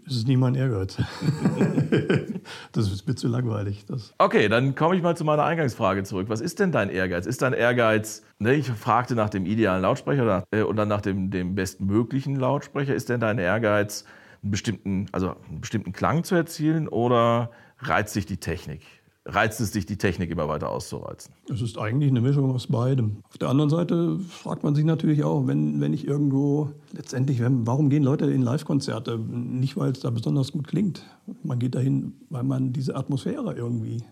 Es 0.07 0.17
ist 0.17 0.29
nie 0.29 0.37
mein 0.37 0.55
Ehrgeiz. 0.55 0.97
das 2.73 2.93
ist 2.93 3.09
mir 3.09 3.17
zu 3.17 3.27
langweilig. 3.27 3.87
Das 3.87 4.15
okay, 4.19 4.49
dann 4.49 4.77
komme 4.77 4.95
ich 4.95 5.03
mal 5.03 5.17
zu 5.17 5.25
meiner 5.25 5.43
Eingangsfrage 5.45 6.05
zurück. 6.05 6.29
Was 6.29 6.41
ist 6.41 6.61
denn 6.61 6.71
dein 6.71 6.91
Ehrgeiz? 6.91 7.27
Ist 7.27 7.43
dein 7.43 7.53
Ehrgeiz, 7.53 8.23
ne, 8.39 8.55
ich 8.55 8.69
fragte 8.69 9.17
nach 9.17 9.31
dem 9.31 9.47
idealen 9.47 9.83
Lautsprecher 9.83 10.45
äh, 10.53 10.63
und 10.63 10.77
dann 10.77 10.89
nach 10.89 11.01
dem, 11.01 11.31
dem 11.31 11.57
bestmöglichen 11.57 12.37
Lautsprecher. 12.37 12.95
Ist 12.95 13.09
denn 13.09 13.21
dein 13.21 13.39
Ehrgeiz, 13.39 14.05
einen 14.43 14.51
bestimmten, 14.51 15.07
also 15.13 15.35
einen 15.49 15.61
bestimmten 15.61 15.93
Klang 15.93 16.25
zu 16.25 16.35
erzielen 16.35 16.89
oder 16.89 17.51
reizt 17.79 18.15
sich 18.15 18.27
die 18.27 18.39
Technik? 18.39 18.83
Reizt 19.27 19.61
es 19.61 19.71
dich, 19.71 19.85
die 19.85 19.99
Technik 19.99 20.31
immer 20.31 20.49
weiter 20.49 20.71
auszureizen? 20.71 21.35
Es 21.53 21.61
ist 21.61 21.77
eigentlich 21.77 22.11
eine 22.11 22.23
Mischung 22.23 22.51
aus 22.53 22.67
beidem. 22.67 23.19
Auf 23.29 23.37
der 23.37 23.51
anderen 23.51 23.69
Seite 23.69 24.19
fragt 24.19 24.65
man 24.65 24.75
sich 24.75 24.85
natürlich 24.85 25.25
auch, 25.25 25.47
wenn, 25.47 25.79
wenn 25.81 25.93
ich 25.93 26.07
irgendwo 26.07 26.71
letztendlich, 26.93 27.41
warum 27.43 27.91
gehen 27.91 28.03
Leute 28.03 28.25
in 28.31 28.41
Live-Konzerte? 28.41 29.19
Nicht, 29.19 29.77
weil 29.77 29.93
es 29.93 30.01
da 30.01 30.09
besonders 30.09 30.53
gut 30.53 30.67
klingt. 30.67 31.05
Man 31.43 31.59
geht 31.59 31.75
dahin, 31.75 32.15
weil 32.31 32.45
man 32.45 32.73
diese 32.73 32.97
Atmosphäre 32.97 33.55
irgendwie 33.55 34.03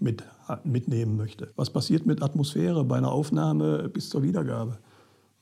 mit, 0.00 0.22
mitnehmen 0.64 1.16
möchte. 1.16 1.50
Was 1.56 1.70
passiert 1.70 2.04
mit 2.04 2.22
Atmosphäre 2.22 2.84
bei 2.84 2.98
einer 2.98 3.10
Aufnahme 3.10 3.88
bis 3.88 4.10
zur 4.10 4.22
Wiedergabe? 4.22 4.78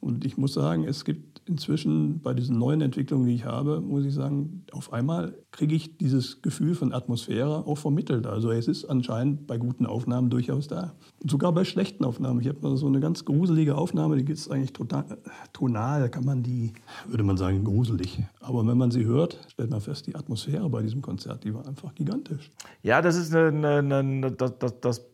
Und 0.01 0.25
ich 0.25 0.37
muss 0.37 0.53
sagen, 0.53 0.85
es 0.85 1.05
gibt 1.05 1.37
inzwischen 1.49 2.21
bei 2.21 2.35
diesen 2.35 2.59
neuen 2.59 2.81
Entwicklungen, 2.81 3.27
die 3.27 3.35
ich 3.35 3.45
habe, 3.45 3.81
muss 3.81 4.05
ich 4.05 4.13
sagen, 4.13 4.65
auf 4.73 4.93
einmal 4.93 5.35
kriege 5.53 5.75
ich 5.75 5.97
dieses 5.97 6.43
Gefühl 6.43 6.75
von 6.75 6.93
Atmosphäre 6.93 7.67
auch 7.67 7.79
vermittelt. 7.79 8.27
Also 8.27 8.51
es 8.51 8.69
ist 8.69 8.85
anscheinend 8.85 9.47
bei 9.47 9.57
guten 9.57 9.87
Aufnahmen 9.87 10.29
durchaus 10.29 10.69
da. 10.69 10.95
Und 11.23 11.31
sogar 11.31 11.53
bei 11.53 11.65
schlechten 11.65 12.05
Aufnahmen. 12.05 12.41
Ich 12.41 12.49
habe 12.49 12.77
so 12.77 12.87
eine 12.87 13.01
ganz 13.01 13.25
gruselige 13.25 13.77
Aufnahme, 13.77 14.17
die 14.17 14.25
gibt 14.25 14.39
es 14.39 14.51
eigentlich 14.51 14.73
total, 14.73 15.19
tonal, 15.53 16.09
kann 16.11 16.25
man 16.25 16.43
die, 16.43 16.73
würde 17.07 17.25
man 17.25 17.37
sagen, 17.37 17.65
gruselig. 17.65 18.23
Aber 18.41 18.67
wenn 18.67 18.77
man 18.77 18.91
sie 18.91 19.05
hört, 19.05 19.39
stellt 19.49 19.71
man 19.71 19.81
fest, 19.81 20.07
die 20.07 20.17
Atmosphäre 20.17 20.69
bei 20.69 20.83
diesem 20.83 21.01
Konzert, 21.01 21.45
die 21.45 21.55
war 21.55 21.67
einfach 21.67 21.95
gigantisch. 21.95 22.51
Ja, 22.83 23.01
das 23.01 23.17
ist 23.17 23.35
eine, 23.35 23.79
eine, 23.79 23.97
eine 23.97 24.33
das, 24.33 24.59
das, 24.59 24.81
das 24.81 25.07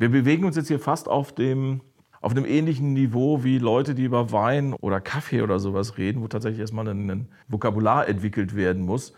wir 0.00 0.08
bewegen 0.08 0.46
uns 0.46 0.56
jetzt 0.56 0.68
hier 0.68 0.80
fast 0.80 1.08
auf 1.08 1.34
dem 1.34 1.82
auf 2.20 2.32
einem 2.32 2.44
ähnlichen 2.44 2.92
Niveau 2.92 3.44
wie 3.44 3.58
Leute, 3.58 3.94
die 3.94 4.04
über 4.04 4.30
Wein 4.30 4.74
oder 4.74 5.00
Kaffee 5.00 5.42
oder 5.42 5.58
sowas 5.58 5.96
reden, 5.96 6.22
wo 6.22 6.28
tatsächlich 6.28 6.60
erstmal 6.60 6.86
ein, 6.88 7.10
ein 7.10 7.28
Vokabular 7.48 8.08
entwickelt 8.08 8.54
werden 8.54 8.82
muss. 8.82 9.14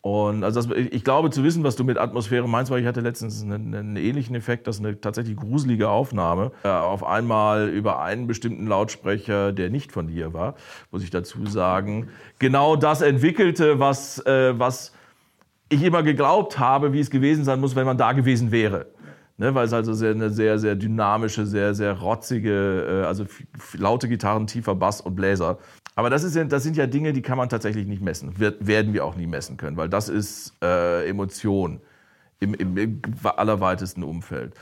Und 0.00 0.44
also 0.44 0.62
das, 0.62 0.78
ich 0.90 1.04
glaube 1.04 1.30
zu 1.30 1.42
wissen, 1.42 1.64
was 1.64 1.76
du 1.76 1.84
mit 1.84 1.98
Atmosphäre 1.98 2.48
meinst, 2.48 2.70
weil 2.70 2.80
ich 2.80 2.86
hatte 2.86 3.00
letztens 3.00 3.42
einen, 3.42 3.74
einen 3.74 3.96
ähnlichen 3.96 4.34
Effekt, 4.36 4.66
dass 4.66 4.78
eine 4.78 5.00
tatsächlich 5.00 5.36
gruselige 5.36 5.90
Aufnahme 5.90 6.52
äh, 6.62 6.68
auf 6.68 7.04
einmal 7.04 7.68
über 7.68 8.00
einen 8.00 8.26
bestimmten 8.26 8.66
Lautsprecher, 8.66 9.52
der 9.52 9.70
nicht 9.70 9.92
von 9.92 10.06
dir 10.06 10.32
war, 10.32 10.54
muss 10.92 11.02
ich 11.02 11.10
dazu 11.10 11.44
sagen, 11.46 12.08
genau 12.38 12.76
das 12.76 13.02
entwickelte, 13.02 13.80
was, 13.80 14.24
äh, 14.24 14.58
was 14.58 14.92
ich 15.68 15.82
immer 15.82 16.02
geglaubt 16.02 16.58
habe, 16.58 16.92
wie 16.92 17.00
es 17.00 17.10
gewesen 17.10 17.44
sein 17.44 17.60
muss, 17.60 17.76
wenn 17.76 17.84
man 17.84 17.98
da 17.98 18.12
gewesen 18.12 18.52
wäre. 18.52 18.86
Ne, 19.40 19.54
weil 19.54 19.66
es 19.66 19.72
also 19.72 19.92
sehr, 19.94 20.10
eine 20.10 20.30
sehr, 20.30 20.58
sehr 20.58 20.74
dynamische, 20.74 21.46
sehr, 21.46 21.72
sehr 21.72 21.92
rotzige, 21.92 23.02
äh, 23.04 23.06
also 23.06 23.24
laute 23.74 24.08
Gitarren, 24.08 24.48
tiefer 24.48 24.74
Bass 24.74 25.00
und 25.00 25.14
Bläser. 25.14 25.58
Aber 25.94 26.10
das, 26.10 26.24
ist, 26.24 26.36
das 26.50 26.64
sind 26.64 26.76
ja 26.76 26.88
Dinge, 26.88 27.12
die 27.12 27.22
kann 27.22 27.38
man 27.38 27.48
tatsächlich 27.48 27.86
nicht 27.86 28.02
messen. 28.02 28.40
Wird, 28.40 28.66
werden 28.66 28.92
wir 28.94 29.04
auch 29.04 29.14
nie 29.14 29.28
messen 29.28 29.56
können, 29.56 29.76
weil 29.76 29.88
das 29.88 30.08
ist 30.08 30.54
äh, 30.60 31.08
Emotion 31.08 31.80
im, 32.40 32.52
im, 32.54 32.76
im 32.76 33.00
allerweitesten 33.22 34.02
Umfeld. 34.02 34.54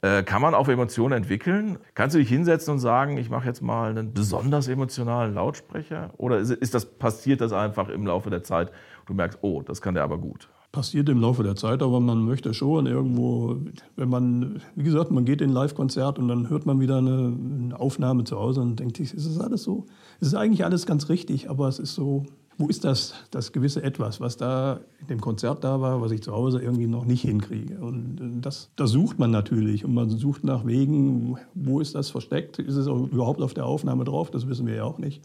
Äh, 0.00 0.22
kann 0.22 0.40
man 0.40 0.54
auch 0.54 0.68
Emotionen 0.68 1.14
entwickeln? 1.14 1.78
Kannst 1.94 2.14
du 2.14 2.20
dich 2.20 2.28
hinsetzen 2.28 2.74
und 2.74 2.78
sagen, 2.78 3.16
ich 3.16 3.30
mache 3.30 3.46
jetzt 3.46 3.62
mal 3.62 3.90
einen 3.90 4.14
besonders 4.14 4.68
emotionalen 4.68 5.34
Lautsprecher? 5.34 6.12
Oder 6.18 6.38
ist, 6.38 6.50
ist 6.50 6.74
das, 6.74 6.86
passiert 6.86 7.40
das 7.40 7.52
einfach 7.52 7.88
im 7.88 8.06
Laufe 8.06 8.30
der 8.30 8.44
Zeit? 8.44 8.70
Du 9.06 9.14
merkst, 9.14 9.40
oh, 9.42 9.62
das 9.62 9.82
kann 9.82 9.94
der 9.94 10.04
aber 10.04 10.18
gut 10.18 10.48
passiert 10.72 11.08
im 11.08 11.20
Laufe 11.20 11.42
der 11.42 11.56
Zeit, 11.56 11.82
aber 11.82 12.00
man 12.00 12.24
möchte 12.24 12.54
schon 12.54 12.86
irgendwo, 12.86 13.56
wenn 13.96 14.08
man, 14.08 14.62
wie 14.76 14.84
gesagt, 14.84 15.10
man 15.10 15.24
geht 15.24 15.40
in 15.40 15.50
ein 15.50 15.54
Live-Konzert 15.54 16.18
und 16.18 16.28
dann 16.28 16.48
hört 16.48 16.64
man 16.64 16.80
wieder 16.80 16.98
eine, 16.98 17.36
eine, 17.36 17.80
Aufnahme 17.80 18.24
zu 18.24 18.38
Hause 18.38 18.60
und 18.60 18.78
denkt 18.78 18.96
sich, 18.96 19.12
ist 19.12 19.26
das 19.26 19.40
alles 19.40 19.64
so? 19.64 19.86
Es 20.20 20.28
ist 20.28 20.34
eigentlich 20.34 20.64
alles 20.64 20.86
ganz 20.86 21.08
richtig, 21.08 21.50
aber 21.50 21.66
es 21.66 21.80
ist 21.80 21.94
so, 21.94 22.24
wo 22.56 22.68
ist 22.68 22.84
das, 22.84 23.14
das 23.30 23.52
gewisse 23.52 23.82
Etwas, 23.82 24.20
was 24.20 24.36
da 24.36 24.80
in 25.00 25.06
dem 25.08 25.20
Konzert 25.20 25.64
da 25.64 25.80
war, 25.80 26.02
was 26.02 26.12
ich 26.12 26.22
zu 26.22 26.32
Hause 26.32 26.60
irgendwie 26.60 26.86
noch 26.86 27.04
nicht 27.04 27.22
hinkriege? 27.22 27.78
Und 27.78 28.40
das, 28.42 28.70
das 28.76 28.90
sucht 28.90 29.18
man 29.18 29.30
natürlich 29.30 29.84
und 29.84 29.94
man 29.94 30.10
sucht 30.10 30.44
nach 30.44 30.66
Wegen, 30.66 31.36
wo 31.54 31.80
ist 31.80 31.94
das 31.94 32.10
versteckt? 32.10 32.58
Ist 32.58 32.76
es 32.76 32.86
überhaupt 32.86 33.40
auf 33.40 33.54
der 33.54 33.66
Aufnahme 33.66 34.04
drauf? 34.04 34.30
Das 34.30 34.46
wissen 34.46 34.66
wir 34.66 34.74
ja 34.74 34.84
auch 34.84 34.98
nicht. 34.98 35.22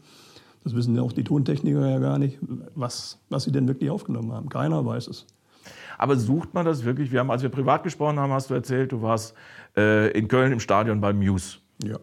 Das 0.64 0.74
wissen 0.74 0.96
ja 0.96 1.02
auch 1.02 1.12
die 1.12 1.22
Tontechniker 1.22 1.88
ja 1.88 2.00
gar 2.00 2.18
nicht, 2.18 2.38
was, 2.74 3.20
was 3.28 3.44
sie 3.44 3.52
denn 3.52 3.68
wirklich 3.68 3.90
aufgenommen 3.90 4.32
haben. 4.32 4.48
Keiner 4.48 4.84
weiß 4.84 5.06
es. 5.06 5.26
Aber 5.98 6.16
sucht 6.16 6.54
man 6.54 6.66
das 6.66 6.84
wirklich? 6.84 7.12
Wir 7.12 7.20
haben, 7.20 7.30
als 7.30 7.42
wir 7.42 7.48
privat 7.48 7.82
gesprochen 7.82 8.18
haben, 8.18 8.32
hast 8.32 8.50
du 8.50 8.54
erzählt, 8.54 8.92
du 8.92 9.02
warst 9.02 9.34
äh, 9.76 10.10
in 10.10 10.28
Köln 10.28 10.52
im 10.52 10.60
Stadion 10.60 11.00
bei 11.00 11.12
Muse. 11.12 11.58
Ja. 11.82 11.98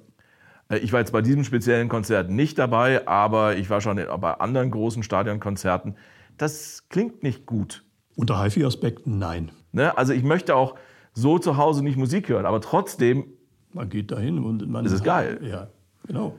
Äh, 0.69 0.77
ich 0.79 0.93
war 0.93 0.99
jetzt 0.99 1.11
bei 1.11 1.21
diesem 1.21 1.43
speziellen 1.43 1.89
Konzert 1.89 2.29
nicht 2.29 2.57
dabei, 2.57 3.07
aber 3.07 3.55
ich 3.55 3.69
war 3.69 3.81
schon 3.81 3.97
bei 3.97 4.33
anderen 4.33 4.71
großen 4.71 5.03
Stadionkonzerten. 5.03 5.95
Das 6.37 6.87
klingt 6.89 7.23
nicht 7.23 7.45
gut. 7.45 7.83
Unter 8.15 8.43
HiFi-Aspekten 8.43 9.17
nein. 9.17 9.51
Ne? 9.71 9.97
Also 9.97 10.13
ich 10.13 10.23
möchte 10.23 10.55
auch 10.55 10.75
so 11.13 11.39
zu 11.39 11.57
Hause 11.57 11.83
nicht 11.83 11.97
Musik 11.97 12.29
hören, 12.29 12.45
aber 12.45 12.61
trotzdem. 12.61 13.25
Man 13.71 13.89
geht 13.89 14.11
dahin 14.11 14.39
und 14.39 14.67
man. 14.67 14.83
Das 14.83 14.93
ist 14.93 15.03
geil. 15.03 15.39
Ja, 15.43 15.67
genau. 16.05 16.35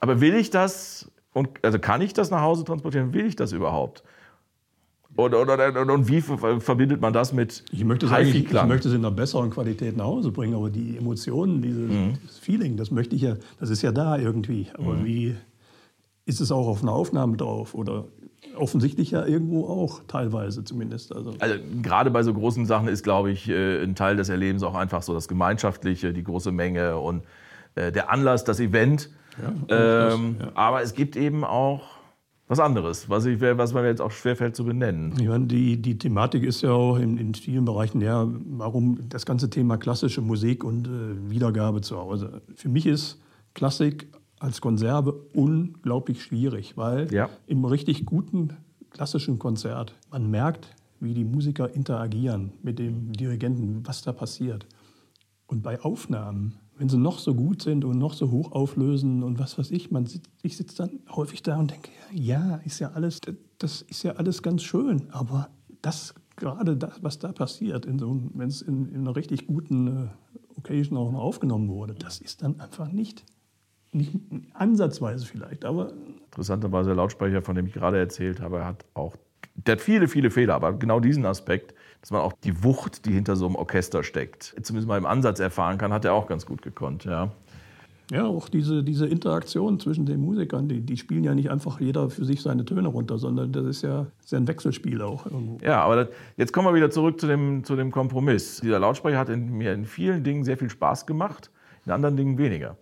Aber 0.00 0.20
will 0.20 0.34
ich 0.34 0.50
das 0.50 1.10
und 1.32 1.50
also 1.62 1.78
kann 1.78 2.00
ich 2.00 2.14
das 2.14 2.30
nach 2.30 2.40
Hause 2.40 2.64
transportieren? 2.64 3.12
Will 3.12 3.26
ich 3.26 3.36
das 3.36 3.52
überhaupt? 3.52 4.02
Und, 5.16 5.34
und, 5.34 5.48
und, 5.48 5.90
und 5.90 6.08
wie 6.08 6.20
verbindet 6.20 7.00
man 7.00 7.12
das 7.12 7.32
mit 7.32 7.64
ich 7.72 7.84
möchte, 7.84 8.06
es 8.06 8.12
ich 8.34 8.52
möchte 8.52 8.88
es 8.88 8.94
in 8.94 9.04
einer 9.04 9.10
besseren 9.10 9.50
Qualität 9.50 9.96
nach 9.96 10.04
Hause 10.04 10.30
bringen, 10.30 10.54
aber 10.54 10.68
die 10.68 10.98
Emotionen, 10.98 11.56
mhm. 11.56 11.62
dieses 11.62 12.38
Feeling, 12.38 12.76
das 12.76 12.90
möchte 12.90 13.16
ich 13.16 13.22
ja, 13.22 13.36
das 13.58 13.70
ist 13.70 13.80
ja 13.80 13.92
da 13.92 14.18
irgendwie. 14.18 14.68
Aber 14.74 14.92
mhm. 14.92 15.04
wie 15.06 15.34
ist 16.26 16.40
es 16.40 16.52
auch 16.52 16.68
auf 16.68 16.82
einer 16.82 16.92
Aufnahme 16.92 17.38
drauf? 17.38 17.74
Oder 17.74 18.04
offensichtlich 18.56 19.10
ja 19.10 19.24
irgendwo 19.24 19.66
auch, 19.66 20.02
teilweise 20.06 20.64
zumindest. 20.64 21.14
Also, 21.14 21.34
also 21.38 21.54
gerade 21.82 22.10
bei 22.10 22.22
so 22.22 22.34
großen 22.34 22.66
Sachen 22.66 22.88
ist, 22.88 23.02
glaube 23.02 23.30
ich, 23.30 23.48
äh, 23.48 23.82
ein 23.82 23.94
Teil 23.94 24.16
des 24.16 24.28
Erlebens 24.28 24.62
auch 24.62 24.74
einfach 24.74 25.02
so 25.02 25.14
das 25.14 25.28
Gemeinschaftliche, 25.28 26.12
die 26.12 26.24
große 26.24 26.52
Menge 26.52 26.98
und 26.98 27.22
äh, 27.74 27.90
der 27.90 28.10
Anlass, 28.10 28.44
das 28.44 28.60
Event. 28.60 29.10
Ja, 29.68 30.12
ähm, 30.12 30.36
ja. 30.40 30.50
Aber 30.54 30.82
es 30.82 30.94
gibt 30.94 31.16
eben 31.16 31.44
auch 31.44 31.95
was 32.48 32.60
anderes, 32.60 33.08
was, 33.08 33.26
ich, 33.26 33.40
was 33.40 33.74
mir 33.74 33.86
jetzt 33.86 34.00
auch 34.00 34.12
schwerfällt 34.12 34.54
zu 34.54 34.64
benennen. 34.64 35.14
Ich 35.18 35.26
meine, 35.26 35.46
die, 35.46 35.80
die 35.82 35.98
Thematik 35.98 36.44
ist 36.44 36.62
ja 36.62 36.70
auch 36.70 36.96
in, 36.96 37.18
in 37.18 37.34
vielen 37.34 37.64
Bereichen, 37.64 38.00
ja, 38.00 38.26
warum 38.50 39.08
das 39.08 39.26
ganze 39.26 39.50
Thema 39.50 39.76
klassische 39.78 40.20
Musik 40.20 40.62
und 40.62 40.86
äh, 40.86 41.30
Wiedergabe 41.30 41.80
zu 41.80 41.96
Hause. 41.98 42.42
Für 42.54 42.68
mich 42.68 42.86
ist 42.86 43.20
Klassik 43.54 44.06
als 44.38 44.60
Konserve 44.60 45.12
unglaublich 45.32 46.22
schwierig, 46.22 46.76
weil 46.76 47.12
ja. 47.12 47.30
im 47.46 47.64
richtig 47.64 48.06
guten 48.06 48.56
klassischen 48.90 49.38
Konzert 49.38 49.94
man 50.10 50.30
merkt, 50.30 50.68
wie 51.00 51.14
die 51.14 51.24
Musiker 51.24 51.74
interagieren 51.74 52.52
mit 52.62 52.78
dem 52.78 53.12
Dirigenten, 53.12 53.86
was 53.86 54.02
da 54.02 54.12
passiert. 54.12 54.66
Und 55.46 55.62
bei 55.62 55.80
Aufnahmen 55.80 56.54
wenn 56.78 56.88
sie 56.88 56.98
noch 56.98 57.18
so 57.18 57.34
gut 57.34 57.62
sind 57.62 57.84
und 57.84 57.98
noch 57.98 58.12
so 58.12 58.30
hoch 58.30 58.52
auflösen 58.52 59.22
und 59.22 59.38
was 59.38 59.58
weiß 59.58 59.70
ich, 59.70 59.90
man, 59.90 60.08
ich 60.42 60.56
sitze 60.56 60.76
dann 60.76 60.90
häufig 61.10 61.42
da 61.42 61.58
und 61.58 61.70
denke, 61.70 61.90
ja, 62.12 62.56
ist 62.64 62.80
ja 62.80 62.90
alles, 62.92 63.20
das 63.58 63.82
ist 63.82 64.02
ja 64.02 64.12
alles 64.12 64.42
ganz 64.42 64.62
schön, 64.62 65.08
aber 65.10 65.48
das 65.82 66.14
gerade 66.36 66.76
das, 66.76 67.02
was 67.02 67.18
da 67.18 67.32
passiert, 67.32 67.86
so, 67.98 68.20
wenn 68.34 68.48
es 68.48 68.62
in, 68.62 68.86
in, 68.88 69.00
einer 69.00 69.16
richtig 69.16 69.46
guten 69.46 69.86
äh, 69.86 70.08
Occasion 70.56 70.98
auch 70.98 71.10
noch 71.10 71.20
aufgenommen 71.20 71.68
wurde, 71.68 71.94
das 71.94 72.20
ist 72.20 72.42
dann 72.42 72.60
einfach 72.60 72.92
nicht, 72.92 73.24
nicht 73.92 74.14
ansatzweise 74.52 75.24
vielleicht, 75.24 75.64
aber 75.64 75.92
interessanterweise 76.26 76.90
der 76.90 76.96
Lautsprecher, 76.96 77.42
von 77.42 77.56
dem 77.56 77.66
ich 77.66 77.72
gerade 77.72 77.98
erzählt 77.98 78.40
habe, 78.40 78.64
hat 78.64 78.84
auch, 78.92 79.16
der 79.54 79.76
hat 79.76 79.80
viele, 79.80 80.08
viele 80.08 80.30
Fehler, 80.30 80.54
aber 80.54 80.74
genau 80.74 81.00
diesen 81.00 81.24
Aspekt 81.24 81.74
dass 82.06 82.12
man 82.12 82.20
auch 82.20 82.34
die 82.34 82.62
Wucht, 82.62 83.04
die 83.04 83.12
hinter 83.12 83.34
so 83.34 83.46
einem 83.46 83.56
Orchester 83.56 84.04
steckt, 84.04 84.54
zumindest 84.62 84.86
mal 84.86 84.96
im 84.96 85.06
Ansatz 85.06 85.40
erfahren 85.40 85.76
kann, 85.76 85.92
hat 85.92 86.04
er 86.04 86.12
auch 86.12 86.28
ganz 86.28 86.46
gut 86.46 86.62
gekonnt. 86.62 87.04
Ja. 87.04 87.32
Ja, 88.12 88.26
auch 88.26 88.48
diese, 88.48 88.84
diese 88.84 89.08
Interaktion 89.08 89.80
zwischen 89.80 90.06
den 90.06 90.20
Musikern, 90.20 90.68
die, 90.68 90.82
die 90.82 90.96
spielen 90.96 91.24
ja 91.24 91.34
nicht 91.34 91.50
einfach 91.50 91.80
jeder 91.80 92.08
für 92.08 92.24
sich 92.24 92.42
seine 92.42 92.64
Töne 92.64 92.86
runter, 92.86 93.18
sondern 93.18 93.50
das 93.50 93.64
ist 93.64 93.82
ja, 93.82 94.06
ist 94.22 94.30
ja 94.30 94.38
ein 94.38 94.46
Wechselspiel 94.46 95.02
auch 95.02 95.26
irgendwo. 95.26 95.58
Ja, 95.64 95.82
aber 95.82 95.96
das, 95.96 96.08
jetzt 96.36 96.52
kommen 96.52 96.68
wir 96.68 96.74
wieder 96.74 96.92
zurück 96.92 97.20
zu 97.20 97.26
dem, 97.26 97.64
zu 97.64 97.74
dem 97.74 97.90
Kompromiss. 97.90 98.60
Dieser 98.60 98.78
Lautsprecher 98.78 99.18
hat 99.18 99.28
in, 99.28 99.50
mir 99.58 99.72
in 99.72 99.84
vielen 99.84 100.22
Dingen 100.22 100.44
sehr 100.44 100.56
viel 100.56 100.70
Spaß 100.70 101.06
gemacht, 101.06 101.50
in 101.86 101.90
anderen 101.90 102.16
Dingen 102.16 102.38
weniger 102.38 102.76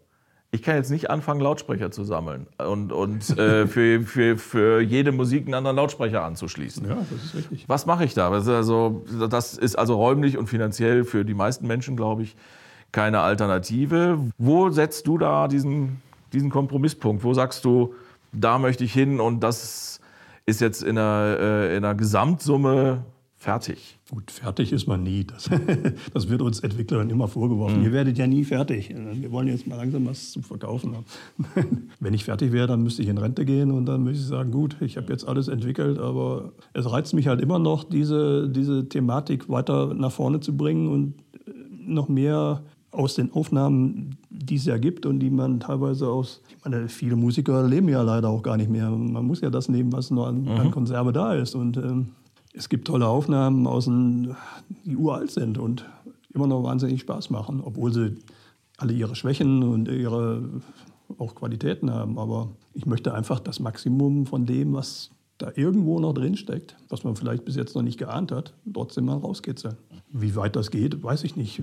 ich 0.55 0.63
kann 0.63 0.77
jetzt 0.77 0.91
nicht 0.91 1.11
anfangen, 1.11 1.41
Lautsprecher 1.41 1.91
zu 1.91 2.05
sammeln 2.05 2.47
und, 2.59 2.93
und 2.93 3.37
äh, 3.37 3.67
für, 3.67 4.03
für, 4.03 4.39
für 4.39 4.81
jede 4.81 5.11
Musik 5.11 5.47
einen 5.47 5.55
anderen 5.55 5.77
Lautsprecher 5.77 6.23
anzuschließen. 6.23 6.87
Ja, 6.89 6.97
das 7.11 7.25
ist 7.25 7.35
richtig. 7.35 7.69
Was 7.69 7.87
mache 7.87 8.05
ich 8.05 8.15
da? 8.15 8.31
Das 8.31 8.45
ist, 8.45 8.51
also, 8.51 9.05
das 9.29 9.55
ist 9.55 9.77
also 9.77 9.97
räumlich 9.97 10.39
und 10.39 10.47
finanziell 10.47 11.03
für 11.03 11.25
die 11.25 11.35
meisten 11.35 11.67
Menschen, 11.67 11.97
glaube 11.97 12.23
ich, 12.23 12.37
keine 12.93 13.19
Alternative. 13.21 14.21
Wo 14.39 14.71
setzt 14.71 15.09
du 15.09 15.19
da 15.19 15.49
diesen, 15.49 16.01
diesen 16.33 16.51
Kompromisspunkt? 16.51 17.25
Wo 17.25 17.35
sagst 17.35 17.65
du, 17.65 17.95
da 18.31 18.61
möchte 18.61 18.85
ich 18.85 18.93
hin 18.93 19.19
und 19.19 19.41
das 19.41 19.99
ist 20.47 20.61
jetzt 20.61 20.85
in 20.85 20.99
einer, 20.99 21.37
äh, 21.37 21.77
in 21.77 21.85
einer 21.85 21.97
Gesamtsumme 21.97 23.05
fertig. 23.45 23.99
Gut, 24.11 24.31
fertig 24.31 24.73
ist 24.73 24.87
man 24.87 25.03
nie. 25.03 25.25
Das, 25.25 25.51
das 26.15 26.31
wird 26.31 26.41
uns 26.41 26.61
Entwicklern 26.61 27.11
immer 27.11 27.29
vorgeworfen. 27.29 27.81
Mhm. 27.81 27.85
Ihr 27.85 27.93
werdet 27.93 28.17
ja 28.17 28.27
nie 28.27 28.43
fertig. 28.43 28.89
Wir 28.89 29.31
wollen 29.31 29.49
jetzt 29.49 29.67
mal 29.67 29.77
langsam 29.77 30.07
was 30.07 30.33
zu 30.33 30.41
verkaufen 30.41 30.97
haben. 30.97 31.05
Wenn 32.01 32.15
ich 32.15 32.25
fertig 32.25 32.53
wäre, 32.53 32.67
dann 32.67 32.83
müsste 32.83 33.03
ich 33.03 33.09
in 33.09 33.19
Rente 33.19 33.45
gehen 33.45 33.71
und 33.71 33.85
dann 33.85 34.03
müsste 34.03 34.23
ich 34.23 34.29
sagen, 34.29 34.51
gut, 34.51 34.77
ich 34.81 34.97
habe 34.97 35.13
jetzt 35.13 35.29
alles 35.29 35.49
entwickelt, 35.49 35.99
aber 35.99 36.53
es 36.73 36.91
reizt 36.91 37.13
mich 37.13 37.29
halt 37.29 37.43
immer 37.43 37.59
noch, 37.59 37.85
diese, 37.85 38.49
diese 38.49 38.89
Thematik 38.89 39.51
weiter 39.51 39.93
nach 39.93 40.13
vorne 40.13 40.41
zu 40.41 40.57
bringen 40.57 40.89
und 40.89 41.15
äh, 41.47 41.53
noch 41.87 42.09
mehr 42.09 42.63
aus 42.93 43.15
den 43.15 43.31
Aufnahmen, 43.33 44.17
die 44.31 44.55
es 44.55 44.65
ja 44.65 44.79
gibt 44.79 45.05
und 45.05 45.19
die 45.19 45.31
man 45.31 45.61
teilweise 45.61 46.09
aus, 46.09 46.41
ich 46.49 46.65
meine, 46.65 46.89
viele 46.89 47.17
Musiker 47.17 47.67
leben 47.69 47.91
ja 47.91 48.01
leider 48.01 48.31
auch 48.31 48.43
gar 48.43 48.57
nicht 48.57 48.71
mehr. 48.71 48.89
Man 48.89 49.27
muss 49.27 49.43
ja 49.43 49.51
das 49.51 49.69
nehmen, 49.69 49.93
was 49.93 50.11
noch 50.11 50.29
an, 50.29 50.45
mhm. 50.45 50.49
an 50.49 50.71
Konserve 50.71 51.13
da 51.13 51.35
ist. 51.35 51.55
Und 51.55 51.77
ähm, 51.77 52.09
es 52.55 52.69
gibt 52.69 52.87
tolle 52.87 53.09
Aufnahmen, 53.09 53.67
aus 53.67 53.85
den, 53.85 54.35
die 54.85 54.97
uralt 54.97 55.31
sind 55.31 55.59
und 55.59 55.85
immer 56.33 56.47
noch 56.47 56.63
wahnsinnig 56.63 57.01
Spaß 57.01 57.31
machen, 57.31 57.61
obwohl 57.63 57.93
sie 57.93 58.17
alle 58.77 58.93
ihre 58.93 59.15
Schwächen 59.15 59.63
und 59.63 59.89
ihre 59.89 60.43
auch 61.19 61.35
Qualitäten 61.35 61.91
haben. 61.91 62.19
Aber 62.19 62.49
ich 62.73 62.87
möchte 62.87 63.15
einfach 63.15 63.41
das 63.41 63.61
Maximum 63.61 64.27
von 64.27 64.47
dem, 64.47 64.73
was 64.73 65.11
da 65.39 65.51
irgendwo 65.57 65.99
noch 65.99 66.15
drinsteckt, 66.15 66.77
was 66.89 67.03
man 67.03 67.17
vielleicht 67.17 67.45
bis 67.45 67.57
jetzt 67.57 67.75
noch 67.75 67.83
nicht 67.83 67.99
geahnt 67.99 68.31
hat, 68.31 68.55
trotzdem 68.73 69.07
mal 69.07 69.17
rauskitzeln. 69.17 69.77
Wie 70.13 70.37
weit 70.37 70.55
das 70.55 70.71
geht, 70.71 71.03
weiß 71.03 71.25
ich 71.25 71.35
nicht. 71.35 71.61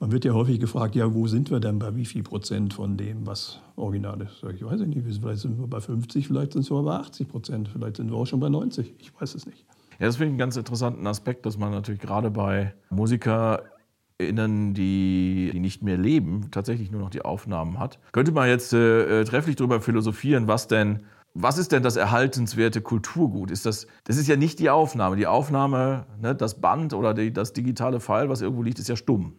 Man 0.00 0.10
wird 0.10 0.24
ja 0.24 0.32
häufig 0.32 0.58
gefragt, 0.58 0.96
ja, 0.96 1.14
wo 1.14 1.28
sind 1.28 1.52
wir 1.52 1.60
denn 1.60 1.78
bei 1.78 1.94
wie 1.94 2.06
viel 2.06 2.24
Prozent 2.24 2.74
von 2.74 2.96
dem, 2.96 3.24
was 3.24 3.60
original 3.76 4.20
ist? 4.20 4.42
Ich 4.52 4.64
weiß 4.64 4.80
nicht, 4.80 5.00
vielleicht 5.04 5.42
sind 5.42 5.60
wir 5.60 5.68
bei 5.68 5.80
50, 5.80 6.26
vielleicht 6.26 6.54
sind 6.54 6.68
wir 6.68 6.82
bei 6.82 6.96
80 6.96 7.28
Prozent, 7.28 7.68
vielleicht 7.68 7.98
sind 7.98 8.10
wir 8.10 8.16
auch 8.16 8.26
schon 8.26 8.40
bei 8.40 8.48
90, 8.48 8.94
ich 8.98 9.12
weiß 9.20 9.36
es 9.36 9.46
nicht. 9.46 9.64
Ja, 9.98 10.06
das 10.06 10.16
finde 10.16 10.26
ich 10.26 10.32
einen 10.32 10.38
ganz 10.38 10.56
interessanten 10.56 11.06
Aspekt, 11.06 11.46
dass 11.46 11.58
man 11.58 11.70
natürlich 11.70 12.00
gerade 12.00 12.30
bei 12.30 12.74
MusikerInnen, 12.90 14.74
die, 14.74 15.50
die 15.52 15.60
nicht 15.60 15.82
mehr 15.82 15.96
leben, 15.96 16.50
tatsächlich 16.50 16.90
nur 16.90 17.00
noch 17.00 17.10
die 17.10 17.22
Aufnahmen 17.22 17.78
hat. 17.78 17.98
Könnte 18.12 18.32
man 18.32 18.48
jetzt 18.48 18.72
äh, 18.72 19.20
äh 19.20 19.24
trefflich 19.24 19.56
darüber 19.56 19.80
philosophieren, 19.80 20.48
was 20.48 20.68
denn 20.68 21.04
was 21.34 21.58
ist 21.58 21.72
denn 21.72 21.82
das 21.82 21.96
erhaltenswerte 21.96 22.80
Kulturgut? 22.80 23.50
Ist 23.50 23.66
das, 23.66 23.88
das 24.04 24.16
ist 24.16 24.28
ja 24.28 24.36
nicht 24.36 24.60
die 24.60 24.70
Aufnahme. 24.70 25.16
Die 25.16 25.26
Aufnahme, 25.26 26.06
ne, 26.20 26.32
das 26.34 26.60
Band 26.60 26.94
oder 26.94 27.12
die, 27.12 27.32
das 27.32 27.52
digitale 27.52 27.98
File, 27.98 28.28
was 28.28 28.40
irgendwo 28.40 28.62
liegt, 28.62 28.78
ist 28.78 28.88
ja 28.88 28.94
stumm. 28.94 29.34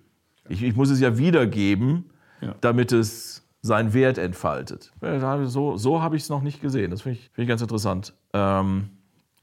Ich, 0.49 0.61
ich 0.61 0.75
muss 0.75 0.89
es 0.89 0.99
ja 0.99 1.17
wiedergeben, 1.17 2.11
ja. 2.41 2.53
damit 2.59 2.91
es 2.91 3.47
seinen 3.61 3.93
Wert 3.93 4.17
entfaltet. 4.17 4.91
So, 5.45 5.77
so 5.77 6.01
habe 6.01 6.17
ich 6.17 6.23
es 6.23 6.29
noch 6.29 6.41
nicht 6.41 6.61
gesehen. 6.61 6.91
Das 6.91 7.01
finde 7.01 7.19
ich, 7.19 7.29
find 7.31 7.43
ich 7.43 7.47
ganz 7.47 7.61
interessant. 7.61 8.13
Ähm, 8.33 8.89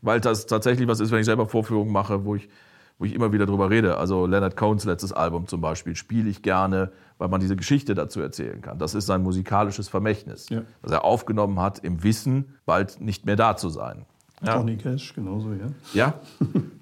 weil 0.02 0.20
das 0.20 0.46
tatsächlich 0.46 0.88
was 0.88 1.00
ist, 1.00 1.10
wenn 1.10 1.20
ich 1.20 1.26
selber 1.26 1.46
Vorführungen 1.46 1.92
mache, 1.92 2.24
wo 2.24 2.34
ich, 2.34 2.48
wo 2.98 3.04
ich 3.04 3.14
immer 3.14 3.32
wieder 3.32 3.46
drüber 3.46 3.70
rede. 3.70 3.96
Also 3.96 4.26
Leonard 4.26 4.56
Cohns 4.56 4.84
letztes 4.84 5.12
Album 5.12 5.46
zum 5.46 5.60
Beispiel 5.60 5.96
spiele 5.96 6.28
ich 6.28 6.42
gerne, 6.42 6.92
weil 7.18 7.28
man 7.28 7.40
diese 7.40 7.56
Geschichte 7.56 7.94
dazu 7.94 8.20
erzählen 8.20 8.60
kann. 8.60 8.78
Das 8.78 8.94
ist 8.94 9.06
sein 9.06 9.22
musikalisches 9.22 9.88
Vermächtnis, 9.88 10.48
ja. 10.50 10.62
das 10.82 10.92
er 10.92 11.04
aufgenommen 11.04 11.60
hat 11.60 11.78
im 11.78 12.02
Wissen, 12.02 12.56
bald 12.66 13.00
nicht 13.00 13.24
mehr 13.24 13.36
da 13.36 13.56
zu 13.56 13.70
sein. 13.70 14.04
Ja. 14.44 14.56
Johnny 14.56 14.76
Cash 14.76 15.14
genauso, 15.14 15.52
ja. 15.52 15.66
Ja, 15.94 16.14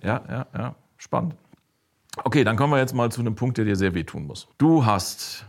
ja, 0.03 0.23
ja, 0.29 0.47
ja. 0.57 0.75
Spannend. 0.97 1.35
Okay, 2.25 2.43
dann 2.43 2.57
kommen 2.57 2.73
wir 2.73 2.79
jetzt 2.79 2.95
mal 2.95 3.13
zu 3.13 3.21
einem 3.21 3.35
Punkt, 3.35 3.59
der 3.59 3.65
dir 3.65 3.77
sehr 3.77 3.95
wehtun 3.95 4.27
muss. 4.27 4.49
Du 4.59 4.85
hast 4.85 5.45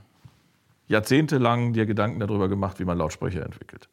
jahrzehntelang 0.87 1.73
dir 1.73 1.85
Gedanken 1.85 2.19
darüber 2.19 2.49
gemacht, 2.49 2.79
wie 2.79 2.85
man 2.85 2.97
Lautsprecher 2.97 3.43
entwickelt. 3.43 3.89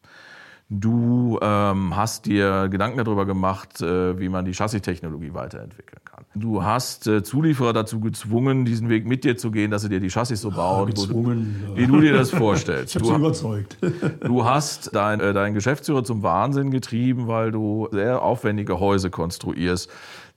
Du 0.70 1.38
ähm, 1.40 1.96
hast 1.96 2.26
dir 2.26 2.68
Gedanken 2.68 2.98
darüber 2.98 3.24
gemacht, 3.24 3.80
äh, 3.80 4.18
wie 4.20 4.28
man 4.28 4.44
die 4.44 4.52
Chassistechnologie 4.52 5.32
weiterentwickeln 5.32 6.02
kann. 6.04 6.26
Du 6.34 6.62
hast 6.62 7.06
äh, 7.06 7.22
Zulieferer 7.22 7.72
dazu 7.72 8.00
gezwungen, 8.00 8.66
diesen 8.66 8.90
Weg 8.90 9.06
mit 9.06 9.24
dir 9.24 9.38
zu 9.38 9.50
gehen, 9.50 9.70
dass 9.70 9.80
sie 9.80 9.88
dir 9.88 10.00
die 10.00 10.10
Chassis 10.10 10.42
so 10.42 10.50
bauen, 10.50 10.90
gezwungen, 10.90 11.64
du, 11.68 11.76
wie 11.76 11.86
du 11.86 12.00
dir 12.02 12.12
das 12.12 12.30
vorstellst. 12.30 12.96
ich 13.02 13.02
habe 13.02 13.18
überzeugt. 13.18 13.78
du 14.20 14.44
hast 14.44 14.94
deinen 14.94 15.20
äh, 15.20 15.32
dein 15.32 15.54
Geschäftsführer 15.54 16.04
zum 16.04 16.22
Wahnsinn 16.22 16.70
getrieben, 16.70 17.28
weil 17.28 17.50
du 17.50 17.88
sehr 17.90 18.20
aufwendige 18.20 18.78
Häuser 18.78 19.08
konstruierst 19.08 19.90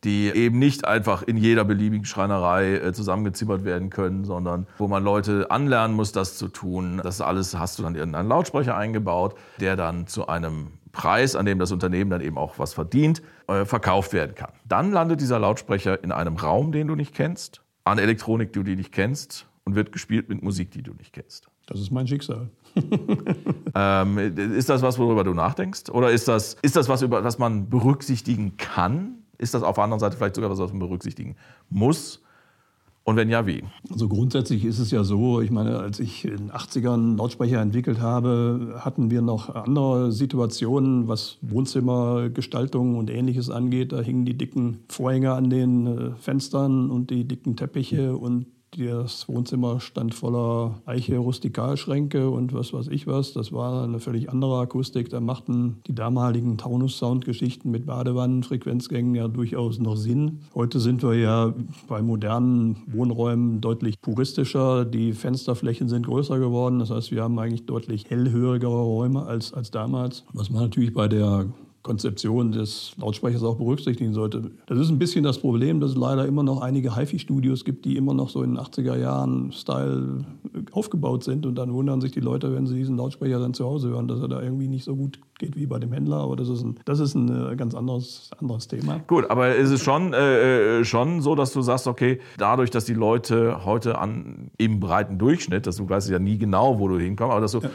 die 0.03 0.29
eben 0.29 0.57
nicht 0.57 0.85
einfach 0.85 1.21
in 1.21 1.37
jeder 1.37 1.63
beliebigen 1.63 2.05
Schreinerei 2.05 2.75
äh, 2.75 2.93
zusammengezimmert 2.93 3.63
werden 3.63 3.89
können, 3.89 4.25
sondern 4.25 4.67
wo 4.77 4.87
man 4.87 5.03
Leute 5.03 5.51
anlernen 5.51 5.95
muss, 5.95 6.11
das 6.11 6.37
zu 6.37 6.47
tun. 6.47 6.99
Das 7.03 7.21
alles 7.21 7.57
hast 7.57 7.77
du 7.77 7.83
dann 7.83 7.95
in 7.95 8.15
einen 8.15 8.29
Lautsprecher 8.29 8.75
eingebaut, 8.75 9.35
der 9.59 9.75
dann 9.75 10.07
zu 10.07 10.27
einem 10.27 10.71
Preis, 10.91 11.35
an 11.35 11.45
dem 11.45 11.59
das 11.59 11.71
Unternehmen 11.71 12.09
dann 12.09 12.21
eben 12.21 12.37
auch 12.37 12.57
was 12.59 12.73
verdient, 12.73 13.21
äh, 13.47 13.65
verkauft 13.65 14.13
werden 14.13 14.35
kann. 14.35 14.51
Dann 14.65 14.91
landet 14.91 15.21
dieser 15.21 15.39
Lautsprecher 15.39 16.03
in 16.03 16.11
einem 16.11 16.35
Raum, 16.35 16.71
den 16.71 16.87
du 16.87 16.95
nicht 16.95 17.13
kennst, 17.13 17.61
an 17.83 17.97
Elektronik, 17.97 18.53
die 18.53 18.63
du 18.63 18.75
nicht 18.75 18.91
kennst 18.91 19.47
und 19.63 19.75
wird 19.75 19.91
gespielt 19.91 20.29
mit 20.29 20.41
Musik, 20.41 20.71
die 20.71 20.81
du 20.81 20.93
nicht 20.93 21.13
kennst. 21.13 21.47
Das 21.67 21.79
ist 21.79 21.91
mein 21.91 22.07
Schicksal. 22.07 22.49
ähm, 23.75 24.17
ist 24.17 24.69
das 24.69 24.81
was, 24.81 24.97
worüber 24.97 25.23
du 25.23 25.33
nachdenkst? 25.33 25.89
Oder 25.91 26.11
ist 26.11 26.27
das, 26.27 26.57
ist 26.61 26.75
das 26.75 26.89
was, 26.89 27.01
über, 27.01 27.23
was 27.23 27.39
man 27.39 27.69
berücksichtigen 27.69 28.57
kann? 28.57 29.20
Ist 29.41 29.53
das 29.53 29.63
auf 29.63 29.75
der 29.75 29.83
anderen 29.83 29.99
Seite 29.99 30.15
vielleicht 30.15 30.35
sogar 30.35 30.51
was, 30.51 30.59
was 30.59 30.71
man 30.71 30.79
berücksichtigen 30.79 31.35
muss? 31.69 32.21
Und 33.03 33.15
wenn 33.15 33.29
ja, 33.29 33.47
wie? 33.47 33.63
Also 33.89 34.07
grundsätzlich 34.07 34.63
ist 34.63 34.77
es 34.77 34.91
ja 34.91 35.03
so, 35.03 35.41
ich 35.41 35.49
meine, 35.49 35.79
als 35.79 35.99
ich 35.99 36.23
in 36.23 36.37
den 36.37 36.51
80ern 36.51 37.17
Lautsprecher 37.17 37.59
entwickelt 37.59 37.99
habe, 37.99 38.75
hatten 38.77 39.09
wir 39.09 39.23
noch 39.23 39.49
andere 39.55 40.11
Situationen, 40.11 41.07
was 41.07 41.39
Wohnzimmergestaltung 41.41 42.95
und 42.99 43.09
ähnliches 43.09 43.49
angeht. 43.49 43.91
Da 43.91 44.01
hingen 44.01 44.25
die 44.25 44.37
dicken 44.37 44.81
Vorhänge 44.87 45.33
an 45.33 45.49
den 45.49 45.87
äh, 45.87 46.11
Fenstern 46.17 46.91
und 46.91 47.09
die 47.09 47.27
dicken 47.27 47.55
Teppiche 47.55 48.15
und 48.15 48.45
das 48.77 49.27
Wohnzimmer 49.27 49.81
stand 49.81 50.13
voller 50.13 50.79
Eiche, 50.85 51.17
Rustikalschränke 51.17 52.29
und 52.29 52.53
was 52.53 52.71
weiß 52.71 52.87
ich 52.87 53.05
was. 53.05 53.33
Das 53.33 53.51
war 53.51 53.83
eine 53.83 53.99
völlig 53.99 54.29
andere 54.29 54.59
Akustik. 54.59 55.09
Da 55.09 55.19
machten 55.19 55.81
die 55.87 55.95
damaligen 55.95 56.57
Taunus-Sound-Geschichten 56.57 57.69
mit 57.69 57.85
Badewannen, 57.85 58.43
Frequenzgängen 58.43 59.13
ja 59.13 59.27
durchaus 59.27 59.79
noch 59.79 59.97
Sinn. 59.97 60.39
Heute 60.55 60.79
sind 60.79 61.03
wir 61.03 61.15
ja 61.15 61.53
bei 61.89 62.01
modernen 62.01 62.77
Wohnräumen 62.87 63.59
deutlich 63.59 64.01
puristischer. 64.01 64.85
Die 64.85 65.11
Fensterflächen 65.11 65.89
sind 65.89 66.05
größer 66.05 66.39
geworden. 66.39 66.79
Das 66.79 66.91
heißt, 66.91 67.11
wir 67.11 67.23
haben 67.23 67.37
eigentlich 67.39 67.65
deutlich 67.65 68.09
hellhörigere 68.09 68.81
Räume 68.81 69.23
als, 69.23 69.53
als 69.53 69.71
damals. 69.71 70.23
Was 70.33 70.49
man 70.49 70.63
natürlich 70.63 70.93
bei 70.93 71.09
der 71.09 71.47
Konzeption 71.83 72.51
des 72.51 72.93
Lautsprechers 72.97 73.43
auch 73.43 73.57
berücksichtigen 73.57 74.13
sollte. 74.13 74.51
Das 74.67 74.77
ist 74.77 74.89
ein 74.89 74.99
bisschen 74.99 75.23
das 75.23 75.39
Problem, 75.39 75.79
dass 75.79 75.91
es 75.91 75.97
leider 75.97 76.25
immer 76.25 76.43
noch 76.43 76.61
einige 76.61 76.95
HiFi-Studios 76.95 77.65
gibt, 77.65 77.85
die 77.85 77.97
immer 77.97 78.13
noch 78.13 78.29
so 78.29 78.43
in 78.43 78.55
den 78.55 78.59
80er 78.59 78.97
Jahren 78.97 79.51
Style 79.51 80.25
aufgebaut 80.71 81.23
sind 81.23 81.45
und 81.45 81.55
dann 81.55 81.73
wundern 81.73 82.01
sich 82.01 82.11
die 82.11 82.19
Leute, 82.19 82.53
wenn 82.53 82.67
sie 82.67 82.75
diesen 82.75 82.97
Lautsprecher 82.97 83.39
dann 83.39 83.53
zu 83.53 83.65
Hause 83.65 83.89
hören, 83.89 84.07
dass 84.07 84.19
er 84.19 84.27
da 84.27 84.41
irgendwie 84.41 84.67
nicht 84.67 84.83
so 84.83 84.95
gut 84.95 85.19
geht 85.41 85.57
wie 85.57 85.65
bei 85.65 85.79
dem 85.79 85.91
Händler. 85.91 86.17
Aber 86.17 86.35
das 86.35 86.47
ist 86.47 86.63
ein, 86.63 86.79
das 86.85 86.99
ist 86.99 87.15
ein 87.15 87.51
äh, 87.51 87.55
ganz 87.55 87.75
anderes, 87.75 88.29
anderes 88.39 88.67
Thema. 88.67 88.99
Gut, 89.07 89.29
aber 89.29 89.55
ist 89.55 89.71
es 89.71 89.83
schon, 89.83 90.13
äh, 90.13 90.79
äh, 90.79 90.85
schon 90.85 91.21
so, 91.21 91.35
dass 91.35 91.51
du 91.51 91.61
sagst, 91.61 91.87
okay, 91.87 92.19
dadurch, 92.37 92.69
dass 92.69 92.85
die 92.85 92.93
Leute 92.93 93.65
heute 93.65 93.97
an, 93.97 94.51
im 94.57 94.79
breiten 94.79 95.17
Durchschnitt, 95.17 95.67
dass 95.67 95.75
du 95.75 95.89
weißt 95.89 96.09
ja 96.09 96.19
nie 96.19 96.37
genau, 96.37 96.79
wo 96.79 96.87
du 96.87 96.97
hinkommst, 96.97 97.31
aber 97.31 97.41
dass, 97.41 97.51
du, 97.51 97.59
ja. 97.59 97.69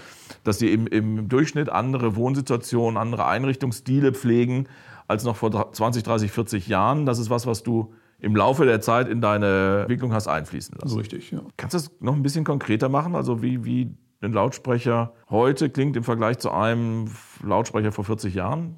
dass 0.45 0.59
die 0.59 0.73
im, 0.73 0.87
im 0.87 1.29
Durchschnitt 1.29 1.69
andere 1.69 2.17
Wohnsituationen, 2.17 2.97
andere 2.97 3.27
Einrichtungsstile 3.27 4.13
pflegen 4.13 4.69
als 5.09 5.25
noch 5.25 5.37
vor 5.37 5.73
20, 5.73 6.03
30, 6.03 6.33
40 6.33 6.69
Jahren, 6.69 7.05
das 7.05 7.19
ist 7.19 7.31
was, 7.31 7.47
was 7.47 7.63
du 7.63 7.93
im 8.19 8.35
Laufe 8.35 8.65
der 8.65 8.81
Zeit 8.81 9.09
in 9.09 9.21
deine 9.21 9.81
Entwicklung 9.81 10.13
hast 10.13 10.27
einfließen 10.27 10.77
lassen. 10.81 10.97
Richtig, 10.97 11.31
ja. 11.33 11.43
Kannst 11.57 11.75
du 11.75 11.79
das 11.79 11.91
noch 12.01 12.15
ein 12.15 12.23
bisschen 12.23 12.45
konkreter 12.45 12.89
machen? 12.89 13.15
Also 13.15 13.43
wie, 13.43 13.65
wie 13.65 13.95
ein 14.21 14.33
Lautsprecher 14.33 15.13
heute 15.31 15.71
klingt 15.71 15.97
im 15.97 16.05
Vergleich 16.05 16.39
zu 16.39 16.51
einem 16.51 17.11
Lautsprecher 17.43 17.93
vor 17.93 18.05
40 18.05 18.35
Jahren? 18.35 18.77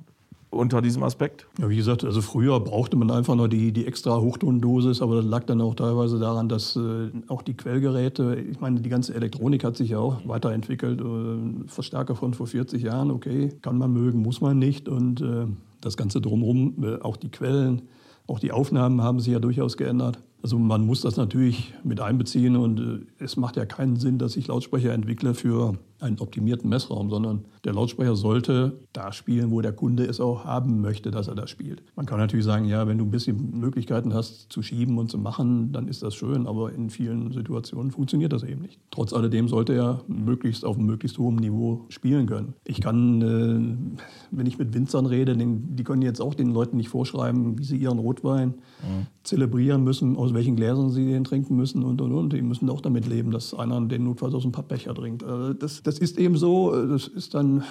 unter 0.50 0.80
diesem 0.80 1.02
Aspekt? 1.02 1.46
Ja, 1.58 1.68
wie 1.68 1.76
gesagt, 1.76 2.04
also 2.04 2.22
früher 2.22 2.58
brauchte 2.60 2.96
man 2.96 3.10
einfach 3.10 3.34
nur 3.34 3.48
die, 3.48 3.72
die 3.72 3.86
extra 3.86 4.20
Hochtondosis, 4.20 5.02
aber 5.02 5.16
das 5.16 5.24
lag 5.24 5.44
dann 5.44 5.60
auch 5.60 5.74
teilweise 5.74 6.18
daran, 6.18 6.48
dass 6.48 6.76
äh, 6.76 7.10
auch 7.28 7.42
die 7.42 7.54
Quellgeräte, 7.54 8.36
ich 8.36 8.60
meine, 8.60 8.80
die 8.80 8.88
ganze 8.88 9.14
Elektronik 9.14 9.64
hat 9.64 9.76
sich 9.76 9.90
ja 9.90 9.98
auch 9.98 10.16
weiterentwickelt. 10.26 11.00
Äh, 11.00 11.68
Verstärker 11.68 12.14
von 12.14 12.34
vor 12.34 12.46
40 12.46 12.82
Jahren, 12.82 13.10
okay, 13.10 13.50
kann 13.62 13.78
man 13.78 13.92
mögen, 13.92 14.22
muss 14.22 14.40
man 14.40 14.58
nicht. 14.58 14.88
Und 14.88 15.20
äh, 15.20 15.46
das 15.80 15.96
Ganze 15.96 16.20
drumherum, 16.20 16.82
äh, 16.82 17.02
auch 17.02 17.16
die 17.16 17.30
Quellen, 17.30 17.82
auch 18.26 18.38
die 18.38 18.52
Aufnahmen 18.52 19.02
haben 19.02 19.20
sich 19.20 19.32
ja 19.32 19.40
durchaus 19.40 19.76
geändert. 19.76 20.18
Also 20.42 20.58
man 20.58 20.86
muss 20.86 21.00
das 21.00 21.16
natürlich 21.16 21.74
mit 21.82 22.00
einbeziehen 22.00 22.56
und 22.56 22.80
äh, 22.80 23.24
es 23.24 23.36
macht 23.36 23.56
ja 23.56 23.66
keinen 23.66 23.96
Sinn, 23.96 24.18
dass 24.18 24.36
ich 24.36 24.46
Lautsprecher 24.46 24.92
entwickle 24.92 25.34
für 25.34 25.78
einen 26.00 26.18
optimierten 26.18 26.68
Messraum, 26.68 27.10
sondern 27.10 27.44
der 27.64 27.74
Lautsprecher 27.74 28.16
sollte 28.16 28.80
da 28.92 29.12
spielen, 29.12 29.50
wo 29.50 29.60
der 29.60 29.72
Kunde 29.72 30.04
es 30.04 30.20
auch 30.20 30.44
haben 30.44 30.80
möchte, 30.80 31.10
dass 31.10 31.28
er 31.28 31.34
das 31.34 31.50
spielt. 31.50 31.82
Man 31.96 32.06
kann 32.06 32.18
natürlich 32.18 32.44
sagen, 32.44 32.66
ja, 32.66 32.86
wenn 32.86 32.98
du 32.98 33.04
ein 33.04 33.10
bisschen 33.10 33.58
Möglichkeiten 33.58 34.14
hast 34.14 34.52
zu 34.52 34.62
schieben 34.62 34.98
und 34.98 35.10
zu 35.10 35.18
machen, 35.18 35.72
dann 35.72 35.88
ist 35.88 36.02
das 36.02 36.14
schön, 36.14 36.46
aber 36.46 36.72
in 36.72 36.90
vielen 36.90 37.32
Situationen 37.32 37.90
funktioniert 37.90 38.32
das 38.32 38.42
eben 38.42 38.62
nicht. 38.62 38.78
Trotz 38.90 39.12
alledem 39.12 39.48
sollte 39.48 39.74
er 39.74 40.02
möglichst 40.06 40.64
auf 40.64 40.76
einem 40.76 40.86
möglichst 40.86 41.18
hohen 41.18 41.36
Niveau 41.36 41.84
spielen 41.88 42.26
können. 42.26 42.54
Ich 42.64 42.80
kann, 42.80 43.22
äh, 43.22 43.96
wenn 44.30 44.46
ich 44.46 44.58
mit 44.58 44.74
Winzern 44.74 45.06
rede, 45.06 45.36
die 45.36 45.84
können 45.84 46.02
jetzt 46.02 46.20
auch 46.20 46.34
den 46.34 46.52
Leuten 46.52 46.76
nicht 46.76 46.88
vorschreiben, 46.88 47.58
wie 47.58 47.64
sie 47.64 47.76
ihren 47.76 47.98
Rotwein 47.98 48.48
mhm. 48.48 49.06
zelebrieren 49.22 49.84
müssen, 49.84 50.16
aus 50.16 50.34
welchen 50.34 50.56
Gläsern 50.56 50.90
sie 50.90 51.06
den 51.06 51.24
trinken 51.24 51.56
müssen 51.56 51.82
und 51.82 52.00
und 52.00 52.12
und. 52.12 52.32
Die 52.32 52.42
müssen 52.42 52.70
auch 52.70 52.80
damit 52.80 53.06
leben, 53.06 53.30
dass 53.30 53.54
einer 53.54 53.80
den 53.80 54.04
notfalls 54.04 54.34
aus 54.34 54.44
ein 54.44 54.52
paar 54.52 54.64
Becher 54.64 54.94
trinkt. 54.94 55.24
Also 55.24 55.54
das, 55.54 55.82
das 55.88 55.98
ist 55.98 56.18
eben 56.18 56.36
so, 56.36 56.86
das 56.86 57.08
ist 57.08 57.32
dann, 57.32 57.64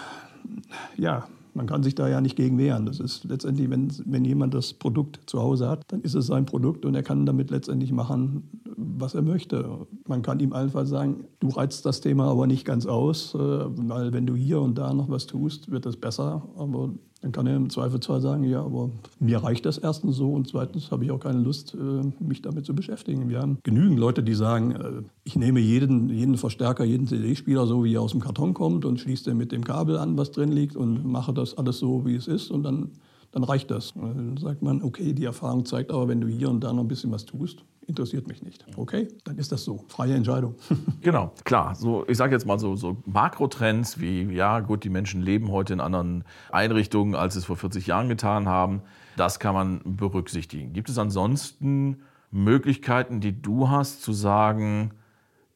ja, 0.97 1.27
man 1.53 1.67
kann 1.67 1.83
sich 1.83 1.93
da 1.93 2.07
ja 2.07 2.19
nicht 2.19 2.35
gegen 2.35 2.57
wehren. 2.57 2.87
Das 2.87 2.99
ist 2.99 3.25
letztendlich, 3.25 3.69
wenn, 3.69 3.91
wenn 4.05 4.25
jemand 4.25 4.55
das 4.55 4.73
Produkt 4.73 5.19
zu 5.29 5.39
Hause 5.39 5.69
hat, 5.69 5.83
dann 5.89 6.01
ist 6.01 6.15
es 6.15 6.25
sein 6.25 6.47
Produkt 6.47 6.83
und 6.83 6.95
er 6.95 7.03
kann 7.03 7.27
damit 7.27 7.51
letztendlich 7.51 7.91
machen, 7.91 8.49
was 8.75 9.13
er 9.13 9.21
möchte. 9.21 9.85
Man 10.07 10.23
kann 10.23 10.39
ihm 10.39 10.51
allenfalls 10.51 10.89
sagen, 10.89 11.25
du 11.39 11.49
reizt 11.49 11.85
das 11.85 12.01
Thema 12.01 12.25
aber 12.25 12.47
nicht 12.47 12.65
ganz 12.65 12.87
aus, 12.87 13.35
äh, 13.35 13.37
weil 13.37 14.13
wenn 14.13 14.25
du 14.25 14.35
hier 14.35 14.61
und 14.61 14.79
da 14.79 14.93
noch 14.93 15.09
was 15.09 15.27
tust, 15.27 15.69
wird 15.69 15.85
es 15.85 15.95
besser. 15.95 16.41
Aber 16.57 16.89
dann 17.21 17.31
kann 17.31 17.47
er 17.47 17.55
im 17.55 17.69
Zweifelsfall 17.69 18.21
sagen, 18.21 18.43
ja, 18.43 18.61
aber 18.63 18.91
mir 19.19 19.43
reicht 19.43 19.65
das 19.65 19.77
erstens 19.77 20.15
so 20.15 20.33
und 20.33 20.47
zweitens 20.47 20.91
habe 20.91 21.03
ich 21.03 21.11
auch 21.11 21.19
keine 21.19 21.39
Lust, 21.39 21.73
äh, 21.73 22.23
mich 22.23 22.41
damit 22.41 22.65
zu 22.65 22.75
beschäftigen. 22.75 23.27
Wir 23.29 23.41
haben 23.41 23.57
genügend 23.63 23.97
Leute, 23.97 24.21
die 24.21 24.35
sagen, 24.35 24.71
äh, 24.71 25.01
ich 25.23 25.35
nehme 25.35 25.59
jeden, 25.59 26.09
jeden 26.09 26.37
Verstärker, 26.37 26.83
jeden 26.83 27.07
CD-Spieler 27.07 27.65
so, 27.65 27.83
wie 27.83 27.95
er 27.95 28.01
aus 28.01 28.11
dem 28.11 28.21
Karton 28.21 28.53
kommt 28.53 28.85
und 28.85 28.99
schließe 28.99 29.25
den 29.25 29.37
mit 29.37 29.51
dem 29.51 29.63
Kabel 29.63 29.97
an, 29.97 30.15
was 30.17 30.31
drin 30.31 30.51
liegt 30.51 30.75
und 30.75 31.05
mache 31.05 31.33
das 31.33 31.57
alles 31.57 31.79
so, 31.79 32.05
wie 32.05 32.15
es 32.15 32.27
ist 32.27 32.51
und 32.51 32.63
dann, 32.63 32.91
dann 33.37 33.43
reicht 33.43 33.69
das. 33.69 33.93
Dann 33.93 34.35
sagt 34.37 34.63
man, 34.63 34.81
okay, 34.81 35.13
die 35.13 35.25
Erfahrung 35.25 35.63
zeigt 35.63 35.91
aber, 35.91 36.07
wenn 36.07 36.19
du 36.19 36.27
hier 36.27 36.49
und 36.49 36.63
da 36.63 36.73
noch 36.73 36.83
ein 36.83 36.87
bisschen 36.87 37.11
was 37.11 37.23
tust, 37.23 37.63
interessiert 37.85 38.27
mich 38.27 38.41
nicht. 38.41 38.65
Okay, 38.75 39.09
dann 39.25 39.37
ist 39.37 39.51
das 39.51 39.63
so. 39.63 39.85
Freie 39.89 40.15
Entscheidung. 40.15 40.55
genau, 41.01 41.31
klar. 41.43 41.75
So, 41.75 42.03
ich 42.07 42.17
sage 42.17 42.33
jetzt 42.33 42.47
mal 42.47 42.57
so, 42.57 42.75
so 42.75 42.97
Makrotrends 43.05 43.99
wie, 43.99 44.23
ja 44.23 44.59
gut, 44.61 44.83
die 44.83 44.89
Menschen 44.89 45.21
leben 45.21 45.51
heute 45.51 45.73
in 45.73 45.81
anderen 45.81 46.23
Einrichtungen, 46.51 47.13
als 47.13 47.35
sie 47.35 47.41
es 47.41 47.45
vor 47.45 47.57
40 47.57 47.85
Jahren 47.85 48.09
getan 48.09 48.47
haben. 48.47 48.81
Das 49.17 49.39
kann 49.39 49.53
man 49.53 49.81
berücksichtigen. 49.85 50.73
Gibt 50.73 50.89
es 50.89 50.97
ansonsten 50.97 51.97
Möglichkeiten, 52.31 53.21
die 53.21 53.39
du 53.39 53.69
hast, 53.69 54.01
zu 54.01 54.13
sagen, 54.13 54.93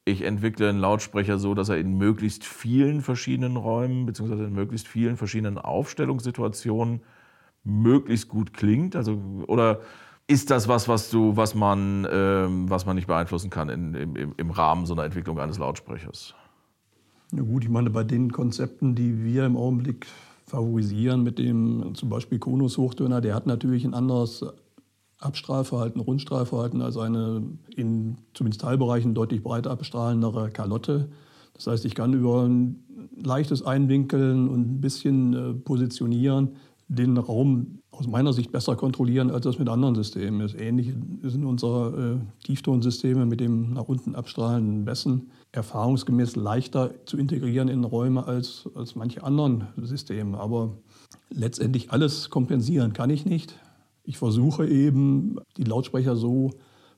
ich 0.05 0.21
entwickle 0.21 0.69
einen 0.69 0.79
Lautsprecher 0.79 1.39
so, 1.39 1.55
dass 1.55 1.69
er 1.69 1.79
in 1.79 1.97
möglichst 1.97 2.45
vielen 2.45 3.01
verschiedenen 3.01 3.57
Räumen 3.57 4.05
beziehungsweise 4.05 4.43
in 4.43 4.53
möglichst 4.53 4.88
vielen 4.88 5.17
verschiedenen 5.17 5.57
Aufstellungssituationen 5.57 7.01
möglichst 7.64 8.28
gut 8.28 8.53
klingt? 8.53 8.95
Also, 8.95 9.20
oder 9.47 9.82
ist 10.28 10.49
das 10.49 10.68
was, 10.68 10.88
was, 10.88 11.09
du, 11.09 11.36
was, 11.36 11.55
man, 11.55 12.07
ähm, 12.12 12.70
was 12.70 12.86
man 12.86 12.95
nicht 12.95 13.07
beeinflussen 13.07 13.49
kann 13.49 13.70
in, 13.70 13.93
im, 13.93 14.34
im 14.38 14.51
Rahmen 14.51 14.86
so 14.86 14.93
einer 14.93 15.03
Entwicklung 15.03 15.39
eines 15.39 15.57
Lautsprechers? 15.57 16.34
Na 17.32 17.43
gut, 17.43 17.64
ich 17.64 17.70
meine, 17.70 17.89
bei 17.89 18.03
den 18.03 18.32
Konzepten, 18.32 18.95
die 18.95 19.24
wir 19.24 19.45
im 19.45 19.57
Augenblick 19.57 20.07
favorisieren, 20.45 21.24
mit 21.24 21.39
dem 21.39 21.95
zum 21.95 22.09
Beispiel 22.09 22.39
Konus-Hochtöner, 22.39 23.22
der 23.22 23.36
hat 23.36 23.47
natürlich 23.47 23.86
ein 23.86 23.93
anderes 23.93 24.45
Abstrahlverhalten, 25.20 26.01
Rundstrahlverhalten 26.01 26.82
als 26.82 26.97
eine 26.97 27.43
in 27.76 28.18
zumindest 28.34 28.62
Teilbereichen 28.62 29.14
deutlich 29.14 29.43
breiter 29.43 29.72
abstrahlendere 29.72 30.49
Kalotte. 30.49 31.09
Das 31.53 31.68
heißt, 31.68 31.86
ich 31.86 31.95
kann 31.95 32.14
über 32.14 32.43
ein 32.43 32.84
leichtes 33.16 33.64
Einwinkeln 33.64 34.49
und 34.49 34.62
ein 34.62 34.82
bisschen 34.82 35.34
äh, 35.34 35.53
positionieren 35.53 36.55
den 36.95 37.17
Raum 37.17 37.79
aus 37.91 38.07
meiner 38.07 38.33
Sicht 38.33 38.51
besser 38.51 38.75
kontrollieren, 38.75 39.31
als 39.31 39.45
das 39.45 39.59
mit 39.59 39.69
anderen 39.69 39.95
Systemen 39.95 40.41
ist. 40.41 40.59
Ähnlich 40.59 40.93
sind 41.23 41.45
unsere 41.45 42.19
äh, 42.19 42.43
Tieftonsysteme 42.43 43.25
mit 43.25 43.39
dem 43.39 43.73
nach 43.73 43.87
unten 43.87 44.13
abstrahlenden 44.13 44.83
Bässen 44.83 45.31
erfahrungsgemäß 45.53 46.35
leichter 46.35 46.91
zu 47.05 47.17
integrieren 47.17 47.69
in 47.69 47.85
Räume 47.85 48.25
als, 48.25 48.69
als 48.75 48.95
manche 48.95 49.23
anderen 49.23 49.67
Systeme. 49.81 50.37
Aber 50.37 50.77
letztendlich 51.29 51.91
alles 51.91 52.29
kompensieren 52.29 52.91
kann 52.91 53.09
ich 53.09 53.25
nicht. 53.25 53.57
Ich 54.03 54.17
versuche 54.17 54.67
eben, 54.67 55.37
die 55.55 55.63
Lautsprecher 55.63 56.17
so 56.17 56.51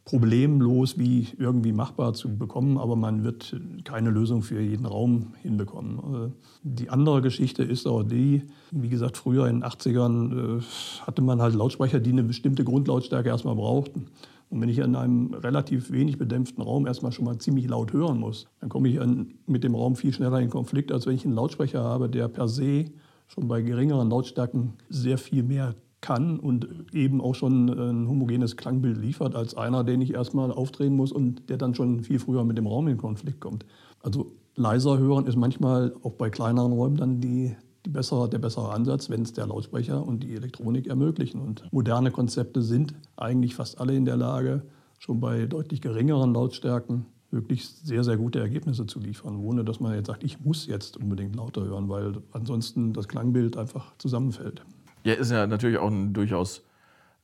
problemlos 0.06 0.98
wie 0.98 1.28
irgendwie 1.38 1.72
machbar 1.72 2.14
zu 2.14 2.38
bekommen, 2.38 2.78
aber 2.78 2.96
man 2.96 3.24
wird 3.24 3.56
keine 3.86 4.10
Lösung 4.10 4.42
für 4.42 4.60
jeden 4.60 4.86
Raum 4.86 5.34
hinbekommen. 5.42 6.00
Äh, 6.00 6.32
die 6.64 6.90
andere 6.90 7.22
Geschichte 7.22 7.64
ist 7.64 7.88
auch 7.88 8.04
die, 8.04 8.44
wie 8.72 8.90
gesagt, 8.90 9.18
früher 9.18 9.48
in 9.48 9.62
den 9.62 9.64
80ern 9.64 10.60
äh, 10.60 10.62
hatte 11.06 11.22
man 11.22 11.42
halt 11.42 11.56
Lautsprecher, 11.56 12.00
die 12.00 12.12
eine 12.12 12.24
bestimmte 12.24 12.64
Grundlautstärke 12.64 13.30
erstmal 13.30 13.56
brauchten. 13.56 14.08
Und 14.50 14.62
wenn 14.62 14.70
ich 14.70 14.78
in 14.78 14.96
einem 14.96 15.34
relativ 15.34 15.90
wenig 15.92 16.18
bedämpften 16.18 16.64
Raum 16.64 16.86
erstmal 16.86 17.12
schon 17.12 17.26
mal 17.26 17.40
ziemlich 17.40 17.68
laut 17.68 17.92
hören 17.94 18.20
muss, 18.20 18.46
dann 18.60 18.70
komme 18.70 18.90
ich 18.90 19.00
mit 19.48 19.64
dem 19.64 19.74
Raum 19.74 19.96
viel 19.96 20.14
schneller 20.14 20.40
in 20.42 20.50
Konflikt, 20.50 20.92
als 20.92 21.08
wenn 21.08 21.16
ich 21.16 21.26
einen 21.26 21.34
Lautsprecher 21.34 21.82
habe, 21.82 22.08
der 22.08 22.28
per 22.28 22.48
se 22.48 22.86
schon 23.28 23.48
bei 23.48 23.62
geringeren 23.62 24.10
Lautstärken 24.10 24.74
sehr 24.90 25.18
viel 25.18 25.42
mehr 25.42 25.74
kann 26.04 26.38
und 26.38 26.68
eben 26.94 27.22
auch 27.22 27.34
schon 27.34 27.70
ein 27.70 28.08
homogenes 28.08 28.58
Klangbild 28.58 28.98
liefert, 28.98 29.36
als 29.36 29.56
einer, 29.56 29.84
den 29.84 30.02
ich 30.02 30.14
erstmal 30.14 30.52
aufdrehen 30.52 30.96
muss 30.96 31.12
und 31.12 31.50
der 31.50 31.58
dann 31.58 31.74
schon 31.74 32.04
viel 32.04 32.20
früher 32.20 32.44
mit 32.44 32.58
dem 32.58 32.68
Raum 32.68 32.88
in 32.90 32.98
Konflikt 32.98 33.40
kommt. 33.40 33.66
Also 34.02 34.34
leiser 34.56 35.00
hören 35.00 35.26
ist 35.26 35.38
manchmal 35.38 35.96
auch 36.04 36.14
bei 36.14 36.30
kleineren 36.30 36.74
Räumen 36.74 36.98
dann 36.98 37.22
die, 37.22 37.56
die 37.86 37.90
bessere, 37.90 38.30
der 38.30 38.40
bessere 38.40 38.72
Ansatz, 38.72 39.10
wenn 39.10 39.22
es 39.22 39.32
der 39.32 39.48
Lautsprecher 39.48 40.06
und 40.06 40.24
die 40.24 40.36
Elektronik 40.36 40.88
ermöglichen. 40.88 41.40
Und 41.40 41.64
moderne 41.72 42.12
Konzepte 42.12 42.62
sind 42.62 42.94
eigentlich 43.16 43.56
fast 43.56 43.80
alle 43.80 43.96
in 43.96 44.06
der 44.06 44.18
Lage, 44.18 44.64
schon 45.00 45.22
bei 45.22 45.46
deutlich 45.46 45.82
geringeren 45.82 46.34
Lautstärken 46.34 47.06
wirklich 47.32 47.68
sehr, 47.68 48.04
sehr 48.04 48.18
gute 48.18 48.40
Ergebnisse 48.40 48.86
zu 48.86 49.00
liefern, 49.00 49.38
ohne 49.38 49.64
dass 49.64 49.80
man 49.80 49.96
jetzt 49.96 50.08
sagt, 50.08 50.24
ich 50.24 50.42
muss 50.42 50.68
jetzt 50.68 50.98
unbedingt 50.98 51.36
lauter 51.36 51.64
hören, 51.64 51.90
weil 51.90 52.22
ansonsten 52.32 52.94
das 52.94 53.08
Klangbild 53.08 53.58
einfach 53.58 53.94
zusammenfällt. 53.98 54.64
Ja, 55.04 55.14
ist 55.14 55.32
ja 55.32 55.48
natürlich 55.48 55.78
auch 55.78 55.90
ein 55.90 56.14
durchaus 56.14 56.64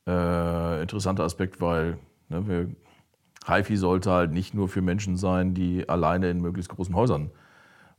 äh, 0.07 0.81
interessanter 0.81 1.23
Aspekt, 1.23 1.61
weil 1.61 1.97
ne, 2.29 2.75
HiFi 3.47 3.77
sollte 3.77 4.11
halt 4.11 4.31
nicht 4.31 4.53
nur 4.53 4.67
für 4.67 4.81
Menschen 4.81 5.17
sein, 5.17 5.53
die 5.53 5.87
alleine 5.87 6.29
in 6.29 6.41
möglichst 6.41 6.69
großen 6.69 6.95
Häusern 6.95 7.31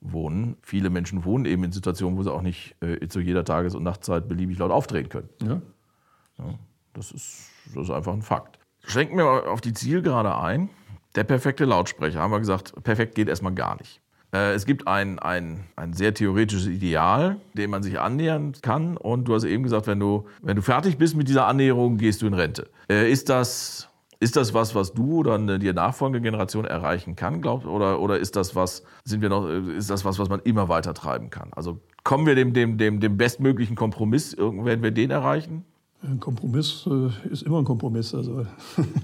wohnen. 0.00 0.56
Viele 0.62 0.90
Menschen 0.90 1.24
wohnen 1.24 1.44
eben 1.44 1.64
in 1.64 1.72
Situationen, 1.72 2.18
wo 2.18 2.22
sie 2.22 2.32
auch 2.32 2.42
nicht 2.42 2.76
äh, 2.80 3.06
zu 3.08 3.20
jeder 3.20 3.44
Tages- 3.44 3.74
und 3.74 3.82
Nachtzeit 3.82 4.28
beliebig 4.28 4.58
laut 4.58 4.70
aufdrehen 4.70 5.08
können. 5.08 5.28
Ja. 5.42 5.60
ja 6.38 6.54
das, 6.94 7.12
ist, 7.12 7.50
das 7.74 7.84
ist 7.84 7.90
einfach 7.90 8.12
ein 8.12 8.22
Fakt. 8.22 8.58
Schränken 8.84 9.18
wir 9.18 9.50
auf 9.50 9.60
die 9.60 9.72
Zielgerade 9.72 10.36
ein. 10.36 10.70
Der 11.16 11.24
perfekte 11.24 11.64
Lautsprecher, 11.64 12.20
haben 12.20 12.30
wir 12.30 12.38
gesagt, 12.38 12.72
perfekt 12.82 13.14
geht 13.14 13.28
erstmal 13.28 13.52
gar 13.52 13.76
nicht. 13.76 14.00
Äh, 14.32 14.52
es 14.54 14.64
gibt 14.64 14.86
ein, 14.86 15.18
ein, 15.18 15.64
ein 15.76 15.92
sehr 15.92 16.14
theoretisches 16.14 16.66
Ideal, 16.66 17.40
dem 17.54 17.70
man 17.70 17.82
sich 17.82 17.98
annähern 17.98 18.52
kann. 18.62 18.96
Und 18.96 19.24
du 19.24 19.34
hast 19.34 19.44
eben 19.44 19.62
gesagt, 19.62 19.86
wenn 19.86 20.00
du, 20.00 20.26
wenn 20.42 20.56
du 20.56 20.62
fertig 20.62 20.98
bist 20.98 21.16
mit 21.16 21.28
dieser 21.28 21.46
Annäherung, 21.46 21.96
gehst 21.96 22.22
du 22.22 22.26
in 22.26 22.34
Rente. 22.34 22.68
Äh, 22.88 23.10
ist 23.10 23.28
das, 23.28 23.88
ist 24.20 24.36
das 24.36 24.54
was, 24.54 24.74
was 24.74 24.92
du 24.92 25.20
oder 25.20 25.34
eine 25.34 25.58
dir 25.58 25.72
nachfolgende 25.72 26.20
Generation 26.20 26.64
erreichen 26.64 27.16
kann, 27.16 27.40
glaubst 27.40 27.66
oder, 27.66 28.00
oder 28.00 28.18
ist 28.18 28.36
das 28.36 28.54
was, 28.54 28.84
sind 29.04 29.22
wir 29.22 29.30
noch, 29.30 29.48
ist 29.48 29.90
das 29.90 30.04
was, 30.04 30.18
was 30.18 30.28
man 30.28 30.40
immer 30.40 30.68
weiter 30.68 30.94
treiben 30.94 31.30
kann? 31.30 31.48
Also 31.52 31.80
kommen 32.04 32.26
wir 32.26 32.34
dem, 32.34 32.52
dem, 32.52 32.78
dem, 32.78 33.00
dem 33.00 33.16
bestmöglichen 33.16 33.76
Kompromiss, 33.76 34.36
werden 34.36 34.82
wir 34.82 34.90
den 34.90 35.10
erreichen? 35.10 35.64
Ein 36.02 36.20
Kompromiss 36.20 36.86
äh, 36.86 37.30
ist 37.30 37.42
immer 37.42 37.58
ein 37.58 37.64
Kompromiss. 37.64 38.14
Also, 38.14 38.46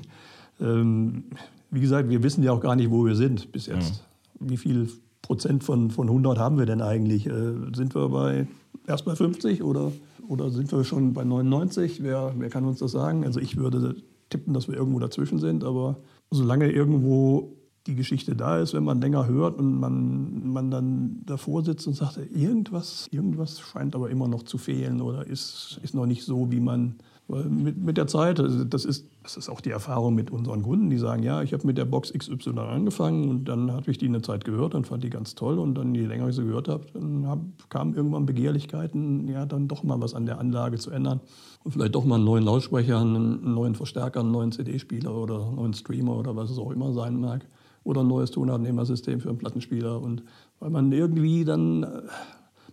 ähm, 0.60 1.24
wie 1.70 1.80
gesagt, 1.80 2.08
wir 2.08 2.22
wissen 2.22 2.42
ja 2.42 2.52
auch 2.52 2.60
gar 2.60 2.74
nicht, 2.74 2.90
wo 2.90 3.04
wir 3.04 3.14
sind 3.14 3.52
bis 3.52 3.66
jetzt. 3.66 4.02
Mhm. 4.40 4.50
Wie 4.50 4.56
viel 4.56 4.88
Prozent 5.26 5.64
von, 5.64 5.90
von 5.90 6.06
100 6.06 6.38
haben 6.38 6.56
wir 6.56 6.66
denn 6.66 6.80
eigentlich? 6.80 7.26
Äh, 7.26 7.54
sind 7.74 7.96
wir 7.96 8.08
bei, 8.08 8.46
erst 8.86 9.04
bei 9.04 9.16
50 9.16 9.64
oder, 9.64 9.90
oder 10.28 10.50
sind 10.50 10.70
wir 10.70 10.84
schon 10.84 11.14
bei 11.14 11.24
99? 11.24 12.00
Wer, 12.02 12.32
wer 12.38 12.48
kann 12.48 12.64
uns 12.64 12.78
das 12.78 12.92
sagen? 12.92 13.24
Also 13.24 13.40
ich 13.40 13.56
würde 13.56 13.96
tippen, 14.30 14.54
dass 14.54 14.68
wir 14.68 14.76
irgendwo 14.76 15.00
dazwischen 15.00 15.40
sind, 15.40 15.64
aber 15.64 15.96
solange 16.30 16.70
irgendwo 16.70 17.56
die 17.88 17.96
Geschichte 17.96 18.36
da 18.36 18.60
ist, 18.60 18.72
wenn 18.72 18.84
man 18.84 19.00
länger 19.00 19.26
hört 19.26 19.58
und 19.58 19.80
man, 19.80 20.48
man 20.48 20.70
dann 20.70 21.22
davor 21.26 21.64
sitzt 21.64 21.88
und 21.88 21.94
sagt, 21.94 22.18
irgendwas, 22.32 23.08
irgendwas 23.10 23.58
scheint 23.58 23.96
aber 23.96 24.10
immer 24.10 24.28
noch 24.28 24.44
zu 24.44 24.58
fehlen 24.58 25.00
oder 25.00 25.26
ist, 25.26 25.80
ist 25.82 25.94
noch 25.94 26.06
nicht 26.06 26.24
so, 26.24 26.52
wie 26.52 26.60
man 26.60 26.96
mit, 27.28 27.76
mit 27.76 27.96
der 27.96 28.06
Zeit, 28.06 28.38
also 28.38 28.62
das 28.62 28.84
ist, 28.84 29.08
das 29.24 29.36
ist 29.36 29.48
auch 29.48 29.60
die 29.60 29.70
Erfahrung 29.70 30.14
mit 30.14 30.30
unseren 30.30 30.62
Kunden, 30.62 30.90
die 30.90 30.98
sagen, 30.98 31.24
ja, 31.24 31.42
ich 31.42 31.52
habe 31.52 31.66
mit 31.66 31.76
der 31.76 31.84
Box 31.84 32.12
XY 32.12 32.58
angefangen 32.58 33.28
und 33.28 33.46
dann 33.46 33.72
habe 33.72 33.90
ich 33.90 33.98
die 33.98 34.06
eine 34.06 34.22
Zeit 34.22 34.44
gehört 34.44 34.76
und 34.76 34.86
fand 34.86 35.02
die 35.02 35.10
ganz 35.10 35.34
toll. 35.34 35.58
Und 35.58 35.74
dann, 35.74 35.92
je 35.94 36.06
länger 36.06 36.28
ich 36.28 36.36
sie 36.36 36.44
gehört 36.44 36.68
habe, 36.68 36.86
dann 36.94 37.26
hab, 37.26 37.40
kamen 37.68 37.94
irgendwann 37.94 38.26
Begehrlichkeiten, 38.26 39.26
ja, 39.26 39.44
dann 39.44 39.66
doch 39.66 39.82
mal 39.82 40.00
was 40.00 40.14
an 40.14 40.26
der 40.26 40.38
Anlage 40.38 40.78
zu 40.78 40.92
ändern. 40.92 41.20
Und 41.64 41.72
vielleicht 41.72 41.96
doch 41.96 42.04
mal 42.04 42.14
einen 42.14 42.24
neuen 42.24 42.44
Lautsprecher, 42.44 43.00
einen 43.00 43.54
neuen 43.54 43.74
Verstärker, 43.74 44.20
einen 44.20 44.30
neuen 44.30 44.52
CD-Spieler 44.52 45.12
oder 45.12 45.46
einen 45.46 45.56
neuen 45.56 45.74
Streamer 45.74 46.16
oder 46.16 46.36
was 46.36 46.50
es 46.50 46.58
auch 46.58 46.70
immer 46.70 46.92
sein 46.92 47.18
mag. 47.18 47.44
Oder 47.82 48.02
ein 48.02 48.08
neues 48.08 48.30
Tonabnehmersystem 48.30 49.20
für 49.20 49.30
einen 49.30 49.38
Plattenspieler. 49.38 50.00
Und 50.00 50.22
weil 50.60 50.70
man 50.70 50.92
irgendwie 50.92 51.44
dann, 51.44 51.84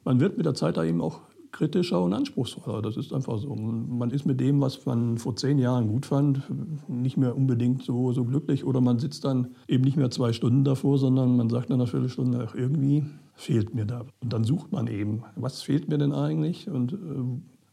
man 0.04 0.20
wird 0.20 0.38
mit 0.38 0.46
der 0.46 0.54
Zeit 0.54 0.78
da 0.78 0.84
eben 0.84 1.02
auch 1.02 1.22
kritischer 1.54 2.02
und 2.02 2.14
anspruchsvoller. 2.14 2.82
Das 2.82 2.98
ist 2.98 3.14
einfach 3.14 3.38
so. 3.38 3.56
Man 3.56 4.12
ist 4.12 4.26
mit 4.26 4.42
dem, 4.42 4.60
was 4.60 4.86
man 4.86 5.18
vor 5.18 5.38
zehn 5.38 5.60
Jahren 5.60 5.88
gut 5.88 6.06
fand, 6.06 6.42
nicht 6.90 7.16
mehr 7.16 7.38
unbedingt 7.38 7.84
so, 7.84 8.12
so 8.12 8.26
glücklich. 8.26 8.66
Oder 8.66 8.82
man 8.82 9.00
sitzt 9.00 9.24
dann 9.24 9.56
eben 9.68 9.86
nicht 9.86 9.96
mehr 9.96 10.12
zwei 10.12 10.34
Stunden 10.34 10.66
davor, 10.66 10.98
sondern 10.98 11.38
man 11.38 11.50
sagt 11.50 11.70
nach 11.70 11.76
einer 11.76 11.88
Viertelstunde, 11.88 12.46
ach, 12.46 12.56
irgendwie 12.56 13.06
fehlt 13.36 13.74
mir 13.74 13.86
da. 13.86 14.06
Und 14.22 14.34
dann 14.34 14.44
sucht 14.44 14.72
man 14.72 14.88
eben, 14.88 15.24
was 15.36 15.62
fehlt 15.62 15.88
mir 15.88 15.98
denn 15.98 16.12
eigentlich 16.12 16.70
und 16.70 16.94
äh, 16.94 16.98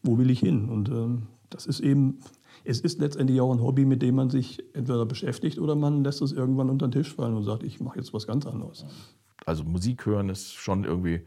wo 0.03 0.17
will 0.17 0.29
ich 0.29 0.39
hin? 0.39 0.69
Und 0.69 0.89
äh, 0.89 1.21
das 1.49 1.65
ist 1.65 1.81
eben, 1.81 2.19
es 2.63 2.79
ist 2.81 2.99
letztendlich 2.99 3.41
auch 3.41 3.51
ein 3.51 3.61
Hobby, 3.61 3.85
mit 3.85 4.01
dem 4.01 4.15
man 4.15 4.29
sich 4.29 4.63
entweder 4.73 5.05
beschäftigt 5.05 5.59
oder 5.59 5.75
man 5.75 6.03
lässt 6.03 6.21
es 6.21 6.31
irgendwann 6.31 6.69
unter 6.69 6.87
den 6.87 6.91
Tisch 6.91 7.13
fallen 7.13 7.35
und 7.35 7.43
sagt, 7.43 7.63
ich 7.63 7.79
mache 7.79 7.97
jetzt 7.97 8.13
was 8.13 8.27
ganz 8.27 8.45
anderes. 8.45 8.85
Also 9.45 9.63
Musik 9.63 10.05
hören 10.05 10.29
ist 10.29 10.53
schon 10.53 10.83
irgendwie 10.83 11.21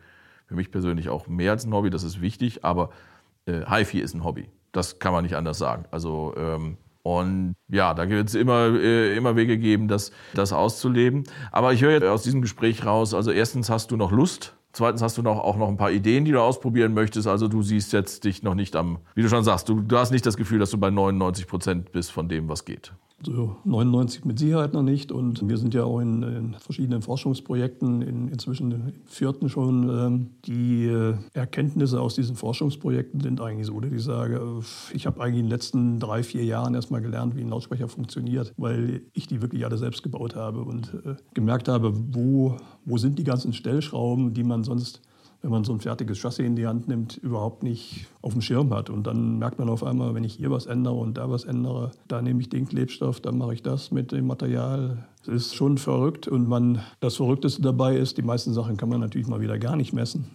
für 0.55 0.57
mich 0.57 0.71
persönlich 0.71 1.09
auch 1.09 1.27
mehr 1.27 1.51
als 1.51 1.65
ein 1.65 1.75
Hobby, 1.75 1.91
das 1.91 2.05
ist 2.05 2.21
wichtig, 2.21 2.65
aber 2.65 2.91
äh, 3.47 3.63
HiFi 3.67 3.99
ist 3.99 4.15
ein 4.15 4.25
Hobby. 4.25 4.49
Das 4.73 4.99
kann 5.01 5.13
man 5.13 5.25
nicht 5.25 5.35
anders 5.35 5.59
sagen. 5.59 5.85
Also 5.91 6.33
ähm, 6.37 6.79
und 7.03 7.55
ja, 7.69 7.93
da 7.93 8.09
wird 8.09 8.29
es 8.29 8.35
immer, 8.35 8.69
äh, 8.81 9.17
immer 9.17 9.37
Wege 9.37 9.59
geben, 9.59 9.89
das, 9.89 10.13
das 10.33 10.53
auszuleben. 10.53 11.25
Aber 11.53 11.73
ich 11.73 11.83
höre 11.83 11.91
jetzt 11.91 12.05
aus 12.05 12.23
diesem 12.23 12.41
Gespräch 12.41 12.87
raus, 12.87 13.13
also 13.15 13.31
erstens 13.31 13.69
hast 13.69 13.91
du 13.91 13.97
noch 13.97 14.11
Lust, 14.11 14.55
zweitens 14.73 15.03
hast 15.03 15.19
du 15.19 15.23
noch, 15.23 15.39
auch 15.39 15.57
noch 15.57 15.69
ein 15.69 15.77
paar 15.77 15.91
Ideen, 15.91 16.25
die 16.25 16.33
du 16.33 16.41
ausprobieren 16.41 16.95
möchtest. 16.95 17.27
Also 17.27 17.49
du 17.49 17.63
siehst 17.63 17.93
jetzt 17.93 18.25
dich 18.25 18.43
noch 18.43 18.55
nicht 18.55 18.75
am, 18.77 19.01
wie 19.15 19.23
du 19.23 19.29
schon 19.29 19.45
sagst, 19.45 19.69
du, 19.69 19.81
du 19.83 19.99
hast 19.99 20.13
nicht 20.13 20.25
das 20.25 20.37
Gefühl, 20.37 20.61
dass 20.61 20.71
du 20.71 20.79
bei 20.79 20.91
99 20.91 21.47
Prozent 21.47 21.93
bist 21.93 22.11
von 22.11 22.29
dem, 22.29 22.49
was 22.49 22.65
geht. 22.65 22.93
So 23.27 23.57
99 23.65 24.25
mit 24.25 24.39
Sicherheit 24.39 24.73
noch 24.73 24.83
nicht. 24.83 25.13
Und 25.13 25.49
wir 25.49 25.57
sind 25.57 25.75
ja 25.75 25.85
auch 25.85 26.01
in, 26.01 26.23
in 26.23 26.55
verschiedenen 26.55 27.03
Forschungsprojekten, 27.03 28.03
in, 28.03 28.29
inzwischen 28.29 28.71
im 28.71 28.93
vierten 29.07 29.49
schon. 29.49 29.89
Ähm, 29.89 30.31
die 30.45 30.87
äh, 30.87 31.15
Erkenntnisse 31.33 32.01
aus 32.01 32.15
diesen 32.15 32.37
Forschungsprojekten 32.37 33.21
sind 33.21 33.41
eigentlich 33.41 33.67
so, 33.67 33.81
dass 33.81 33.93
ich 33.93 34.03
sage, 34.03 34.41
ich 34.93 35.07
habe 35.07 35.21
eigentlich 35.21 35.41
in 35.41 35.47
den 35.47 35.51
letzten 35.51 36.01
drei, 36.01 36.23
vier 36.23 36.45
Jahren 36.45 36.75
erstmal 36.75 37.01
gelernt, 37.01 37.37
wie 37.37 37.41
ein 37.41 37.49
Lautsprecher 37.49 37.89
funktioniert, 37.89 38.53
weil 38.57 39.03
ich 39.13 39.27
die 39.27 39.43
wirklich 39.43 39.65
alle 39.65 39.79
selbst 39.79 40.03
gebaut 40.03 40.37
habe 40.37 40.63
und 40.63 40.95
äh, 41.05 41.15
gemerkt 41.35 41.69
habe, 41.69 41.93
wo, 42.15 42.57
wo 42.85 42.99
sind 42.99 43.19
die 43.19 43.25
ganzen 43.25 43.53
Stellschrauben, 43.53 44.35
die 44.35 44.45
man 44.45 44.65
sonst 44.65 45.01
wenn 45.45 45.51
man 45.51 45.63
so 45.63 45.75
ein 45.75 45.81
fertiges 45.81 46.19
Chassis 46.19 46.47
in 46.47 46.57
die 46.57 46.67
Hand 46.67 46.89
nimmt, 46.89 47.19
überhaupt 47.19 47.63
nicht 47.63 48.07
auf 48.23 48.33
dem 48.33 48.41
Schirm 48.41 48.73
hat. 48.73 48.89
Und 48.89 49.07
dann 49.07 49.39
merkt 49.39 49.59
man 49.59 49.69
auf 49.69 49.85
einmal, 49.85 50.15
wenn 50.15 50.25
ich 50.25 50.33
hier 50.33 50.51
was 50.51 50.65
ändere 50.65 50.95
und 50.95 51.19
da 51.19 51.29
was 51.29 51.45
ändere, 51.45 51.91
da 52.09 52.23
nehme 52.23 52.41
ich 52.41 52.49
den 52.49 52.67
Klebstoff, 52.67 53.21
dann 53.21 53.37
mache 53.37 53.53
ich 53.53 53.63
das 53.63 53.91
mit 53.91 54.11
dem 54.13 54.27
Material. 54.27 55.07
Es 55.21 55.29
ist 55.29 55.55
schon 55.55 55.77
verrückt 55.77 56.29
und 56.29 56.49
man, 56.49 56.81
das 57.01 57.17
Verrückteste 57.17 57.61
dabei 57.61 57.95
ist, 57.95 58.17
die 58.17 58.23
meisten 58.23 58.55
Sachen 58.55 58.79
kann 58.79 58.89
man 58.89 59.01
natürlich 59.01 59.27
mal 59.29 59.43
wieder 59.43 59.59
gar 59.59 59.77
nicht 59.77 59.93
messen. 59.93 60.31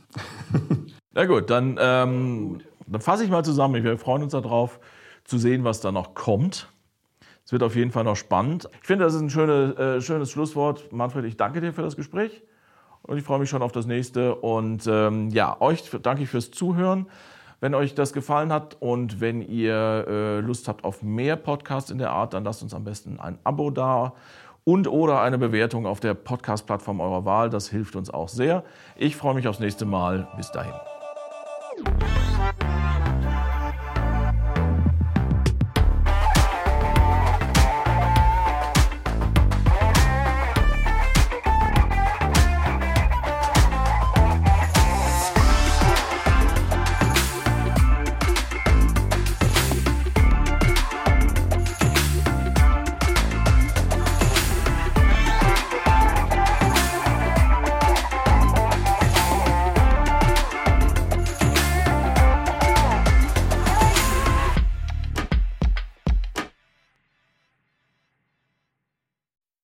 Na 1.15 1.25
gut, 1.25 1.49
dann, 1.49 1.79
ähm, 1.81 2.61
dann 2.85 3.01
fasse 3.01 3.23
ich 3.23 3.31
mal 3.31 3.43
zusammen. 3.43 3.83
Wir 3.83 3.97
freuen 3.97 4.21
uns 4.21 4.33
darauf 4.33 4.79
zu 5.23 5.39
sehen, 5.39 5.63
was 5.63 5.81
da 5.81 5.91
noch 5.91 6.13
kommt. 6.13 6.69
Es 7.43 7.51
wird 7.51 7.63
auf 7.63 7.75
jeden 7.75 7.89
Fall 7.89 8.03
noch 8.03 8.15
spannend. 8.15 8.69
Ich 8.79 8.85
finde, 8.85 9.05
das 9.05 9.15
ist 9.15 9.21
ein 9.21 9.31
schönes, 9.31 9.75
äh, 9.75 10.01
schönes 10.01 10.29
Schlusswort. 10.29 10.93
Manfred, 10.93 11.25
ich 11.25 11.35
danke 11.35 11.61
dir 11.61 11.73
für 11.73 11.81
das 11.81 11.95
Gespräch. 11.95 12.43
Und 13.09 13.17
ich 13.17 13.23
freue 13.23 13.39
mich 13.39 13.49
schon 13.49 13.63
auf 13.63 13.71
das 13.71 13.87
nächste. 13.87 14.35
Und 14.35 14.85
ähm, 14.85 15.29
ja, 15.31 15.59
euch 15.59 15.83
danke 16.03 16.21
ich 16.21 16.29
fürs 16.29 16.51
Zuhören. 16.51 17.07
Wenn 17.59 17.73
euch 17.73 17.95
das 17.95 18.13
gefallen 18.13 18.53
hat 18.53 18.77
und 18.79 19.19
wenn 19.19 19.41
ihr 19.41 20.05
äh, 20.07 20.39
Lust 20.41 20.67
habt 20.67 20.83
auf 20.83 21.01
mehr 21.01 21.35
Podcasts 21.35 21.89
in 21.89 21.97
der 21.97 22.11
Art, 22.11 22.35
dann 22.35 22.43
lasst 22.43 22.61
uns 22.61 22.73
am 22.73 22.83
besten 22.83 23.19
ein 23.19 23.39
Abo 23.43 23.71
da 23.71 24.13
und 24.63 24.87
oder 24.87 25.21
eine 25.21 25.39
Bewertung 25.39 25.87
auf 25.87 25.99
der 25.99 26.13
Podcast-Plattform 26.13 27.01
eurer 27.01 27.25
Wahl. 27.25 27.49
Das 27.49 27.67
hilft 27.67 27.95
uns 27.95 28.11
auch 28.11 28.29
sehr. 28.29 28.63
Ich 28.95 29.15
freue 29.15 29.33
mich 29.33 29.47
aufs 29.47 29.59
nächste 29.59 29.85
Mal. 29.85 30.27
Bis 30.37 30.51
dahin. 30.51 30.73